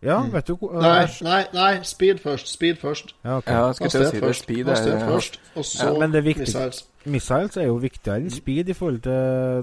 Ja, 0.01 0.19
Mm. 0.21 0.31
vet 0.31 0.45
du 0.47 0.55
hvor 0.55 0.73
Nei, 0.81 1.07
nei, 1.21 1.43
nei, 1.53 1.81
speed 1.83 2.19
først. 2.19 2.47
Speed 2.47 2.77
først. 2.77 3.13
Ja, 3.23 3.37
okay. 3.37 3.53
Ja, 3.53 3.67
Hastighet 3.67 4.11
si 4.11 4.19
først. 4.19 4.43
Speed 4.43 4.67
er 4.67 4.87
ja. 4.87 5.07
først, 5.09 5.39
og 5.55 5.65
så 5.65 5.85
Ja, 5.93 5.99
men 5.99 6.11
det 6.11 6.19
er 6.19 6.23
missiles. 6.23 6.87
Missiles 7.05 7.57
er 7.57 7.63
jo 7.65 7.77
viktigere 7.77 8.17
enn 8.21 8.29
speed 8.29 8.69
i 8.69 8.73
forhold 8.73 9.01
til 9.01 9.11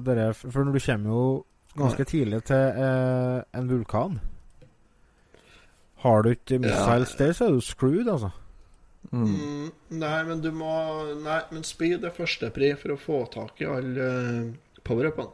dere, 0.04 0.34
for 0.34 0.64
når 0.64 0.72
du 0.72 0.80
kommer 0.80 1.10
jo 1.10 1.44
ganske 1.78 2.06
tidlig 2.08 2.44
til 2.48 2.80
eh, 2.84 3.42
en 3.58 3.68
vulkan 3.70 4.20
Har 6.04 6.22
du 6.22 6.30
ikke 6.34 6.60
missiles 6.62 7.14
der, 7.18 7.32
så 7.32 7.48
er 7.48 7.56
du 7.56 7.60
screwed, 7.64 8.08
altså. 8.08 8.30
Mm. 9.10 9.24
Mm, 9.24 9.70
nei, 10.00 10.18
men 10.24 10.40
du 10.40 10.50
må 10.56 10.74
Nei, 11.20 11.40
men 11.52 11.64
speed 11.66 12.04
er 12.04 12.14
førstepri 12.14 12.72
for 12.80 12.94
å 12.94 13.00
få 13.00 13.18
tak 13.32 13.60
i 13.60 13.68
alle 13.68 14.06
uh, 14.08 14.78
power-upene. 14.84 15.32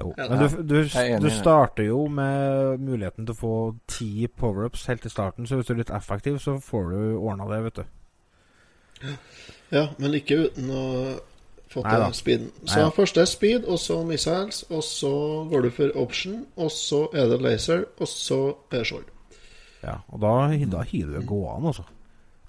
Jo. 0.00 0.10
Ja, 0.18 0.26
Men 0.28 0.42
du, 0.42 0.56
du, 0.62 0.80
du 1.22 1.28
starter 1.32 1.86
jo 1.86 2.02
med 2.12 2.82
muligheten 2.84 3.24
til 3.24 3.32
å 3.32 3.38
få 3.38 3.54
ti 3.88 4.28
power-ups 4.28 4.84
helt 4.90 5.06
i 5.08 5.12
starten, 5.12 5.48
så 5.48 5.56
hvis 5.56 5.70
du 5.70 5.72
er 5.72 5.80
litt 5.80 5.94
effektiv, 5.94 6.36
så 6.42 6.58
får 6.60 6.90
du 6.92 6.98
ordna 7.16 7.46
det, 7.48 7.62
vet 7.64 7.80
du. 7.80 9.14
Ja, 9.72 9.86
men 9.96 10.18
ikke 10.18 10.42
uten 10.46 10.68
å 10.72 10.84
få 11.70 11.82
Neida. 11.82 12.12
speeden. 12.12 12.50
Så 12.66 12.76
Neida. 12.76 12.88
først 12.90 13.16
er 13.16 13.24
speed, 13.24 13.64
og 13.64 13.78
så 13.78 14.02
missiles, 14.06 14.62
og 14.70 14.82
så 14.84 15.10
går 15.50 15.62
du 15.62 15.70
for 15.70 15.90
option, 15.96 16.46
og 16.56 16.70
så 16.70 17.08
er 17.14 17.26
det 17.28 17.40
laser, 17.42 17.84
og 18.00 18.08
så 18.08 18.40
er 18.72 18.78
det 18.78 18.86
skjold. 18.86 19.04
Ja, 19.82 19.94
og 20.08 20.20
da, 20.20 20.56
da 20.66 20.82
hiver 20.82 21.12
du 21.12 21.20
det 21.20 21.26
gående, 21.28 21.66
altså. 21.68 21.82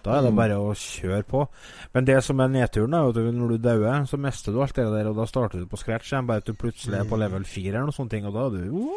Da 0.06 0.12
er 0.12 0.22
det 0.22 0.30
Mm. 0.32 0.36
bare 0.38 0.56
å 0.56 0.74
kjøre 0.74 1.24
på. 1.24 1.48
Men 1.94 2.06
det 2.06 2.24
som 2.24 2.40
er 2.40 2.48
nedturen, 2.48 2.94
er 2.94 3.10
at 3.10 3.16
når 3.16 3.48
du 3.50 3.58
dauer, 3.58 4.06
så 4.06 4.18
mister 4.18 4.52
du 4.54 4.62
alt 4.62 4.76
det 4.76 4.86
der, 4.86 5.10
og 5.10 5.16
da 5.18 5.26
starter 5.26 5.60
du 5.60 5.66
på 5.66 5.78
scratch 5.78 6.14
igjen, 6.14 6.28
bare 6.28 6.38
at 6.38 6.46
du 6.48 6.54
plutselig 6.54 7.00
er 7.00 7.04
på 7.04 7.18
level 7.18 7.44
4 7.44 7.68
eller 7.68 7.90
noe 7.90 7.92
sånt, 7.92 8.14
og 8.14 8.34
da 8.34 8.46
er 8.46 8.50
du! 8.70 8.88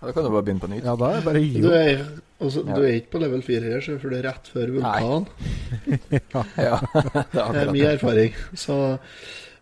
Ja, 0.00 0.06
Da 0.06 0.12
kan 0.12 0.24
du 0.24 0.30
bare 0.30 0.42
begynne 0.44 0.60
på 0.60 0.68
nytt. 0.68 0.84
Ja, 0.84 0.94
da 0.96 1.06
er 1.10 1.14
det 1.20 1.24
bare 1.24 1.40
å 1.40 1.44
gi 1.46 1.60
Du 1.60 1.68
opp. 1.68 1.74
er, 1.74 2.04
altså, 2.40 2.62
Ja. 2.66 2.74
du 2.76 2.82
er 2.84 2.92
ikke 3.00 3.10
på 3.16 3.20
level 3.22 3.42
4 3.42 3.62
her, 3.72 3.80
så 3.80 3.98
for 4.00 4.10
det 4.10 4.18
er 4.24 4.28
rett 4.30 4.50
før 4.52 4.72
vulkanen. 4.76 5.26
Ja, 6.30 6.42
det 6.56 6.66
er 6.66 6.86
Det 7.32 7.40
er 7.40 7.42
akkurat 7.42 7.72
det. 7.72 7.86
erfaring. 7.94 8.34
Så, 8.54 8.76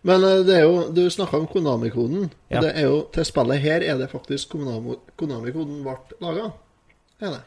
men 0.03 0.23
eh, 0.23 0.43
det 0.45 0.55
er 0.59 0.63
jo 0.67 0.91
Du 0.93 1.01
snakka 1.09 1.37
om 1.39 1.47
Konami-koden. 1.47 2.29
Ja. 2.51 2.57
Og 2.59 2.63
det 2.67 2.71
er 2.75 2.87
jo 2.89 3.01
til 3.15 3.25
spillet 3.25 3.59
her 3.63 3.81
er 3.81 3.97
det 3.97 4.09
faktisk 4.11 4.49
Konami- 4.55 4.99
Konami-koden 5.17 5.83
ble 5.83 5.97
laga. 6.21 6.51
Er 7.21 7.29
det? 7.37 7.41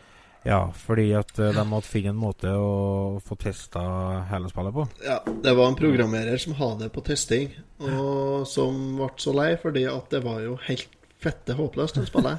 Ja, 0.47 0.71
fordi 0.73 1.11
at 1.19 1.39
eh, 1.39 1.53
de 1.53 1.65
måtte 1.69 1.91
finne 1.91 2.15
en 2.15 2.21
måte 2.23 2.49
å 2.49 3.21
få 3.21 3.37
testa 3.37 3.83
hele 4.31 4.49
spillet 4.49 4.73
på. 4.73 4.89
Ja, 5.05 5.19
det 5.45 5.53
var 5.59 5.69
en 5.69 5.77
programmerer 5.77 6.39
som 6.41 6.55
hadde 6.57 6.87
det 6.87 6.93
på 6.95 7.03
testing, 7.05 7.51
og 7.85 8.47
som 8.49 8.97
ble 8.97 9.11
så 9.21 9.35
lei 9.37 9.51
fordi 9.61 9.85
at 9.91 10.09
det 10.15 10.23
var 10.25 10.41
jo 10.41 10.57
helt 10.69 10.89
fette 11.21 11.53
håpløst 11.59 11.99
å 12.01 12.07
spille. 12.07 12.39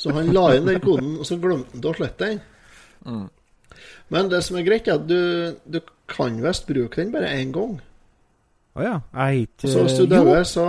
Så 0.00 0.12
han 0.16 0.32
la 0.34 0.44
inn 0.56 0.68
den 0.68 0.82
koden, 0.84 1.16
og 1.20 1.28
så 1.28 1.38
glemte 1.40 1.76
han 1.76 1.88
å 1.90 1.96
slette 1.96 2.30
den. 2.30 2.40
Mm. 3.04 3.26
Men 4.14 4.30
det 4.30 4.40
som 4.46 4.58
er 4.58 4.66
greit, 4.66 4.88
er 4.88 5.00
at 5.00 5.08
du, 5.08 5.20
du 5.64 5.80
kan 6.10 6.36
visst 6.44 6.66
bruke 6.68 7.00
den 7.00 7.12
bare 7.14 7.32
én 7.36 7.52
gang. 7.54 7.78
Å 8.74 8.82
ja. 8.82 8.96
Jeg 9.12 9.20
har 9.20 9.38
ikke 9.44 9.70
Så 9.70 9.84
hvis 9.86 10.00
du 10.00 10.06
dør, 10.10 10.42
så, 10.48 10.66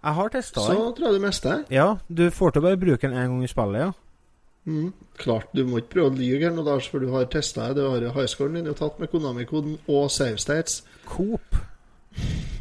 jeg 0.00 0.16
har 0.18 0.30
testa 0.32 0.64
så 0.64 0.76
tror 0.96 1.08
jeg 1.08 1.16
du 1.16 1.24
mister 1.24 1.50
den. 1.54 1.64
Ja, 1.72 1.88
du 2.08 2.28
får 2.34 2.54
til 2.54 2.62
å 2.62 2.68
bare 2.68 2.80
bruke 2.80 3.08
den 3.08 3.16
én 3.16 3.32
gang 3.32 3.44
i 3.44 3.50
spillet, 3.50 3.88
ja. 3.88 3.90
Mm. 4.68 4.92
Klart, 5.20 5.48
du 5.56 5.64
må 5.66 5.80
ikke 5.80 5.94
prøve 5.96 6.12
å 6.12 6.18
lyve 6.18 6.44
her 6.44 6.52
nå, 6.54 6.64
Lars, 6.66 6.86
for 6.88 7.02
du 7.02 7.08
har 7.14 7.26
testa 7.32 7.70
det. 7.70 7.80
Du 7.80 7.88
har 7.88 8.12
highscoren 8.14 8.58
din 8.58 8.68
jo 8.68 8.76
tatt 8.76 9.00
med 9.00 9.10
Konami-koden 9.12 9.78
og 9.88 10.10
save 10.12 10.38
states. 10.40 10.82
Coop. 11.08 11.56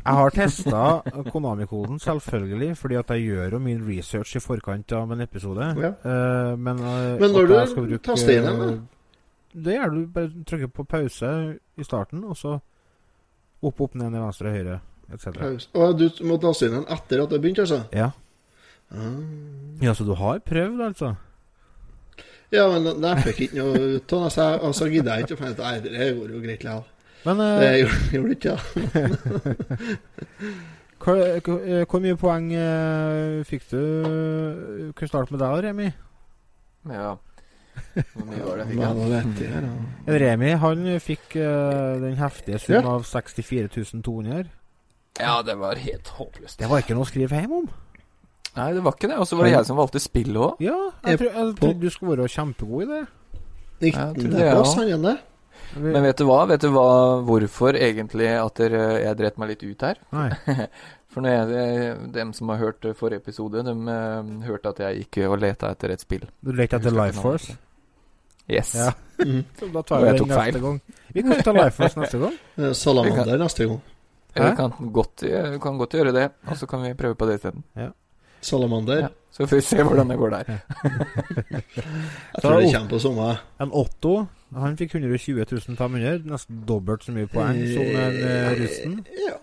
Jeg 0.10 0.18
har 0.18 0.32
testa 0.34 0.84
Konami-koden, 1.30 2.00
selvfølgelig, 2.02 2.78
fordi 2.78 2.96
at 2.98 3.12
jeg 3.14 3.28
gjør 3.28 3.52
jo 3.54 3.60
min 3.62 3.84
research 3.86 4.36
i 4.36 4.42
forkant 4.42 4.92
av 4.98 5.12
en 5.14 5.22
episode. 5.22 5.68
Ja. 5.78 5.92
Uh, 6.02 6.56
men, 6.58 6.82
uh, 6.82 7.20
Men 7.22 7.36
når 7.36 7.46
du 7.46 7.54
bruke, 7.76 8.00
taster 8.08 8.40
inn 8.40 8.48
den, 8.48 8.88
Det 9.54 9.76
gjør 9.76 9.94
du. 9.94 10.00
Bare 10.08 10.32
trykker 10.48 10.68
på 10.74 10.84
pause 10.84 11.30
i 11.78 11.84
starten, 11.86 12.24
og 12.24 12.38
så 12.38 12.58
opp, 13.62 13.82
opp, 13.82 13.94
ned, 13.94 14.10
ned, 14.10 14.20
venstre, 14.24 14.50
høyre, 14.50 14.80
etc. 15.14 15.30
Og 15.78 16.00
du 16.00 16.10
må 16.26 16.42
taste 16.42 16.66
inn 16.66 16.80
den 16.80 16.90
etter 16.90 17.22
at 17.22 17.30
det 17.30 17.38
har 17.38 17.46
begynt, 17.46 17.60
altså? 17.68 17.84
Ja. 17.94 18.12
Ah. 18.90 19.18
ja, 19.84 19.94
så 19.94 20.04
du 20.04 20.16
har 20.18 20.40
prøvd, 20.42 20.82
altså? 20.82 21.14
Ja, 22.50 22.66
men 22.74 23.04
jeg 23.06 23.26
fikk 23.28 23.44
ikke 23.46 23.62
noe 23.62 24.24
av 24.26 24.32
så 24.34 24.56
og 24.58 24.72
så 24.74 24.88
gidder 24.90 25.20
jeg 25.20 25.28
ikke 25.28 25.36
å 25.36 25.42
finne 25.44 25.54
ut 25.54 25.60
Nei, 25.62 25.76
det 25.86 26.08
går 26.18 26.32
jo 26.34 26.40
greit 26.42 26.64
likevel. 26.66 26.88
Men 27.26 27.40
uh, 27.40 27.60
Det 27.60 27.72
gjorde, 28.14 28.22
du 28.22 28.28
det 28.28 28.36
ikke, 28.38 28.58
Hvor, 31.00 31.16
hvor, 31.46 31.58
eh, 31.64 31.86
hvor 31.90 32.04
mye 32.04 32.20
poeng 32.20 32.52
uh, 32.54 33.40
fikk 33.48 33.66
du? 33.72 33.82
Kan 34.98 35.12
starte 35.12 35.36
med 35.36 35.42
deg, 35.44 35.64
Remi? 35.68 35.90
Ja. 36.90 37.16
Hvor 38.14 38.26
mye 38.28 38.44
var 38.44 38.60
det 38.60 38.66
jeg 38.66 38.72
fikk? 38.72 39.44
Ja? 39.48 39.60
da? 39.66 40.18
Remi 40.24 40.54
han 40.64 40.88
fikk 41.04 41.36
uh, 41.40 42.00
den 42.04 42.18
heftige 42.20 42.60
sum 42.64 42.76
Ja. 42.80 42.86
av 42.96 43.04
64 43.08 43.70
200. 44.04 44.50
ja, 45.20 45.42
det 45.46 45.56
var 45.60 45.76
helt 45.80 46.08
håpløst. 46.08 46.60
Det 46.60 46.70
var 46.72 46.84
ikke 46.84 46.96
noe 46.98 47.08
å 47.08 47.12
skrive 47.12 47.40
hjem 47.40 47.56
om. 47.62 47.70
Nei, 48.56 48.74
det 48.74 48.84
var 48.84 48.96
ikke 48.98 49.08
det. 49.12 49.18
Og 49.22 49.28
så 49.28 49.38
var 49.38 49.48
det 49.48 49.54
jeg 49.54 49.68
som 49.70 49.78
valgte 49.80 50.00
spillet 50.02 50.40
òg. 50.42 50.62
Ja, 50.64 50.78
jeg, 51.06 51.20
tror, 51.22 51.32
jeg 51.32 51.56
trodde 51.60 51.80
du 51.84 51.90
skulle 51.94 52.18
være 52.18 52.32
kjempegod 52.34 52.84
i 52.84 52.88
det. 52.90 53.02
Tror 53.80 54.16
det, 54.18 54.32
19.-plass, 54.34 54.74
ja. 54.90 55.16
Men 55.78 56.04
vet 56.04 56.18
du 56.18 56.26
hva? 56.26 56.44
Vet 56.50 56.64
du 56.64 56.70
hva 56.74 56.88
hvorfor 57.28 57.78
egentlig 57.78 58.30
at 58.34 58.62
dere, 58.62 58.86
jeg 59.04 59.18
dreit 59.20 59.38
meg 59.42 59.52
litt 59.54 59.66
ut 59.68 59.86
her? 59.86 60.00
Nei. 60.16 60.30
For 61.10 61.26
når 61.26 61.34
jeg, 61.34 61.94
dem 62.14 62.34
som 62.38 62.52
har 62.54 62.60
hørt 62.62 62.86
eh, 62.86 62.94
forrige 62.98 63.24
episode, 63.24 63.64
de 63.66 63.74
eh, 63.94 64.32
hørte 64.46 64.74
at 64.76 64.82
jeg 64.84 65.04
gikk 65.04 65.24
og 65.26 65.40
leta 65.42 65.72
etter 65.74 65.96
et 65.96 66.04
spill. 66.04 66.28
Du 66.46 66.52
lekte 66.54 66.78
etter 66.78 66.94
Life 66.94 67.18
Force? 67.24 67.56
Yes. 68.50 68.76
Ja. 68.78 68.92
Mm. 69.22 69.42
Så 69.60 69.72
da 69.74 69.82
tar 69.82 69.98
Og 69.98 70.06
vi 70.06 70.12
jeg 70.12 70.18
den 70.18 70.22
tok 70.22 70.30
neste 70.30 70.44
feil. 70.44 70.60
gang. 70.66 70.82
Vi 71.16 71.24
kan 71.26 71.42
ta 71.48 71.56
Life 71.58 71.76
Force 71.80 72.04
neste 72.04 72.22
gang. 72.22 72.38
Eh, 72.60 72.76
Salamander 72.78 73.42
neste 73.42 73.70
gang. 73.72 73.82
Hæ? 74.38 74.50
kan 74.56 74.92
godt, 74.94 75.24
kan 75.64 75.80
godt 75.80 75.96
gjøre 75.98 76.12
det, 76.14 76.28
og 76.46 76.58
så 76.60 76.68
kan 76.70 76.84
vi 76.86 76.94
prøve 76.94 77.18
på 77.18 77.26
det 77.26 77.40
isteden. 77.40 77.64
Salamander. 78.46 79.08
Ja. 79.08 79.10
Så 79.34 79.48
får 79.50 79.58
vi 79.58 79.62
se 79.66 79.84
hvordan 79.84 80.12
det 80.14 80.18
går 80.20 80.30
der. 80.36 80.52
Jeg 80.54 82.42
tror 82.44 82.60
det 82.62 82.70
kommer 82.76 82.90
på 82.92 83.00
sommer. 83.02 83.42
En 83.60 83.74
Otto 83.74 84.14
han 84.56 84.78
fikk 84.78 84.96
120 84.96 85.46
500, 85.78 86.24
nesten 86.26 86.64
dobbelt 86.66 87.04
så 87.04 87.12
mye 87.14 87.28
poeng 87.30 87.60
som 87.74 87.84
en 88.02 88.16
uh, 88.24 88.54
russen. 88.60 89.06
Ja. 89.28 89.36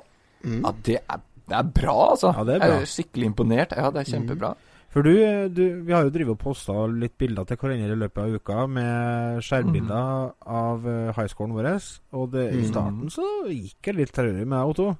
Mm. 0.44 0.62
Ja, 0.64 0.72
det 0.86 0.96
er, 1.08 1.20
det 1.48 1.56
er 1.58 1.62
bra, 1.74 2.10
altså. 2.10 2.32
Ja, 2.36 2.44
det 2.44 2.54
er 2.54 2.58
bra. 2.58 2.66
Jeg 2.74 2.82
er 2.82 2.90
skikkelig 2.90 3.26
imponert. 3.30 3.72
Ja, 3.76 3.90
det 3.90 4.00
er 4.02 4.10
kjempebra. 4.12 4.54
For 4.96 5.02
du, 5.04 5.12
du, 5.52 5.62
vi 5.84 5.92
har 5.92 6.06
jo 6.06 6.10
drevet 6.14 6.32
og 6.32 6.38
posta 6.40 6.72
litt 6.88 7.18
bilder 7.20 7.44
til 7.44 7.58
hverandre 7.60 7.92
i 7.92 7.98
løpet 8.00 8.22
av 8.22 8.36
uka 8.38 8.66
med 8.66 9.42
skjermbilder 9.44 10.30
av 10.48 10.86
uh, 10.88 11.12
highscoren 11.18 11.52
vår. 11.52 11.68
Og 12.16 12.30
det, 12.32 12.46
i 12.54 12.62
Mhm. 12.62 12.68
starten 12.70 13.10
så 13.12 13.26
gikk 13.50 13.76
det 13.90 13.94
litt 13.98 14.12
traurig 14.16 14.46
med 14.46 14.56
deg, 14.56 14.70
Otto. 14.72 14.96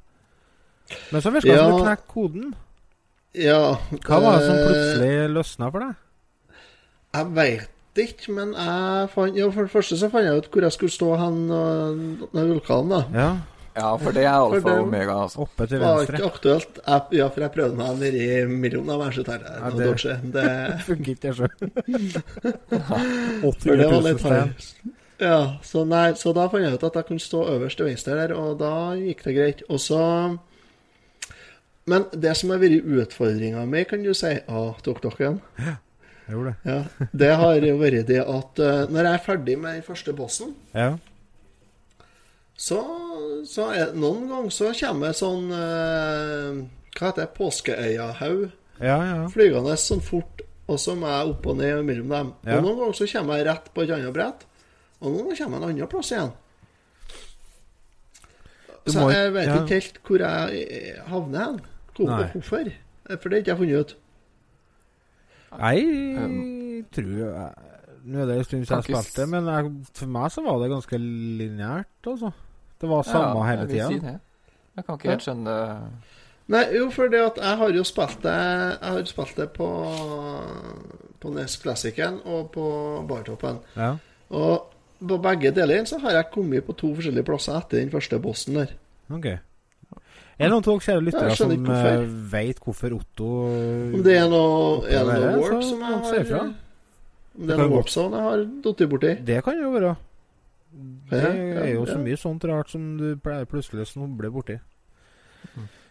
Men 1.13 1.23
så 1.25 1.33
virka 1.33 1.49
det 1.49 1.59
som 1.59 1.71
Ja. 1.73 1.77
du 1.79 1.83
knekte 1.83 2.13
koden. 2.13 2.55
Ja 3.37 3.77
Hva 4.07 4.21
var 4.23 4.39
det 4.39 4.47
som 4.47 4.57
eh, 4.57 4.67
plutselig 4.69 5.31
løsna 5.35 5.71
for 5.73 5.81
deg? 5.81 5.97
Jeg 7.17 7.27
veit 7.37 7.69
ikke, 8.05 8.33
men 8.37 8.53
jeg 8.55 9.09
fant 9.15 9.37
Jo, 9.37 9.51
for 9.55 9.63
det 9.67 9.73
første 9.73 9.97
så 10.01 10.09
fant 10.13 10.25
jeg 10.29 10.39
ut 10.43 10.49
hvor 10.53 10.63
jeg 10.67 10.73
skulle 10.77 10.93
stå 10.95 11.11
hen 11.21 11.39
når 11.49 12.51
vulkanen, 12.55 12.91
da. 12.93 13.03
Ja, 13.15 13.29
Ja, 13.77 13.91
for 14.01 14.09
det 14.17 14.23
er 14.25 14.33
alfa 14.33 14.71
og 14.73 14.87
omega, 14.87 15.13
altså. 15.27 15.43
oppe 15.45 15.67
til 15.69 15.83
venstre. 15.83 16.07
Det 16.07 16.07
var 16.09 16.17
ikke 16.17 16.29
aktuelt. 16.33 16.79
Jeg, 16.87 17.03
ja, 17.19 17.27
for 17.29 17.41
jeg 17.45 17.53
prøvde 17.53 17.77
meg 17.77 17.99
nedi 18.01 18.29
millionen 18.49 18.89
av 18.95 19.03
jeg 19.13 19.27
Ja, 19.29 19.71
det- 19.77 19.89
dodge. 19.91 20.15
Det, 20.33 20.47
Funker 20.87 21.11
ikke, 21.13 21.21
det 21.21 21.35
sjøl. 21.37 21.51
for 22.71 22.79
var 22.89 23.05
800 23.45 23.91
000 23.91 24.07
litt 24.07 24.21
stein. 24.25 24.55
Ja, 25.21 25.37
så, 25.65 25.85
nei, 25.89 26.07
så 26.17 26.33
da 26.37 26.49
fant 26.49 26.65
jeg 26.65 26.73
ut 26.77 26.83
at 26.89 26.97
jeg 27.03 27.07
kunne 27.11 27.21
stå 27.25 27.45
øverst 27.53 27.77
til 27.81 27.87
venstre 27.91 28.17
der, 28.17 28.33
og 28.37 28.57
da 28.61 28.73
gikk 28.97 29.23
det 29.29 29.37
greit. 29.37 29.63
Og 29.69 29.81
så 29.81 30.01
Men 31.87 32.05
det 32.17 32.33
som 32.37 32.51
har 32.51 32.59
vært 32.59 32.83
utfordringa 32.83 33.63
mi, 33.71 33.85
kan 33.85 34.03
du 34.03 34.13
si 34.17 34.33
Å, 34.49 34.65
tok-tokken. 34.83 35.41
Jeg 35.61 35.77
gjorde 36.35 36.53
det. 36.53 36.73
Ja, 36.73 37.09
det 37.23 37.31
har 37.41 37.55
jo 37.63 37.77
vært 37.79 38.07
det 38.09 38.21
at 38.23 38.59
eh, 38.59 38.81
når 38.91 39.05
jeg 39.09 39.13
er 39.15 39.25
ferdig 39.27 39.57
med 39.63 39.75
den 39.79 39.85
første 39.87 40.13
bossen, 40.19 40.55
Ja. 40.75 40.89
så, 42.57 42.81
så 43.47 43.69
er 43.77 43.93
noen 43.95 44.27
ganger 44.31 44.51
så 44.55 44.73
kommer 44.81 45.13
sånn 45.17 45.51
eh, 45.53 46.65
Hva 46.97 47.11
heter 47.11 47.23
det? 47.27 47.29
Påskeøyahaug 47.37 48.47
Ja, 48.81 48.97
ja. 49.05 49.29
flygende 49.33 49.77
sånn 49.81 50.01
fort, 50.05 50.41
og 50.67 50.81
så 50.83 50.95
må 50.99 51.07
jeg 51.13 51.31
opp 51.35 51.47
og 51.53 51.57
ned 51.61 51.85
mellom 51.87 52.09
dem. 52.13 52.33
Og 52.43 52.65
noen 52.65 52.81
ganger 52.81 52.97
så 52.99 53.07
kommer 53.13 53.39
jeg 53.39 53.47
rett 53.51 53.71
på 53.77 53.85
et 53.87 53.93
annet 53.95 54.13
brett, 54.17 54.43
og 55.01 55.13
noen 55.13 55.23
ganger 55.29 55.39
kommer 55.45 55.57
jeg 55.59 55.63
en 55.63 55.71
annen 55.77 55.93
plass 55.93 56.11
igjen. 56.13 56.33
Du 58.87 58.93
Så 58.93 59.01
må 59.03 59.11
jeg 59.11 59.33
vet 59.35 59.49
ikke 59.53 59.75
helt 59.81 59.97
hvor 60.07 60.23
jeg 60.23 60.67
eh, 60.71 60.99
havner 61.11 61.41
hen. 61.47 61.57
Hvorfor. 61.97 62.69
For 63.07 63.31
det 63.31 63.33
har 63.33 63.41
ikke 63.41 63.51
jeg 63.53 63.59
funnet 63.63 63.81
ut. 63.81 63.95
Jeg 65.53 66.85
tror 66.93 67.15
jeg, 67.23 67.51
Nå 68.07 68.21
er 68.23 68.27
det 68.29 68.37
en 68.39 68.45
stund 68.45 68.67
siden 68.67 68.83
jeg 68.83 68.85
spilte, 69.05 69.27
men 69.27 69.47
jeg, 69.51 69.71
for 69.99 70.07
meg 70.15 70.31
så 70.31 70.43
var 70.47 70.61
det 70.63 70.69
ganske 70.71 70.99
lineært, 71.01 71.89
altså. 72.07 72.31
Det 72.81 72.89
var 72.91 73.03
samme 73.03 73.41
Ja, 73.41 73.49
hele 73.51 73.67
tida. 73.67 73.89
si. 73.89 74.19
Jeg 74.77 74.85
kan 74.85 74.99
ikke 74.99 75.11
helt 75.11 75.23
skjønne 75.25 75.57
Nei, 76.53 76.61
jo, 76.77 76.91
for 76.95 77.09
det 77.11 77.19
at 77.19 77.39
jeg 77.43 77.57
har 77.59 77.73
jo 77.75 77.83
spilt 77.83 78.21
det 78.23 78.35
Jeg 78.37 78.93
har 78.93 79.05
spilt 79.11 79.37
det 79.41 79.49
på 79.57 79.67
På 81.21 81.33
NES 81.35 81.57
Classicen 81.63 82.21
og 82.25 82.51
på 82.55 82.67
Bartoppen. 83.09 83.59
Ja. 83.77 83.97
Og 84.31 84.73
på 85.09 85.19
begge 85.23 85.51
deler 85.57 85.85
så 85.89 85.99
har 85.99 86.11
jeg 86.11 86.31
kommet 86.33 86.65
på 86.65 86.73
to 86.77 86.93
forskjellige 86.95 87.25
plasser 87.27 87.57
etter 87.59 87.81
den 87.81 87.91
første 87.91 88.19
bossen 88.23 88.55
der. 88.61 88.71
Ok. 89.11 89.27
Er 90.37 90.51
det 90.51 90.53
noen 90.53 90.67
av 90.69 90.81
kjære 90.85 91.01
lyttere 91.01 91.37
som 91.39 91.53
hvorfor. 91.53 92.01
uh, 92.03 92.17
veit 92.33 92.59
hvorfor 92.61 92.93
Otto 92.99 93.29
Om 93.97 94.03
det 94.05 94.17
er 94.21 94.27
noe, 94.29 94.83
er 94.85 95.07
det 95.09 95.21
noe 95.23 95.39
warp 95.41 95.63
som 95.65 95.81
jeg 95.81 96.27
har. 96.29 96.51
Om 97.37 97.41
det 97.41 97.47
Det 97.47 97.55
er 97.55 97.63
noe 97.63 97.73
warp 97.73 97.89
zone 97.93 98.21
jeg 98.21 98.27
har 98.27 98.45
datt 98.67 98.85
borti? 98.93 99.15
Det 99.25 99.39
kan 99.45 99.61
jo 99.63 99.73
være. 99.73 99.95
Det 101.11 101.23
er 101.25 101.71
jo 101.73 101.87
så 101.89 101.97
mye 102.03 102.21
sånt 102.21 102.45
rart 102.45 102.71
som 102.71 102.97
du 103.01 103.17
pleier 103.17 103.49
plutselig 103.49 103.89
snubler 103.89 104.33
borti. 104.35 104.59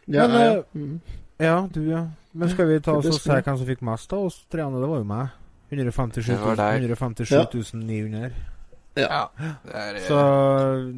Ja, 0.06 0.28
Men, 0.28 0.36
ja. 0.41 0.52
eh, 0.52 0.64
Mm. 0.76 1.00
Ja, 1.39 1.68
du, 1.74 1.82
ja. 1.89 2.06
Men 2.34 2.50
skal 2.50 2.68
vi 2.70 2.80
ta 2.80 2.93
oss 2.96 3.06
og 3.10 3.18
se 3.20 3.32
hvem 3.41 3.58
som 3.58 3.68
fikk 3.68 3.82
mest 3.82 4.14
av 4.14 4.28
oss 4.30 4.46
treene? 4.52 4.80
Det 4.80 4.88
var 4.88 5.02
jo 5.02 5.08
meg. 5.10 5.34
157 5.72 6.28
Det 6.30 6.70
157 6.86 7.74
900. 7.74 8.32
Ja. 8.96 9.26
Det 9.66 9.76
er, 9.76 9.98
Så 10.08 10.20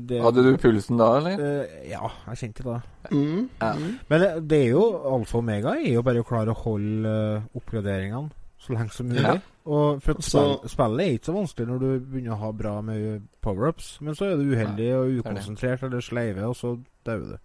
det 0.07 0.21
Hadde 0.21 0.43
du 0.45 0.57
pulsen 0.61 0.99
da, 0.99 1.07
eller? 1.17 1.39
Eh, 1.41 1.89
ja, 1.89 2.09
jeg 2.27 2.37
kjente 2.43 2.63
det. 2.67 2.81
Mm. 3.11 3.49
Ja. 3.61 3.71
Mm. 3.73 3.99
Men 4.09 4.21
det, 4.21 4.29
det 4.51 4.59
er 4.65 4.69
jo 4.75 4.83
alfa 5.15 5.37
og 5.39 5.43
omega 5.43 5.73
er 5.79 5.93
jo 5.95 6.03
bare 6.05 6.21
å 6.21 6.27
klare 6.27 6.53
å 6.53 6.59
holde 6.61 7.13
eh, 7.37 7.47
oppgraderingene 7.57 8.29
så 8.61 8.73
lenge 8.73 8.93
som 8.93 9.07
mulig. 9.09 9.23
Ja. 9.23 9.37
Og 9.67 10.01
for 10.03 10.11
at 10.17 10.23
Så- 10.23 10.29
spill, 10.29 10.69
spillet 10.69 11.03
er 11.07 11.17
ikke 11.17 11.25
så 11.31 11.35
vanskelig 11.35 11.67
når 11.67 11.79
du 11.83 11.89
begynner 11.99 12.35
å 12.37 12.39
ha 12.45 12.51
bra 12.51 12.75
med 12.81 13.27
power-ups, 13.41 13.89
men 14.01 14.15
så 14.15 14.25
er 14.31 14.37
du 14.39 14.53
uheldig 14.53 14.87
og 14.95 15.03
er 15.09 15.19
ukonsentrert 15.21 15.83
eller 15.83 16.01
sleive, 16.01 16.45
og 16.47 16.55
så 16.55 16.77
dauer 17.05 17.33
du. 17.33 17.37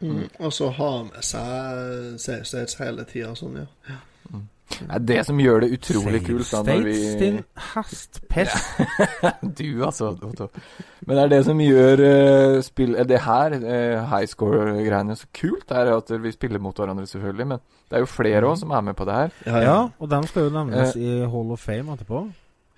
Mm. 0.00 0.28
Og 0.38 0.52
så 0.54 0.68
ha 0.70 0.90
med 1.02 1.24
seg 1.26 2.20
save 2.46 2.66
hele 2.84 3.04
tida 3.04 3.32
sånn, 3.34 3.56
ja. 3.64 3.96
Det 4.68 4.94
er 4.94 5.04
det 5.08 5.18
som 5.26 5.38
gjør 5.40 5.62
det 5.64 5.68
utrolig 5.78 6.20
Save 6.20 6.26
kult 6.26 6.50
da 6.52 6.60
når 6.66 6.82
vi 6.84 6.94
States, 6.94 7.20
din 7.22 7.38
hestpest. 7.72 8.56
Du, 9.58 9.84
altså. 9.84 10.10
Otto. 10.22 10.48
Men 11.06 11.16
det 11.16 11.22
er 11.24 11.32
det 11.32 11.40
som 11.46 11.60
gjør 11.62 12.02
uh, 12.04 12.58
spill 12.62 12.94
eh, 12.94 13.06
Det 13.08 13.20
her, 13.24 13.56
uh, 13.62 14.08
high 14.12 14.28
score-greiene, 14.28 15.16
så 15.16 15.26
kult. 15.34 15.70
er 15.70 15.92
at 15.96 16.12
vi 16.22 16.32
spiller 16.32 16.62
mot 16.62 16.76
hverandre, 16.76 17.06
selvfølgelig. 17.06 17.46
Men 17.54 17.62
det 17.88 17.98
er 17.98 18.04
jo 18.04 18.10
flere 18.12 18.44
òg 18.46 18.58
som 18.60 18.74
er 18.76 18.84
med 18.90 18.98
på 18.98 19.08
det 19.08 19.20
her. 19.20 19.36
Ja, 19.46 19.62
Ja, 19.64 19.78
og 19.98 20.10
de 20.10 20.22
skal 20.28 20.48
jo 20.48 20.54
nevnes 20.54 20.96
uh, 20.96 21.02
i 21.02 21.20
Hall 21.32 21.54
of 21.56 21.64
Fame 21.64 21.96
etterpå. 21.96 22.26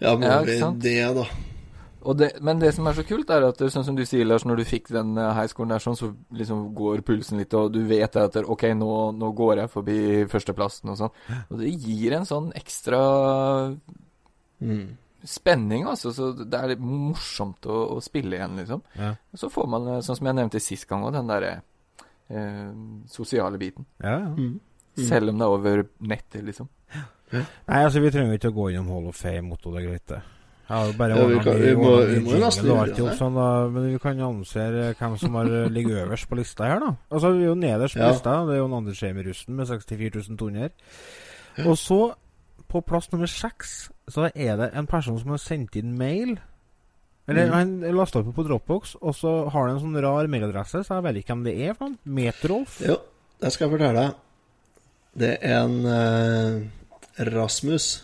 Ja, 0.00 0.14
men 0.16 0.28
Ja, 0.30 0.44
det, 0.44 1.00
da. 1.16 1.26
Og 2.02 2.16
det, 2.16 2.30
men 2.40 2.58
det 2.62 2.70
som 2.74 2.86
er 2.88 2.94
så 2.96 3.04
kult, 3.04 3.28
er 3.30 3.44
at 3.50 3.60
eh, 3.60 3.68
sånn 3.68 3.84
som 3.84 3.96
du 3.98 4.04
sier, 4.08 4.24
Lars, 4.24 4.44
når 4.48 4.56
du 4.62 4.64
fikk 4.64 4.88
den 4.94 5.14
highscoren 5.16 5.68
der, 5.74 5.82
sånn, 5.84 5.98
så 5.98 6.08
liksom 6.32 6.70
går 6.78 7.02
pulsen 7.04 7.38
litt, 7.42 7.52
og 7.58 7.72
du 7.74 7.82
vet 7.88 8.16
at 8.16 8.36
ok, 8.40 8.64
nå, 8.78 8.90
nå 9.18 9.32
går 9.36 9.64
jeg 9.64 9.72
forbi 9.74 9.98
førsteplassen 10.32 10.92
og 10.94 10.98
sånn. 11.02 11.12
Og 11.50 11.58
det 11.60 11.74
gir 11.76 12.16
en 12.16 12.24
sånn 12.28 12.52
ekstra 12.56 13.02
Mm. 14.60 14.96
spenning, 15.24 15.84
altså. 15.88 16.12
Så 16.12 16.30
det 16.36 16.56
er 16.58 16.68
litt 16.74 16.80
morsomt 16.84 17.64
å, 17.68 17.96
å 17.96 18.00
spille 18.04 18.36
igjen, 18.36 18.56
liksom. 18.60 18.82
Ja. 18.96 19.14
Og 19.32 19.38
så 19.40 19.48
får 19.52 19.68
man, 19.72 19.86
eh, 19.88 20.00
sånn 20.04 20.16
som 20.18 20.26
jeg 20.28 20.36
nevnte 20.36 20.60
sist 20.60 20.88
gang 20.88 21.04
òg, 21.04 21.12
den 21.16 21.28
derre 21.30 21.52
eh, 22.30 22.72
sosiale 23.08 23.58
biten. 23.60 23.86
Ja, 24.02 24.18
ja. 24.18 24.34
Mm. 24.36 24.60
Selv 25.00 25.30
om 25.32 25.38
det 25.38 25.46
er 25.46 25.54
over 25.54 25.82
nettet, 26.00 26.44
liksom. 26.44 26.68
Nei, 27.32 27.44
altså, 27.84 28.00
vi 28.02 28.10
trenger 28.10 28.36
ikke 28.36 28.50
å 28.50 28.56
gå 28.56 28.68
innom 28.72 28.88
Hall 28.90 29.08
of 29.08 29.16
Fame, 29.16 29.46
Motto, 29.48 29.70
det 29.72 29.84
er 29.84 29.88
greit, 29.88 30.06
det. 30.10 30.20
Jo 30.70 30.92
bare 30.98 31.16
Ja, 31.18 31.24
vi 31.26 31.34
vi 31.34 31.40
må- 31.40 31.54
vi 31.58 31.74
må 31.74 32.30
jingle 32.30 32.40
nesten 32.46 32.64
gjøre 32.70 32.94
det. 32.94 33.16
sånn, 33.18 33.34
da, 33.34 33.68
Men 33.68 33.90
vi 33.92 33.98
kan 33.98 34.16
annonsere 34.20 34.94
hvem 34.94 35.16
som 35.18 35.34
har 35.34 35.44
eh, 35.46 35.68
ligger 35.68 36.06
øverst 36.06 36.28
på 36.30 36.36
lista 36.38 36.64
her, 36.64 36.78
da. 36.80 36.94
Altså, 37.10 37.32
vi 37.36 37.42
er 37.42 37.48
jo 37.48 37.54
nederst 37.54 37.94
på 37.96 38.00
Ja. 38.04 38.10
lista. 38.12 38.46
Det 38.46 38.54
er 38.54 38.58
jo 38.58 38.66
en 38.66 38.72
Anders 38.74 39.02
Jamie 39.02 39.24
Rusten 39.26 39.56
med 39.56 39.66
64 39.66 40.36
200. 40.36 40.70
Og 41.66 41.76
så, 41.76 42.14
på 42.68 42.80
plass 42.86 43.10
nummer 43.12 43.26
seks, 43.26 43.90
så 44.08 44.30
er 44.34 44.56
det 44.56 44.70
en 44.76 44.86
person 44.86 45.18
som 45.18 45.30
har 45.30 45.38
sendt 45.38 45.74
inn 45.76 45.98
mail. 45.98 46.38
Eller 47.28 47.46
Mm. 47.46 47.52
han 47.52 47.80
lasta 47.96 48.20
opp 48.20 48.34
på 48.34 48.44
Dropbox, 48.46 48.94
og 49.02 49.14
så 49.14 49.50
har 49.50 49.66
han 49.68 49.76
en 49.76 49.82
sånn 49.82 50.00
rar 50.02 50.26
mailadresse, 50.26 50.84
så 50.84 50.94
jeg 50.94 51.02
vet 51.02 51.16
ikke 51.24 51.34
hvem 51.34 51.44
det 51.44 51.58
er. 51.68 51.74
for 51.74 51.84
noen. 51.88 51.98
Metrolf? 52.06 52.80
Jo, 52.80 52.96
det 53.40 53.52
skal 53.52 53.68
jeg 53.70 53.78
fortelle 53.78 54.00
deg. 54.00 54.14
Det 55.16 55.38
er 55.42 55.64
en 55.64 55.84
uh, 55.86 56.62
Rasmus. 57.34 58.02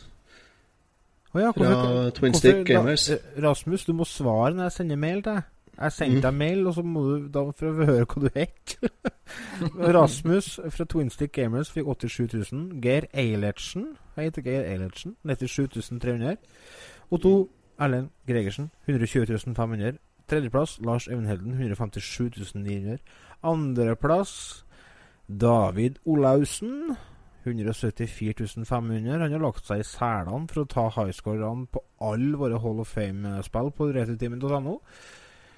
Å 1.36 1.40
ja, 1.42 1.50
Fra 1.52 2.10
Twin 2.16 2.32
hvorfor- 2.32 2.38
Stick 2.38 2.64
Gamers. 2.66 3.10
Rasmus, 3.42 3.84
du 3.84 3.92
må 3.92 4.04
svare 4.08 4.54
når 4.56 4.62
jeg 4.70 4.72
sender 4.72 4.96
mail 4.96 5.22
til 5.22 5.34
deg. 5.34 5.42
Jeg 5.76 5.92
sendte 5.92 6.16
Mm. 6.16 6.22
deg 6.22 6.34
mail, 6.34 6.66
og 6.66 6.74
så 6.74 6.82
må 6.82 7.00
du 7.04 7.28
da 7.28 7.42
for 7.52 7.66
å 7.68 7.84
høre 7.84 8.06
hva 8.06 8.20
du 8.22 8.30
het. 8.34 8.76
Rasmus 9.96 10.60
fra 10.70 10.84
Twin 10.88 11.10
Stick 11.10 11.32
Gamers 11.32 11.70
fikk 11.70 11.84
87 11.86 12.52
000. 12.52 12.80
Geir 12.80 13.06
Eilertsen 13.12 13.96
Jeg 14.16 14.24
heter 14.30 14.42
Geir 14.42 14.64
Eilertsen. 14.64 15.16
97 15.24 16.00
300. 16.00 16.36
Otto 17.12 17.48
Erlend 17.78 18.08
Gregersen 18.26 18.70
120 18.88 19.54
500. 19.54 19.98
Tredjeplass 20.28 20.78
Lars 20.80 21.08
Evenhelden 21.08 21.52
157 21.60 22.54
900. 22.54 22.98
Andreplass 23.44 24.64
David 25.28 25.98
Olaussen 26.06 26.96
174 27.46 28.64
500. 28.64 29.20
Han 29.22 29.32
har 29.32 29.42
lagt 29.42 29.68
seg 29.68 29.82
i 29.82 29.86
selene 29.86 30.46
for 30.50 30.64
å 30.64 30.68
ta 30.70 30.88
highscorerne 30.98 31.68
på 31.72 31.82
alle 32.04 32.40
våre 32.40 32.60
Hall 32.62 32.82
of 32.82 32.92
Fame-spill 32.92 33.72
på 33.76 33.90
returtimen.no. 33.94 34.76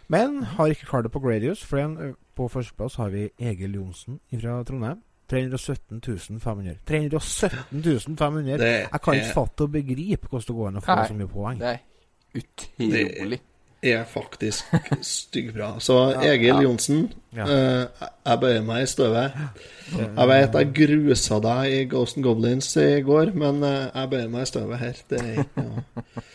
Men 0.08 0.42
har 0.56 0.72
ikke 0.72 0.88
klart 0.88 1.08
det 1.08 1.12
på 1.12 1.20
Gradius. 1.20 1.64
For 1.64 1.82
en, 1.82 2.14
på 2.36 2.48
førsteplass 2.48 2.96
har 3.00 3.12
vi 3.12 3.28
Egil 3.38 3.76
Johnsen 3.76 4.20
fra 4.32 4.62
Trondheim. 4.64 5.02
317 5.28 6.40
500. 6.40 6.78
317 6.88 8.16
500! 8.16 8.64
Jeg 8.64 9.00
kan 9.04 9.14
ikke 9.18 9.34
fatte 9.34 9.66
og 9.66 9.72
begripe 9.72 10.28
hvordan 10.30 10.46
det 10.48 10.56
går 10.56 10.70
an 10.70 10.80
å 10.80 10.84
få 10.86 10.96
så 11.10 11.16
mye 11.18 11.28
poeng. 11.28 11.60
Det 11.60 11.74
er 11.74 12.40
utrolig. 12.40 13.40
Er 13.82 14.04
faktisk 14.10 14.64
styggbra. 15.06 15.76
Så 15.78 15.94
Ja, 16.16 16.32
Egil 16.32 16.48
ja. 16.48 16.60
Johnsen, 16.64 17.12
Ja. 17.36 17.44
eh, 17.46 18.08
jeg 18.26 18.40
bøyer 18.42 18.64
meg 18.66 18.82
i 18.82 18.86
støvet. 18.90 19.32
Jeg 19.94 20.28
vet 20.28 20.56
jeg 20.58 20.72
grusa 20.74 21.38
deg 21.44 21.72
i 21.76 21.84
Ghost 21.92 22.16
and 22.18 22.24
Goblins 22.26 22.72
i 22.76 22.88
går, 23.06 23.30
men 23.38 23.62
eh, 23.62 23.86
jeg 23.94 24.10
bøyer 24.10 24.28
meg 24.32 24.42
i 24.42 24.50
støvet 24.50 24.78
her. 24.82 24.98
Det 25.08 25.20
er 25.22 25.44
ja. 25.44 25.70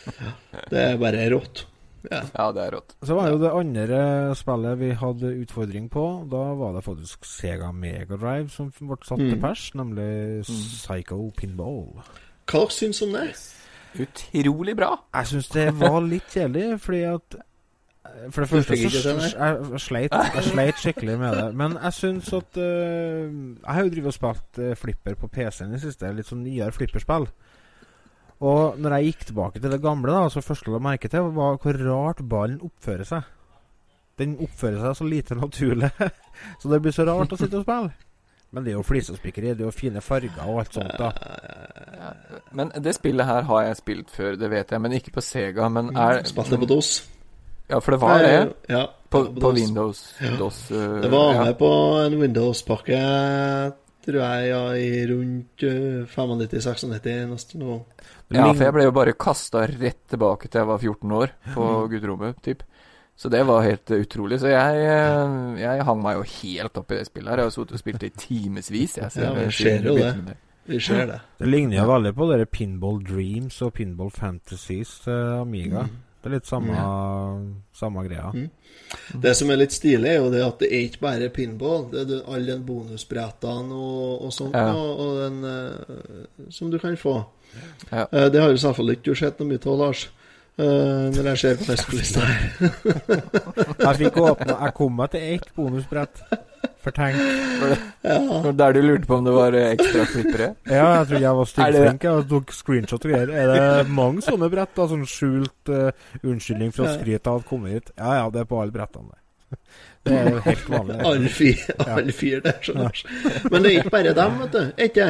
Det 0.70 0.80
er 0.86 0.96
bare 1.02 1.26
rått. 1.34 1.66
Ja. 2.10 2.20
Ja, 2.36 2.46
det 2.52 2.62
er 2.66 2.74
rått. 2.76 2.94
Så 3.04 3.14
var 3.16 3.26
det 3.28 3.32
jo 3.36 3.42
det 3.42 3.52
andre 3.56 4.00
spillet 4.36 4.78
vi 4.80 4.90
hadde 5.00 5.30
utfordring 5.40 5.86
på. 5.92 6.02
Da 6.32 6.42
var 6.58 6.74
det 6.76 6.82
faktisk 6.84 7.24
Sega 7.28 7.70
Mega 7.72 8.16
Drive 8.20 8.50
som 8.52 8.68
ble 8.78 8.98
satt 9.04 9.20
til 9.22 9.36
Mm. 9.36 9.40
pers, 9.40 9.70
nemlig 9.74 10.44
Psycho 10.48 11.30
Pinball. 11.36 12.02
Hva 12.50 12.66
syns 12.70 13.00
du 13.00 13.06
om 13.06 13.12
det? 13.16 13.30
Utrolig 13.94 14.74
bra. 14.76 14.94
Jeg 15.14 15.30
syns 15.30 15.50
det 15.54 15.66
var 15.78 16.00
litt 16.02 16.30
kjedelig, 16.32 16.78
fordi 16.82 17.02
at 17.06 17.36
eh, 17.38 18.30
For 18.34 18.42
det 18.42 18.48
første 18.50 18.78
så 18.90 19.14
jeg, 19.14 19.80
sleit, 19.82 20.14
jeg 20.14 20.46
sleit 20.48 20.80
skikkelig 20.82 21.18
med 21.20 21.36
det. 21.38 21.48
Men 21.60 21.76
jeg 21.78 21.96
syns 21.98 22.32
at 22.34 22.58
uh, 22.58 23.28
Jeg 23.28 23.70
har 23.70 23.84
jo 23.84 23.92
drevet 23.94 24.10
og 24.10 24.16
spilt 24.16 24.62
uh, 24.62 24.72
flipper 24.78 25.18
på 25.20 25.30
PC-en 25.30 25.70
i 25.70 25.78
det 25.78 25.84
siste. 25.84 26.10
Litt 26.14 26.30
sånn 26.30 26.42
nyere 26.46 26.74
flipperspill. 26.74 27.28
Og 28.44 28.80
når 28.82 28.96
jeg 28.96 29.12
gikk 29.12 29.28
tilbake 29.30 29.62
til 29.62 29.70
det 29.70 29.82
gamle, 29.82 30.10
da 30.12 30.26
så 30.32 30.42
første 30.42 30.68
jeg 30.68 30.74
la 30.74 30.82
merke 30.82 31.08
til, 31.08 31.30
var 31.36 31.60
hvor 31.62 31.78
rart 31.86 32.24
ballen 32.28 32.58
oppfører 32.66 33.06
seg. 33.08 33.30
Den 34.18 34.34
oppfører 34.42 34.82
seg 34.82 34.98
så 34.98 35.06
lite 35.06 35.38
naturlig. 35.38 35.90
så 36.60 36.70
det 36.70 36.82
blir 36.82 36.94
så 36.94 37.06
rart 37.06 37.32
å 37.32 37.38
sitte 37.38 37.62
og 37.62 37.66
spille. 37.66 37.94
Men 38.54 38.62
det 38.62 38.70
er 38.70 38.76
jo 38.78 38.84
flisespikkeri, 38.86 39.54
det 39.58 39.64
er 39.64 39.66
jo 39.66 39.74
fine 39.74 40.00
farger 40.04 40.44
og 40.46 40.60
alt 40.62 40.76
sånt. 40.76 40.94
da 40.98 41.10
Men 42.54 42.70
det 42.84 42.94
spillet 42.94 43.26
her 43.26 43.48
har 43.48 43.64
jeg 43.66 43.80
spilt 43.80 44.12
før, 44.14 44.36
det 44.38 44.50
vet 44.52 44.70
jeg, 44.70 44.82
men 44.84 44.94
ikke 44.94 45.16
på 45.16 45.24
Sega. 45.24 45.68
Men 45.72 45.90
er 45.96 46.22
Spilte 46.28 46.60
på 46.60 46.68
DOS. 46.70 46.92
Ja, 47.66 47.80
for 47.80 47.96
det 47.96 48.00
var 48.02 48.20
Nei, 48.20 48.28
det. 48.28 48.52
ja, 48.68 48.84
på, 49.10 49.24
på 49.24 49.40
på 49.40 49.54
Windows. 49.56 50.04
Ja. 50.20 50.34
DOS 50.38 50.60
uh, 50.70 51.00
Det 51.02 51.10
var 51.10 51.32
ja. 51.34 51.44
med 51.48 51.58
på 51.58 51.70
en 52.02 52.18
Windows-pakke, 52.20 53.00
tror 54.04 54.20
jeg, 54.20 54.50
ja, 54.52 54.62
i 54.76 55.06
rundt 55.10 55.64
uh, 55.64 56.04
95-96 56.12 57.24
nesten 57.32 57.64
nå. 57.64 57.80
Ja, 58.34 58.46
for 58.52 58.66
jeg 58.66 58.76
ble 58.76 58.86
jo 58.86 58.94
bare 58.94 59.16
kasta 59.18 59.64
rett 59.70 60.02
tilbake 60.12 60.50
til 60.50 60.62
jeg 60.62 60.70
var 60.70 60.78
14 60.78 61.16
år, 61.18 61.34
på 61.56 61.72
gutterommet, 61.90 62.38
typ. 62.44 62.62
Så 63.16 63.30
det 63.30 63.44
var 63.46 63.62
helt 63.62 63.90
uh, 63.90 64.00
utrolig. 64.02 64.40
Så 64.42 64.50
jeg, 64.50 64.86
uh, 64.86 65.60
jeg 65.60 65.84
hang 65.86 66.00
meg 66.02 66.18
jo 66.18 66.24
helt 66.40 66.80
opp 66.80 66.90
i 66.90 66.98
det 66.98 67.06
spillet 67.06 67.30
her. 67.30 67.42
Jeg 67.42 67.50
har 67.50 67.54
sittet 67.54 67.76
og 67.78 67.82
spilt 67.84 68.00
det 68.02 68.10
i 68.10 68.16
timevis. 68.24 68.96
Ja, 68.98 69.10
vi 69.36 69.50
ser 69.54 69.86
jo 69.86 69.94
det. 69.98 70.38
Vi 70.64 70.80
ser 70.80 71.06
det. 71.06 71.20
Det 71.38 71.48
ligner 71.48 71.82
jo 71.82 71.84
veldig 71.92 72.14
på 72.16 72.26
dere 72.30 72.48
Pinball 72.48 73.02
Dreams 73.04 73.60
og 73.62 73.74
Pinball 73.76 74.10
Fantasies 74.10 74.96
til 75.04 75.38
Amiga. 75.42 75.84
Mm. 75.84 76.00
Det 76.24 76.30
er 76.30 76.38
litt 76.38 76.48
samme, 76.48 76.74
samme 77.76 78.02
greia. 78.06 78.30
Mm. 78.32 78.46
Det 79.20 79.34
som 79.36 79.50
er 79.52 79.58
litt 79.60 79.74
stilig, 79.76 80.08
er 80.08 80.22
jo 80.22 80.30
det 80.32 80.40
at 80.40 80.62
det 80.62 80.70
er 80.72 80.86
ikke 80.86 81.02
bare 81.02 81.26
pinball. 81.28 81.82
Det 81.92 82.06
er 82.06 82.22
alle 82.32 82.54
den 82.54 82.62
bonusbrettene 82.64 83.76
og, 83.76 84.24
og 84.24 84.32
sånt 84.32 84.56
Ja. 84.56 84.70
og, 84.72 85.02
og 85.04 85.18
den 85.20 85.44
eh, 85.44 86.48
som 86.48 86.72
du 86.72 86.78
kan 86.80 86.96
få. 86.96 87.18
Ja. 87.90 88.06
Eh, 88.06 88.30
det 88.32 88.40
har 88.40 88.48
jo 88.48 88.62
selvfølgelig 88.62 88.96
ikke 88.96 89.10
du 89.10 89.20
sett 89.20 89.42
noe 89.42 89.50
mye 89.50 89.60
av, 89.60 89.76
Lars. 89.82 90.06
Eh, 90.58 91.10
når 91.14 91.28
jeg 91.32 91.38
ser 91.42 91.56
på 91.60 91.68
Nestlista 91.70 92.20
her. 92.24 92.42
Jeg 93.84 93.96
fikk 94.00 94.18
åpna 94.22 94.54
Jeg 94.64 94.74
kom 94.76 94.94
meg 94.98 95.10
til 95.14 95.24
ett 95.34 95.48
bonusbrett. 95.56 96.22
For 96.84 96.92
tenk 96.96 97.16
Ja. 98.04 98.18
Det 98.44 98.52
Der 98.60 98.72
du 98.76 98.80
lurte 98.84 99.08
på 99.08 99.16
om 99.18 99.24
det 99.26 99.32
var 99.34 99.56
uh, 99.56 99.62
ekstra 99.72 100.04
flippere? 100.08 100.48
Ja, 100.68 100.86
jeg 100.98 101.06
trodde 101.08 101.22
jeg 101.24 101.38
var 101.38 101.48
styggflink 101.50 102.04
jeg, 102.04 102.24
tok 102.28 102.52
screenshot 102.52 103.04
og 103.06 103.10
greier. 103.14 103.32
Er 103.32 103.52
det 103.52 103.90
mange 103.92 104.24
sånne 104.24 104.48
brett? 104.52 104.72
da 104.76 104.86
Sånn 104.90 105.04
skjult 105.08 105.72
uh, 105.72 105.90
unnskyldning 106.22 106.72
for 106.76 106.84
å 106.88 106.94
skryte 106.96 107.32
av 107.32 107.40
å 107.40 107.46
kommet 107.48 107.76
hit? 107.78 107.92
Ja 108.00 108.18
ja, 108.20 108.26
det 108.32 108.44
er 108.44 108.48
på 108.50 108.60
alle 108.60 108.74
brettene. 108.74 109.12
der. 109.14 109.60
Det 110.04 110.16
er 110.20 110.30
jo 110.34 110.40
helt 110.44 110.66
vanlig. 110.68 110.98
Alle 111.08 111.30
fire, 111.32 111.76
Ja. 111.78 111.92
alle 111.96 112.12
fire 112.12 112.40
der, 112.44 112.58
skjønner 112.64 112.90
du. 112.92 113.48
Men 113.48 113.62
det 113.64 113.70
er 113.70 113.78
ikke 113.80 113.94
bare 113.94 114.12
dem, 114.20 114.36
vet 114.42 114.52
du. 114.58 114.62
Ikke? 114.88 115.08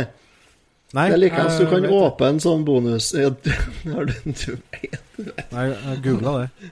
Nei, 0.95 1.09
det 1.11 1.31
er 1.33 1.41
at 1.43 1.59
du 1.59 1.67
kan 1.67 1.83
vet 1.83 1.93
åpne 1.97 2.31
en 2.35 2.41
sånn 2.43 2.65
bonus 2.67 3.11
har 3.15 3.35
du, 3.35 3.51
en 4.15 4.37
vet 4.39 5.51
Nei, 5.51 5.65
jeg 5.71 6.01
googla 6.05 6.35
det. 6.43 6.71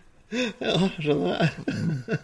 Ja, 0.63 0.77
skjønner 0.97 1.35
jeg. 1.43 2.19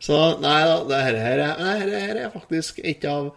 Så 0.00 0.18
nei 0.40 0.60
da, 0.68 0.76
det 0.88 1.00
her, 1.04 1.18
her, 1.20 1.42
er, 1.44 1.58
her, 1.66 1.90
her 2.06 2.20
er 2.22 2.30
faktisk 2.32 2.78
ikke 2.80 3.10
av 3.12 3.28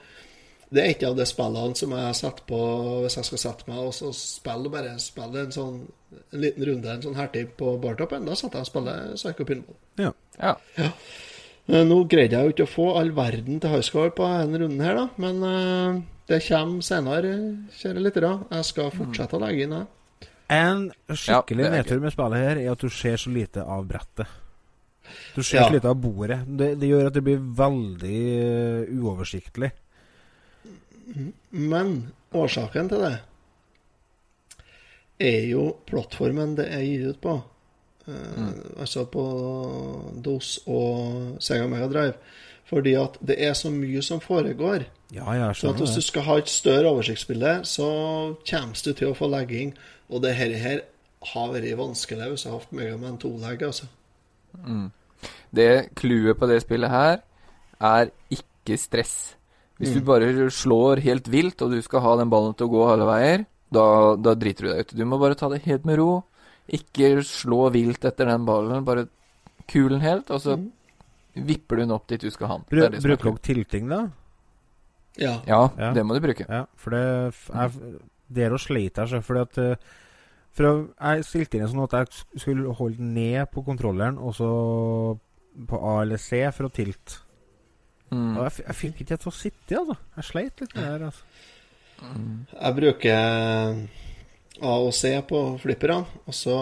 Det 0.71 0.81
er 0.83 0.93
ikke 0.93 1.09
av 1.11 1.17
de 1.19 1.27
spillene 1.27 1.79
som 1.81 1.93
jeg 1.97 2.15
setter 2.21 2.47
på 2.47 2.61
hvis 3.03 3.19
jeg 3.19 3.29
skal 3.29 3.41
sette 3.43 3.69
meg 3.69 3.83
og 3.83 3.93
så 3.95 4.13
spille 4.15 4.71
bare 4.71 4.95
spille 5.01 5.43
en 5.43 5.53
sånn 5.55 5.77
en 6.31 6.41
liten 6.41 6.63
runde, 6.67 6.89
en 6.91 7.03
sånn 7.03 7.17
hertig 7.17 7.49
på 7.59 7.75
bartoppen. 7.83 8.23
Da 8.27 8.37
setter 8.39 8.61
jeg 8.61 8.67
og 8.67 8.69
spiller 8.69 9.15
Psycho 9.19 9.47
Pinball. 9.47 9.77
Ja. 9.99 10.11
Ja. 10.39 10.53
ja. 10.79 11.83
Nå 11.83 11.97
greide 12.11 12.37
jeg 12.37 12.47
jo 12.47 12.55
ikke 12.55 12.67
å 12.67 12.71
få 12.71 12.85
all 12.99 13.11
verden 13.17 13.59
til 13.59 13.73
high 13.73 13.83
score 13.85 14.13
på 14.15 14.27
denne 14.29 14.61
runden 14.61 14.83
her, 14.85 14.99
da. 14.99 15.05
Men 15.21 15.43
eh, 15.49 15.99
det 16.27 16.39
kommer 16.47 16.81
senere, 16.81 17.33
kjære 17.77 18.01
lyttere. 18.01 18.31
Jeg 18.51 18.65
skal 18.65 18.91
fortsette 18.95 19.37
å 19.37 19.41
legge 19.43 19.63
inn, 19.67 19.75
jeg. 19.77 20.29
En 20.55 20.91
skikkelig 21.09 21.63
Ja, 21.65 21.71
nedtur 21.73 21.99
med 22.01 22.13
spillet 22.13 22.41
her 22.41 22.57
er 22.61 22.71
at 22.71 22.81
du 22.81 22.89
ser 22.93 23.17
så 23.17 23.31
lite 23.33 23.63
av 23.63 23.85
brettet. 23.89 24.27
Du 25.35 25.41
ser 25.43 25.57
Ja. 25.61 25.67
så 25.67 25.73
lite 25.73 25.89
av 25.89 25.95
bordet. 26.01 26.39
Det, 26.57 26.79
det 26.79 26.87
gjør 26.89 27.07
at 27.07 27.13
det 27.13 27.23
blir 27.23 27.37
veldig 27.37 28.19
eh, 28.41 28.93
uoversiktlig. 28.97 29.71
Men 31.51 32.11
årsaken 32.33 32.89
til 32.89 33.03
det 33.05 33.13
er 35.21 35.45
jo 35.49 35.67
plattformen 35.87 36.55
det 36.57 36.65
er 36.73 36.81
gitt 36.83 37.05
ut 37.13 37.21
på. 37.21 37.35
Mm. 38.05 38.57
Altså 38.81 39.05
på 39.09 39.23
DOS 40.21 40.59
og 40.69 41.37
Sega 41.41 41.67
Mega 41.69 41.87
Drive. 41.89 42.17
Fordi 42.65 42.95
at 42.97 43.17
det 43.21 43.37
er 43.45 43.53
så 43.57 43.69
mye 43.73 44.01
som 44.01 44.19
foregår. 44.21 44.87
Ja, 45.13 45.25
jeg 45.33 45.55
Så 45.55 45.71
det. 45.71 45.79
hvis 45.81 45.95
du 45.95 46.01
skal 46.01 46.23
ha 46.23 46.37
et 46.37 46.49
større 46.49 46.89
oversiktsbilde, 46.91 47.61
så 47.65 48.35
kommer 48.49 48.83
du 48.83 48.93
til 48.93 49.07
å 49.11 49.15
få 49.15 49.29
legging. 49.29 49.73
Og 50.09 50.21
det 50.21 50.35
her, 50.35 50.49
her 50.57 50.81
har 51.33 51.53
vært 51.53 51.77
vanskelig 51.77 52.29
hvis 52.31 52.43
jeg 52.45 52.51
har 52.51 52.59
hatt 52.59 52.71
Megaman 52.73 53.17
2-legg, 53.21 53.61
altså. 53.63 53.85
Mm. 54.65 54.91
Det 55.53 55.89
clouet 55.95 56.37
på 56.37 56.47
det 56.47 56.61
spillet 56.63 56.89
her 56.89 57.21
er 57.81 58.11
ikke 58.31 58.77
stress. 58.77 59.35
Hvis 59.79 59.93
du 59.93 59.99
Mm. 60.01 60.05
bare 60.05 60.49
slår 60.49 61.01
helt 61.01 61.27
vilt, 61.27 61.61
og 61.61 61.71
du 61.71 61.81
skal 61.81 61.99
ha 62.01 62.15
den 62.17 62.29
ballen 62.29 62.55
til 62.55 62.67
å 62.67 62.71
gå 62.71 62.91
alle 62.93 63.05
veier, 63.05 63.45
da, 63.71 64.15
da 64.15 64.33
driter 64.35 64.63
du 64.63 64.69
deg 64.73 64.79
ut. 64.79 64.95
Du 64.95 65.05
må 65.05 65.19
bare 65.19 65.35
ta 65.35 65.49
det 65.49 65.63
helt 65.63 65.85
med 65.85 65.97
ro. 65.97 66.23
Ikke 66.71 67.19
slå 67.21 67.71
vilt 67.71 67.99
etter 68.05 68.25
den 68.25 68.45
ballen. 68.45 68.83
Bare 68.85 69.07
kul 69.67 69.89
den 69.89 69.99
helt, 70.01 70.29
og 70.31 70.39
så 70.41 70.57
Mm. 70.57 70.71
vipper 71.35 71.75
du 71.75 71.81
den 71.81 71.91
opp 71.91 72.07
dit 72.07 72.21
du 72.21 72.29
skal 72.31 72.47
ha 72.47 72.53
den. 72.57 72.65
Bru, 72.69 72.79
Det 72.81 72.91
det 72.91 73.01
som 73.01 73.11
bruker 73.11 73.23
dere 73.31 73.37
tilting, 73.41 73.89
da? 73.89 74.07
Ja. 75.21 75.35
Ja, 75.47 75.91
det 75.95 76.03
må 76.05 76.15
du 76.15 76.23
bruke. 76.23 76.47
Ja, 76.49 76.65
for 76.79 76.95
det 76.95 77.03
er 77.03 77.77
Der 78.35 78.55
og 78.55 78.59
sleit 78.59 78.97
jeg, 78.97 79.07
så 79.07 79.21
fordi 79.21 79.43
at 79.45 79.57
eh, 79.61 79.91
For 80.55 80.87
jeg 80.89 81.25
stilte 81.27 81.59
inn 81.59 81.67
sånn 81.69 81.83
at 81.83 81.93
jeg 81.93 82.41
skulle 82.41 82.73
holde 82.73 83.03
ned 83.03 83.45
på 83.51 83.63
kontrolleren, 83.67 84.17
og 84.17 84.35
så 84.37 84.49
på 85.67 85.79
A 85.79 86.01
eller 86.03 86.19
C 86.19 86.39
for 86.55 86.67
å 86.67 86.73
tilte. 86.73 87.19
Mm. 88.11 88.37
Og 88.37 88.41
jeg, 88.45 88.63
jeg 88.67 88.77
fikk 88.79 89.01
ikke 89.03 89.17
til 89.19 89.31
å 89.31 89.35
sitte, 89.35 89.77
altså. 89.81 89.97
Jeg 90.15 90.27
sleit 90.29 90.63
litt 90.63 90.75
med 90.75 90.83
det 90.83 90.89
her, 90.93 91.05
altså. 91.09 91.23
Jeg 92.55 92.75
bruker 92.79 93.19
A 94.63 94.73
og 94.79 94.93
C 94.95 95.11
på 95.27 95.41
flipperne, 95.59 96.23
og 96.25 96.35
så 96.35 96.57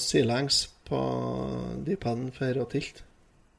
sidelengs 0.00 0.60
på 0.84 1.00
D-paden 1.86 2.28
for 2.36 2.60
å 2.60 2.68
tilte. 2.68 3.04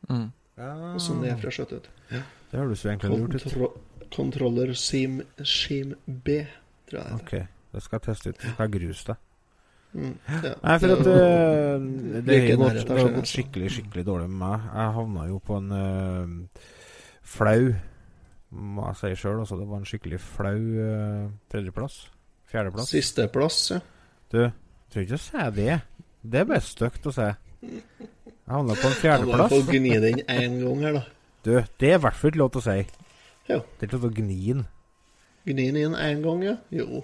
Mm. 0.10 0.30
Og 0.62 1.02
sånn 1.02 1.24
det 1.26 1.34
er 1.34 1.42
fra 1.42 1.54
skjøtet. 1.54 1.90
Ja. 2.14 2.22
Det 2.52 2.62
høres 2.62 2.86
jo 2.86 2.92
egentlig 2.92 3.18
lurt 3.20 3.42
ut. 3.42 3.82
Controller 4.16 4.74
Sim 4.80 5.22
Shim 5.44 5.94
B, 6.08 6.40
tror 6.90 7.02
jeg 7.02 7.06
det 7.06 7.12
heter. 7.12 7.22
Ok, 7.22 7.72
det 7.76 7.84
skal 7.84 8.00
jeg 8.00 8.06
teste 8.10 8.30
ut. 8.34 8.42
Det 8.42 8.54
skal 8.56 8.72
gruse 8.76 9.08
deg. 9.12 9.22
Mm, 9.96 10.16
ja. 10.28 10.54
Nei, 10.64 10.80
for 10.80 10.92
at 10.92 11.04
Det- 11.06 11.16
eh, 11.16 12.22
det 12.26 12.40
har 12.50 12.58
gått, 12.60 13.14
gått 13.16 13.30
skikkelig 13.32 13.70
skikkelig 13.78 14.06
dårlig 14.06 14.30
med 14.30 14.40
meg. 14.42 14.66
Jeg 14.74 14.94
havna 14.98 15.28
jo 15.30 15.40
på 15.40 15.58
en 15.58 15.72
uh, 15.72 16.64
flau, 17.24 17.76
må 18.52 18.88
jeg 18.90 18.96
si 19.00 19.22
sjøl. 19.24 19.40
Altså, 19.40 19.60
det 19.60 19.68
var 19.70 19.78
en 19.80 19.86
skikkelig 19.88 20.20
flau 20.20 20.60
uh, 20.60 21.30
tredjeplass. 21.52 22.10
Fjerdeplass. 22.52 22.92
Sisteplass, 22.92 23.72
ja. 23.72 23.80
Du, 24.32 24.52
trenger 24.92 25.08
ikke 25.08 25.20
å 25.20 25.24
si 25.24 25.50
det. 25.62 25.80
Det 26.26 26.40
er 26.42 26.46
bare 26.50 26.62
stygt 26.66 27.08
å 27.08 27.16
si. 27.16 27.32
Jeg 27.66 28.52
havna 28.52 28.76
på 28.78 28.92
en 28.92 29.00
fjerdeplass. 29.00 29.50
få 29.56 29.64
gni 29.72 29.96
den 30.04 30.20
én 30.28 30.60
gang 30.62 30.84
her, 30.84 31.00
da. 31.00 31.04
Du, 31.46 31.52
det 31.80 31.90
er 31.92 31.98
i 32.00 32.02
hvert 32.04 32.18
fall 32.20 32.32
ikke 32.34 32.42
lov 32.44 32.52
til 32.56 32.62
å 32.62 32.66
si. 32.68 33.05
Jo. 33.50 33.60
Det 33.62 33.86
er 33.86 33.90
ikke 33.90 33.98
lov 34.00 34.10
å 34.10 34.14
gni 34.16 34.40
den. 34.54 34.66
Gni 35.46 35.68
den 35.70 35.78
inn 35.78 35.98
én 36.00 36.24
gang, 36.26 36.44
ja. 36.44 36.56
Jo. 36.74 37.04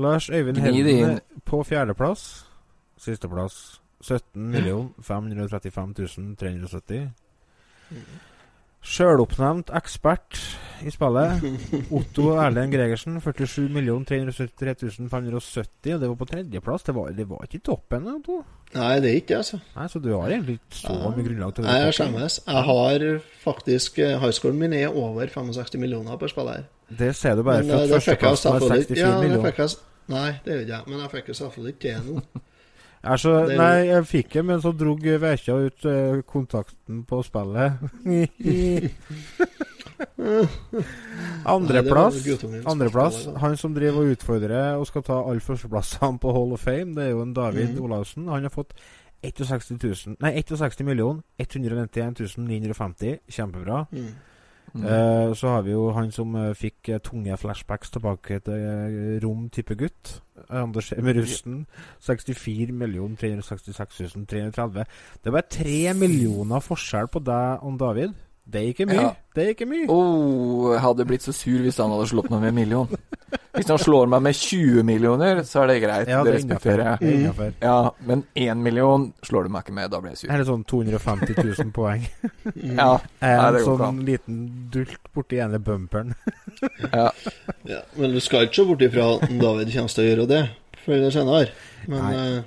Lars 0.00 0.30
Øyvind 0.32 0.62
Helden 0.64 1.20
på 1.44 1.62
fjerdeplass. 1.68 2.46
Sisteplass 2.96 3.80
17 4.00 4.94
535 5.02 6.36
370. 6.40 7.10
Sjøloppnevnt 8.82 9.70
ekspert 9.78 10.38
i 10.82 10.90
spillet. 10.90 11.44
Otto 11.98 12.32
Erlend 12.42 12.74
Gregersen 12.74 13.20
47 13.22 13.68
373 14.08 15.06
570. 15.10 15.94
Og 15.94 16.00
det 16.02 16.08
var 16.10 16.16
på 16.18 16.28
tredjeplass. 16.32 16.82
Det 16.88 16.94
var, 16.96 17.12
det 17.14 17.28
var 17.30 17.46
ikke 17.46 17.62
toppen. 17.70 18.08
Otto. 18.16 18.40
Nei, 18.74 18.96
det 19.04 19.10
er 19.10 19.18
ikke 19.20 19.28
det, 19.34 19.38
altså. 19.42 19.60
Nei, 19.76 19.86
Så 19.92 20.00
du 20.02 20.10
har 20.16 20.32
egentlig 20.32 20.58
ikke 20.58 20.80
så 20.80 20.98
mye 20.98 21.26
grunnlag 21.28 21.54
til 21.54 21.64
å 21.64 21.68
Nei, 21.68 21.78
jeg 21.84 21.96
skjemmes. 21.98 22.38
Jeg 22.46 22.66
har 22.68 23.06
faktisk 23.44 24.00
Highscoren 24.24 24.58
min 24.58 24.76
er 24.76 24.88
over 24.90 25.30
65 25.30 25.78
millioner 25.80 26.18
på 26.18 26.30
spillet 26.32 26.62
her. 26.62 26.70
Det 26.98 27.12
ser 27.16 27.36
du 27.38 27.44
bare 27.46 27.62
Men, 27.62 27.76
eh, 27.76 27.88
det 27.88 28.00
fikk 28.02 28.24
jeg 28.24 28.32
førsteplassen 28.32 28.58
med 28.58 28.86
64 28.88 28.98
ja, 28.98 29.10
det 29.12 29.28
millioner. 29.28 29.76
Nei, 30.12 30.30
det 30.44 30.56
gjør 30.56 30.64
ikke 30.64 30.74
jeg. 30.74 30.88
Men 30.88 31.04
jeg 31.04 31.12
fikk 31.16 31.28
jo 31.28 31.38
selvfølgelig 31.44 31.76
ikke 31.78 31.92
det 31.92 32.08
nå. 32.08 32.42
Jeg 33.02 33.18
så, 33.18 33.32
Det 33.48 33.56
nei, 33.58 33.88
jeg 33.88 34.06
fikk 34.06 34.28
det, 34.36 34.44
men 34.46 34.60
så 34.62 34.70
drog 34.78 35.02
Vekja 35.24 35.56
ut 35.58 35.86
uh, 35.90 36.20
kontakten 36.22 37.02
på 37.08 37.22
spillet. 37.26 37.82
Andreplass, 41.46 42.16
andreplass 42.66 43.28
han 43.42 43.56
som 43.58 43.74
driver 43.74 44.02
og 44.02 44.16
utfordrer 44.16 44.78
og 44.78 44.86
skal 44.86 45.04
ta 45.06 45.18
alle 45.18 45.42
førsteplassene 45.42 46.18
på 46.22 46.32
Hall 46.34 46.54
of 46.54 46.62
Fame, 46.62 46.94
det 46.96 47.08
er 47.08 47.14
jo 47.14 47.22
en 47.24 47.34
David 47.34 47.74
mm. 47.74 47.80
Olavsen. 47.82 48.28
Han 48.30 48.46
har 48.46 48.54
fått 48.54 48.74
61 49.22 49.78
000, 49.78 50.16
nei, 50.22 50.32
61 50.42 50.86
millioner 50.86 51.22
191 51.38 52.38
950. 52.38 53.18
Kjempebra. 53.30 53.84
Mm. 53.90 54.12
Mm. 54.72 54.84
Eh, 54.88 55.34
så 55.36 55.48
har 55.52 55.62
vi 55.66 55.74
jo 55.74 55.90
han 55.92 56.10
som 56.12 56.34
uh, 56.34 56.54
fikk 56.56 56.88
uh, 56.88 56.98
tunge 57.04 57.36
flashbacks 57.36 57.92
tilbake 57.92 58.38
til 58.46 59.20
rom 59.24 59.50
type 59.52 59.76
gutt. 59.76 60.22
Anders 60.48 60.92
med 60.96 61.18
rusten. 61.20 61.66
64 62.00 62.72
366 63.20 64.16
330. 64.28 64.84
Det 65.20 65.28
er 65.28 65.36
bare 65.36 65.50
tre 65.50 65.94
millioner 65.94 66.64
forskjell 66.64 67.12
på 67.12 67.20
deg 67.20 67.66
og 67.66 67.78
David. 67.80 68.16
Det 68.44 68.60
er 68.60 68.70
ikke 68.72 68.86
mye. 68.90 69.00
Ja. 69.00 69.10
Det 69.36 69.44
er 69.44 69.50
ikke 69.54 69.66
mye. 69.70 69.86
Oh, 69.88 70.72
jeg 70.74 70.80
hadde 70.82 71.04
blitt 71.08 71.22
så 71.24 71.32
sur 71.32 71.60
hvis 71.62 71.78
han 71.80 71.92
hadde 71.94 72.08
slått 72.10 72.28
meg 72.32 72.42
med 72.42 72.50
en 72.50 72.56
million. 72.58 72.88
Hvis 73.52 73.68
han 73.70 73.78
slår 73.80 74.08
meg 74.12 74.22
med 74.24 74.36
20 74.36 74.82
millioner, 74.88 75.42
så 75.48 75.62
er 75.62 75.70
det 75.70 75.76
greit. 75.84 76.08
Ja, 76.10 76.18
det 76.24 76.24
det 76.24 76.32
er 76.32 76.36
respekterer. 76.38 76.90
Er 76.98 77.12
jeg. 77.12 77.54
Ja, 77.62 77.76
men 78.08 78.24
én 78.36 78.60
million 78.64 79.06
slår 79.24 79.46
du 79.46 79.52
meg 79.54 79.64
ikke 79.66 79.76
med. 79.76 79.90
Da 79.92 80.00
blir 80.02 80.12
jeg 80.12 80.22
sur. 80.24 80.32
Eller 80.34 80.48
sånn 80.48 80.64
250 80.68 81.38
000 81.38 81.72
poeng. 81.78 82.04
Ja, 82.56 82.90
En 83.22 83.54
det 83.56 83.62
sånn 83.64 84.02
liten 84.08 84.40
dult 84.74 84.98
borti 85.14 85.40
ene 85.44 85.60
bumperen. 85.62 86.14
Ja. 86.92 87.08
Ja, 87.66 87.78
men 87.96 88.12
du 88.14 88.20
skal 88.22 88.44
ikke 88.46 88.60
se 88.60 88.64
bort 88.68 88.82
ifra 88.84 89.06
at 89.16 89.22
David 89.40 89.70
kommer 89.72 89.90
til 89.94 90.02
å 90.04 90.08
gjøre 90.08 90.26
det 90.30 90.42
før 90.84 90.94
eller 90.98 91.14
senere. 91.14 91.48
Men 91.90 92.04
Nei. 92.04 92.42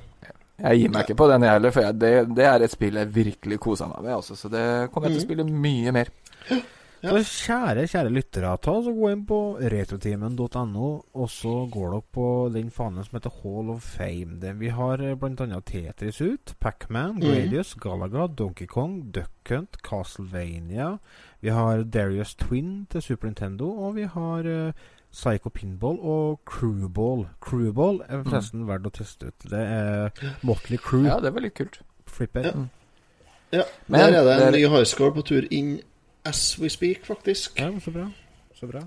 Eh, 0.58 0.70
Jeg 0.72 0.82
gir 0.82 0.94
meg 0.96 1.06
ikke 1.06 1.20
på 1.24 1.30
den 1.32 1.46
jeg 1.48 1.58
heller, 1.58 1.76
for 1.76 1.88
jeg, 1.88 2.00
det, 2.02 2.14
det 2.38 2.48
er 2.52 2.66
et 2.66 2.74
spill 2.74 3.02
jeg 3.02 3.14
virkelig 3.16 3.60
koser 3.64 3.92
meg 3.92 4.08
med. 4.08 4.16
Også, 4.22 4.38
så 4.40 4.52
det 4.52 4.66
kommer 4.94 5.10
jeg 5.10 5.20
til 5.20 5.24
å 5.24 5.28
spille 5.30 5.50
mye 5.52 5.96
mer. 5.96 6.16
Ja. 7.06 7.12
Så 7.12 7.20
kjære, 7.46 7.84
kjære 7.92 8.10
lyttere, 8.10 8.52
ta 8.66 8.74
så 8.82 8.90
gå 8.96 9.10
inn 9.14 9.26
på 9.30 9.38
retrotimen.no, 9.62 10.88
og 11.22 11.28
så 11.30 11.52
går 11.70 11.92
dere 11.92 12.06
på 12.18 12.30
den 12.56 12.72
fanen 12.74 13.06
som 13.06 13.20
heter 13.20 13.36
Hall 13.44 13.70
of 13.76 13.86
Fame. 13.86 14.40
Det, 14.42 14.56
vi 14.58 14.72
har 14.74 15.04
bl.a. 15.04 15.18
blant 15.22 15.44
annet 15.46 15.68
Tetris 15.70 16.18
ut, 16.24 16.56
Pacman, 16.64 17.20
Gradius, 17.20 17.36
Gradius, 17.44 17.76
Galaga, 17.84 18.26
Donkey 18.42 18.66
Kong, 18.66 18.98
Duck 19.14 19.52
Hunt, 19.52 19.78
Castlevania. 19.86 20.96
Vi 21.46 21.54
har 21.54 21.84
Darius 21.84 22.34
Twin 22.42 22.88
til 22.90 23.06
Super 23.06 23.30
Nintendo, 23.30 23.70
og 23.86 24.00
vi 24.00 24.10
har 24.10 24.50
eh, 24.50 24.90
Psycho 25.16 25.50
Pinball 25.50 25.96
og 26.02 26.42
Crewball. 26.46 27.26
Crewball 27.42 28.02
er 28.10 28.24
forresten 28.26 28.66
verdt 28.68 28.88
å 28.90 28.92
teste 28.98 29.30
ut. 29.32 29.46
Det 29.50 29.62
er 29.64 30.10
Motley 30.44 30.78
Crew. 30.78 31.06
Ja, 31.08 31.20
det 31.24 31.32
var 31.34 31.46
litt 31.46 31.56
kult. 31.56 31.80
Flipper. 32.12 32.44
Ja. 32.50 32.66
ja, 33.60 33.64
Men 33.88 34.00
der 34.02 34.20
er 34.20 34.24
det 34.28 34.34
en 34.36 34.54
det- 34.54 34.60
ny 34.60 34.68
high 34.76 34.84
score 34.86 35.14
på 35.16 35.24
tur 35.24 35.48
inn 35.52 35.78
as 36.26 36.58
we 36.60 36.70
speak, 36.70 37.06
faktisk. 37.08 37.60
Ja, 37.60 37.72
så 37.80 37.92
bra. 37.96 38.10
Så 38.60 38.68
bra. 38.68 38.84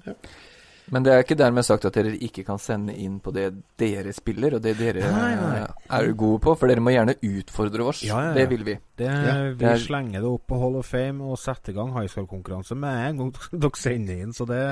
Men 0.90 1.02
det 1.04 1.12
er 1.12 1.22
ikke 1.24 1.36
dermed 1.36 1.64
sagt 1.66 1.84
at 1.84 1.92
dere 1.98 2.14
ikke 2.16 2.44
kan 2.46 2.58
sende 2.58 2.94
inn 2.96 3.18
på 3.20 3.32
det 3.34 3.54
dere 3.76 4.12
spiller, 4.16 4.54
og 4.56 4.62
det 4.62 4.76
dere 4.78 5.02
Nei, 5.12 5.34
nei. 5.36 5.58
eh, 5.62 5.98
er 5.98 6.12
gode 6.12 6.40
på. 6.40 6.54
For 6.56 6.66
dere 6.70 6.80
må 6.80 6.90
gjerne 6.94 7.14
utfordre 7.22 7.84
oss. 7.90 8.02
Ja, 8.06 8.20
ja, 8.22 8.28
ja. 8.28 8.34
Det 8.34 8.46
vil 8.50 8.64
vi. 8.64 8.78
Det, 8.96 9.06
Ja, 9.06 9.34
vi 9.50 9.54
det 9.60 9.68
er- 9.68 9.84
slenger 9.84 10.20
det 10.20 10.30
opp 10.30 10.46
på 10.48 10.58
Hall 10.60 10.76
of 10.76 10.86
Fame 10.86 11.20
og 11.28 11.38
setter 11.38 11.72
i 11.72 11.74
gang 11.74 11.92
high 11.92 12.06
school-konkurranse 12.08 12.74
med 12.76 13.10
en 13.10 13.16
gang 13.18 13.32
dere 13.60 13.70
sender 13.76 14.22
inn. 14.24 14.32
Så 14.32 14.46
det, 14.46 14.62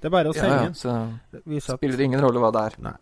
det 0.00 0.10
er 0.10 0.10
bare 0.10 0.28
å 0.30 0.34
sende 0.34 0.56
ja, 0.56 0.66
inn. 0.66 0.74
så 0.74 1.42
Vi 1.46 1.60
satt- 1.60 1.78
spiller 1.78 1.96
det 1.96 2.04
ingen 2.10 2.20
rolle 2.20 2.38
hva 2.42 2.52
det 2.52 2.60
er. 2.72 2.82
Nei. 2.82 2.96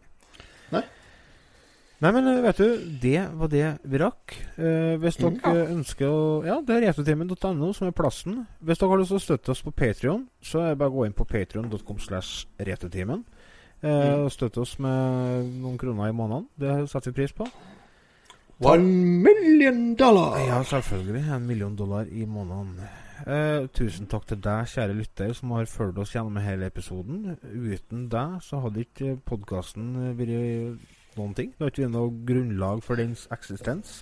Nei, 2.00 2.12
men 2.16 2.26
eh, 2.30 2.38
vet 2.46 2.56
du, 2.56 2.78
det 3.02 3.26
var 3.36 3.48
det 3.52 3.64
vi 3.84 3.98
rakk. 4.00 4.36
Eh, 4.56 4.94
hvis 5.02 5.18
dere 5.20 5.34
Mm. 5.34 5.40
ja. 5.44 5.66
ønsker 5.74 6.06
å 6.08 6.44
Ja, 6.46 6.60
det 6.64 6.76
er 6.78 6.86
retrotimen.no 6.88 7.72
som 7.76 7.88
er 7.88 7.92
plassen. 7.92 8.46
Hvis 8.64 8.78
dere 8.80 8.88
har 8.94 8.98
lyst 9.02 9.12
til 9.12 9.18
å 9.20 9.26
støtte 9.26 9.50
oss 9.52 9.62
på 9.62 9.72
Patrion, 9.76 10.26
så 10.40 10.62
er 10.64 10.68
det 10.70 10.78
bare 10.78 10.88
å 10.90 10.96
gå 10.96 11.06
inn 11.06 11.12
på 11.12 11.26
patrion.com 11.28 11.98
slash 11.98 12.46
retrotimen. 12.58 13.24
Eh, 13.82 13.88
Mm. 13.88 14.24
og 14.24 14.30
støtte 14.32 14.60
oss 14.60 14.78
med 14.78 15.44
noen 15.60 15.78
kroner 15.78 16.08
i 16.08 16.12
måneden. 16.12 16.48
Det 16.58 16.88
setter 16.88 17.12
vi 17.12 17.20
pris 17.22 17.32
på. 17.32 17.46
One 18.62 19.22
million 19.24 19.94
dollar! 19.96 20.38
Ja, 20.46 20.62
selvfølgelig. 20.62 21.22
En 21.32 21.46
million 21.46 21.76
dollar 21.76 22.04
i 22.12 22.26
måneden. 22.26 22.80
Eh, 23.26 23.66
tusen 23.72 24.06
takk 24.06 24.26
til 24.26 24.36
deg, 24.40 24.66
kjære 24.68 24.96
lytter, 24.96 25.32
som 25.34 25.50
har 25.50 25.64
fulgt 25.68 25.98
oss 25.98 26.12
gjennom 26.14 26.36
hele 26.40 26.66
episoden. 26.68 27.36
Uten 27.42 28.08
deg 28.12 28.40
så 28.42 28.60
hadde 28.62 28.84
ikke 28.84 29.18
podkasten 29.24 30.14
vært 30.16 30.78
noen 31.18 31.34
ting. 31.36 31.52
Det 31.56 31.64
har 31.64 31.72
ikke 31.72 31.84
vært 31.86 31.94
noe 31.96 32.12
grunnlag 32.28 32.82
for 32.86 33.00
dens 33.00 33.26
eksistens. 33.34 34.00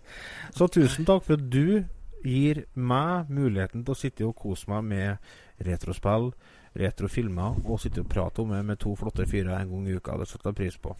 så 0.56 0.68
tusen 0.72 1.08
takk 1.08 1.24
for 1.26 1.38
at 1.38 1.46
du 1.52 1.84
gir 2.24 2.64
meg 2.74 3.30
muligheten 3.32 3.84
til 3.84 3.94
å 3.94 3.98
sitte 3.98 4.26
og 4.28 4.36
kose 4.38 4.68
meg 4.70 4.84
med 4.90 5.64
retrospill, 5.66 6.30
retrofilmer, 6.78 7.60
og 7.64 7.80
sitte 7.82 8.04
og 8.04 8.10
prate 8.12 8.42
om 8.42 8.52
det 8.54 8.60
med 8.66 8.80
to 8.80 8.94
flotte 8.98 9.26
fyrer 9.28 9.56
en 9.56 9.72
gang 9.72 9.88
i 9.88 9.96
uka. 9.96 10.18
Det 10.20 10.28
setter 10.28 10.52
jeg 10.52 10.60
pris 10.60 10.80
på. 10.80 10.96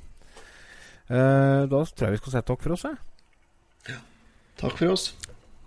Eh, 1.10 1.62
da 1.66 1.84
tror 1.84 2.06
jeg 2.06 2.16
vi 2.16 2.22
skal 2.22 2.36
si 2.36 2.46
takk 2.52 2.62
for 2.64 2.76
oss, 2.76 2.86
jeg. 2.86 3.98
Takk 4.60 4.76
for 4.76 4.92
oss. 4.92 5.04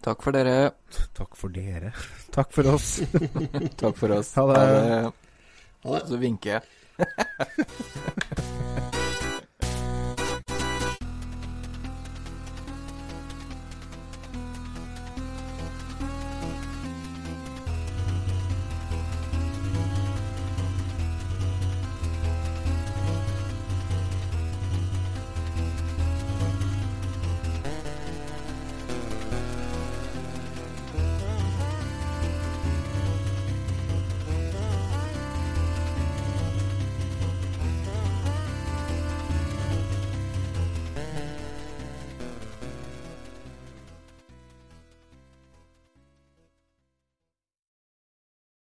Takk 0.04 0.24
for 0.24 0.36
dere. 0.36 0.72
Takk 1.18 1.38
for 1.39 1.50
dere. 1.56 1.94
Takk 2.36 2.52
for 2.54 2.74
oss. 2.76 3.02
Takk 3.82 3.98
for 4.00 4.18
oss. 4.20 4.34
Ha 4.38 4.48
det. 4.52 4.58
Ha 4.60 4.66
det. 4.78 5.14
Ha 5.84 5.89
det. 5.98 6.04
Så 6.12 6.18
vinker 6.22 6.50
jeg. 6.60 6.62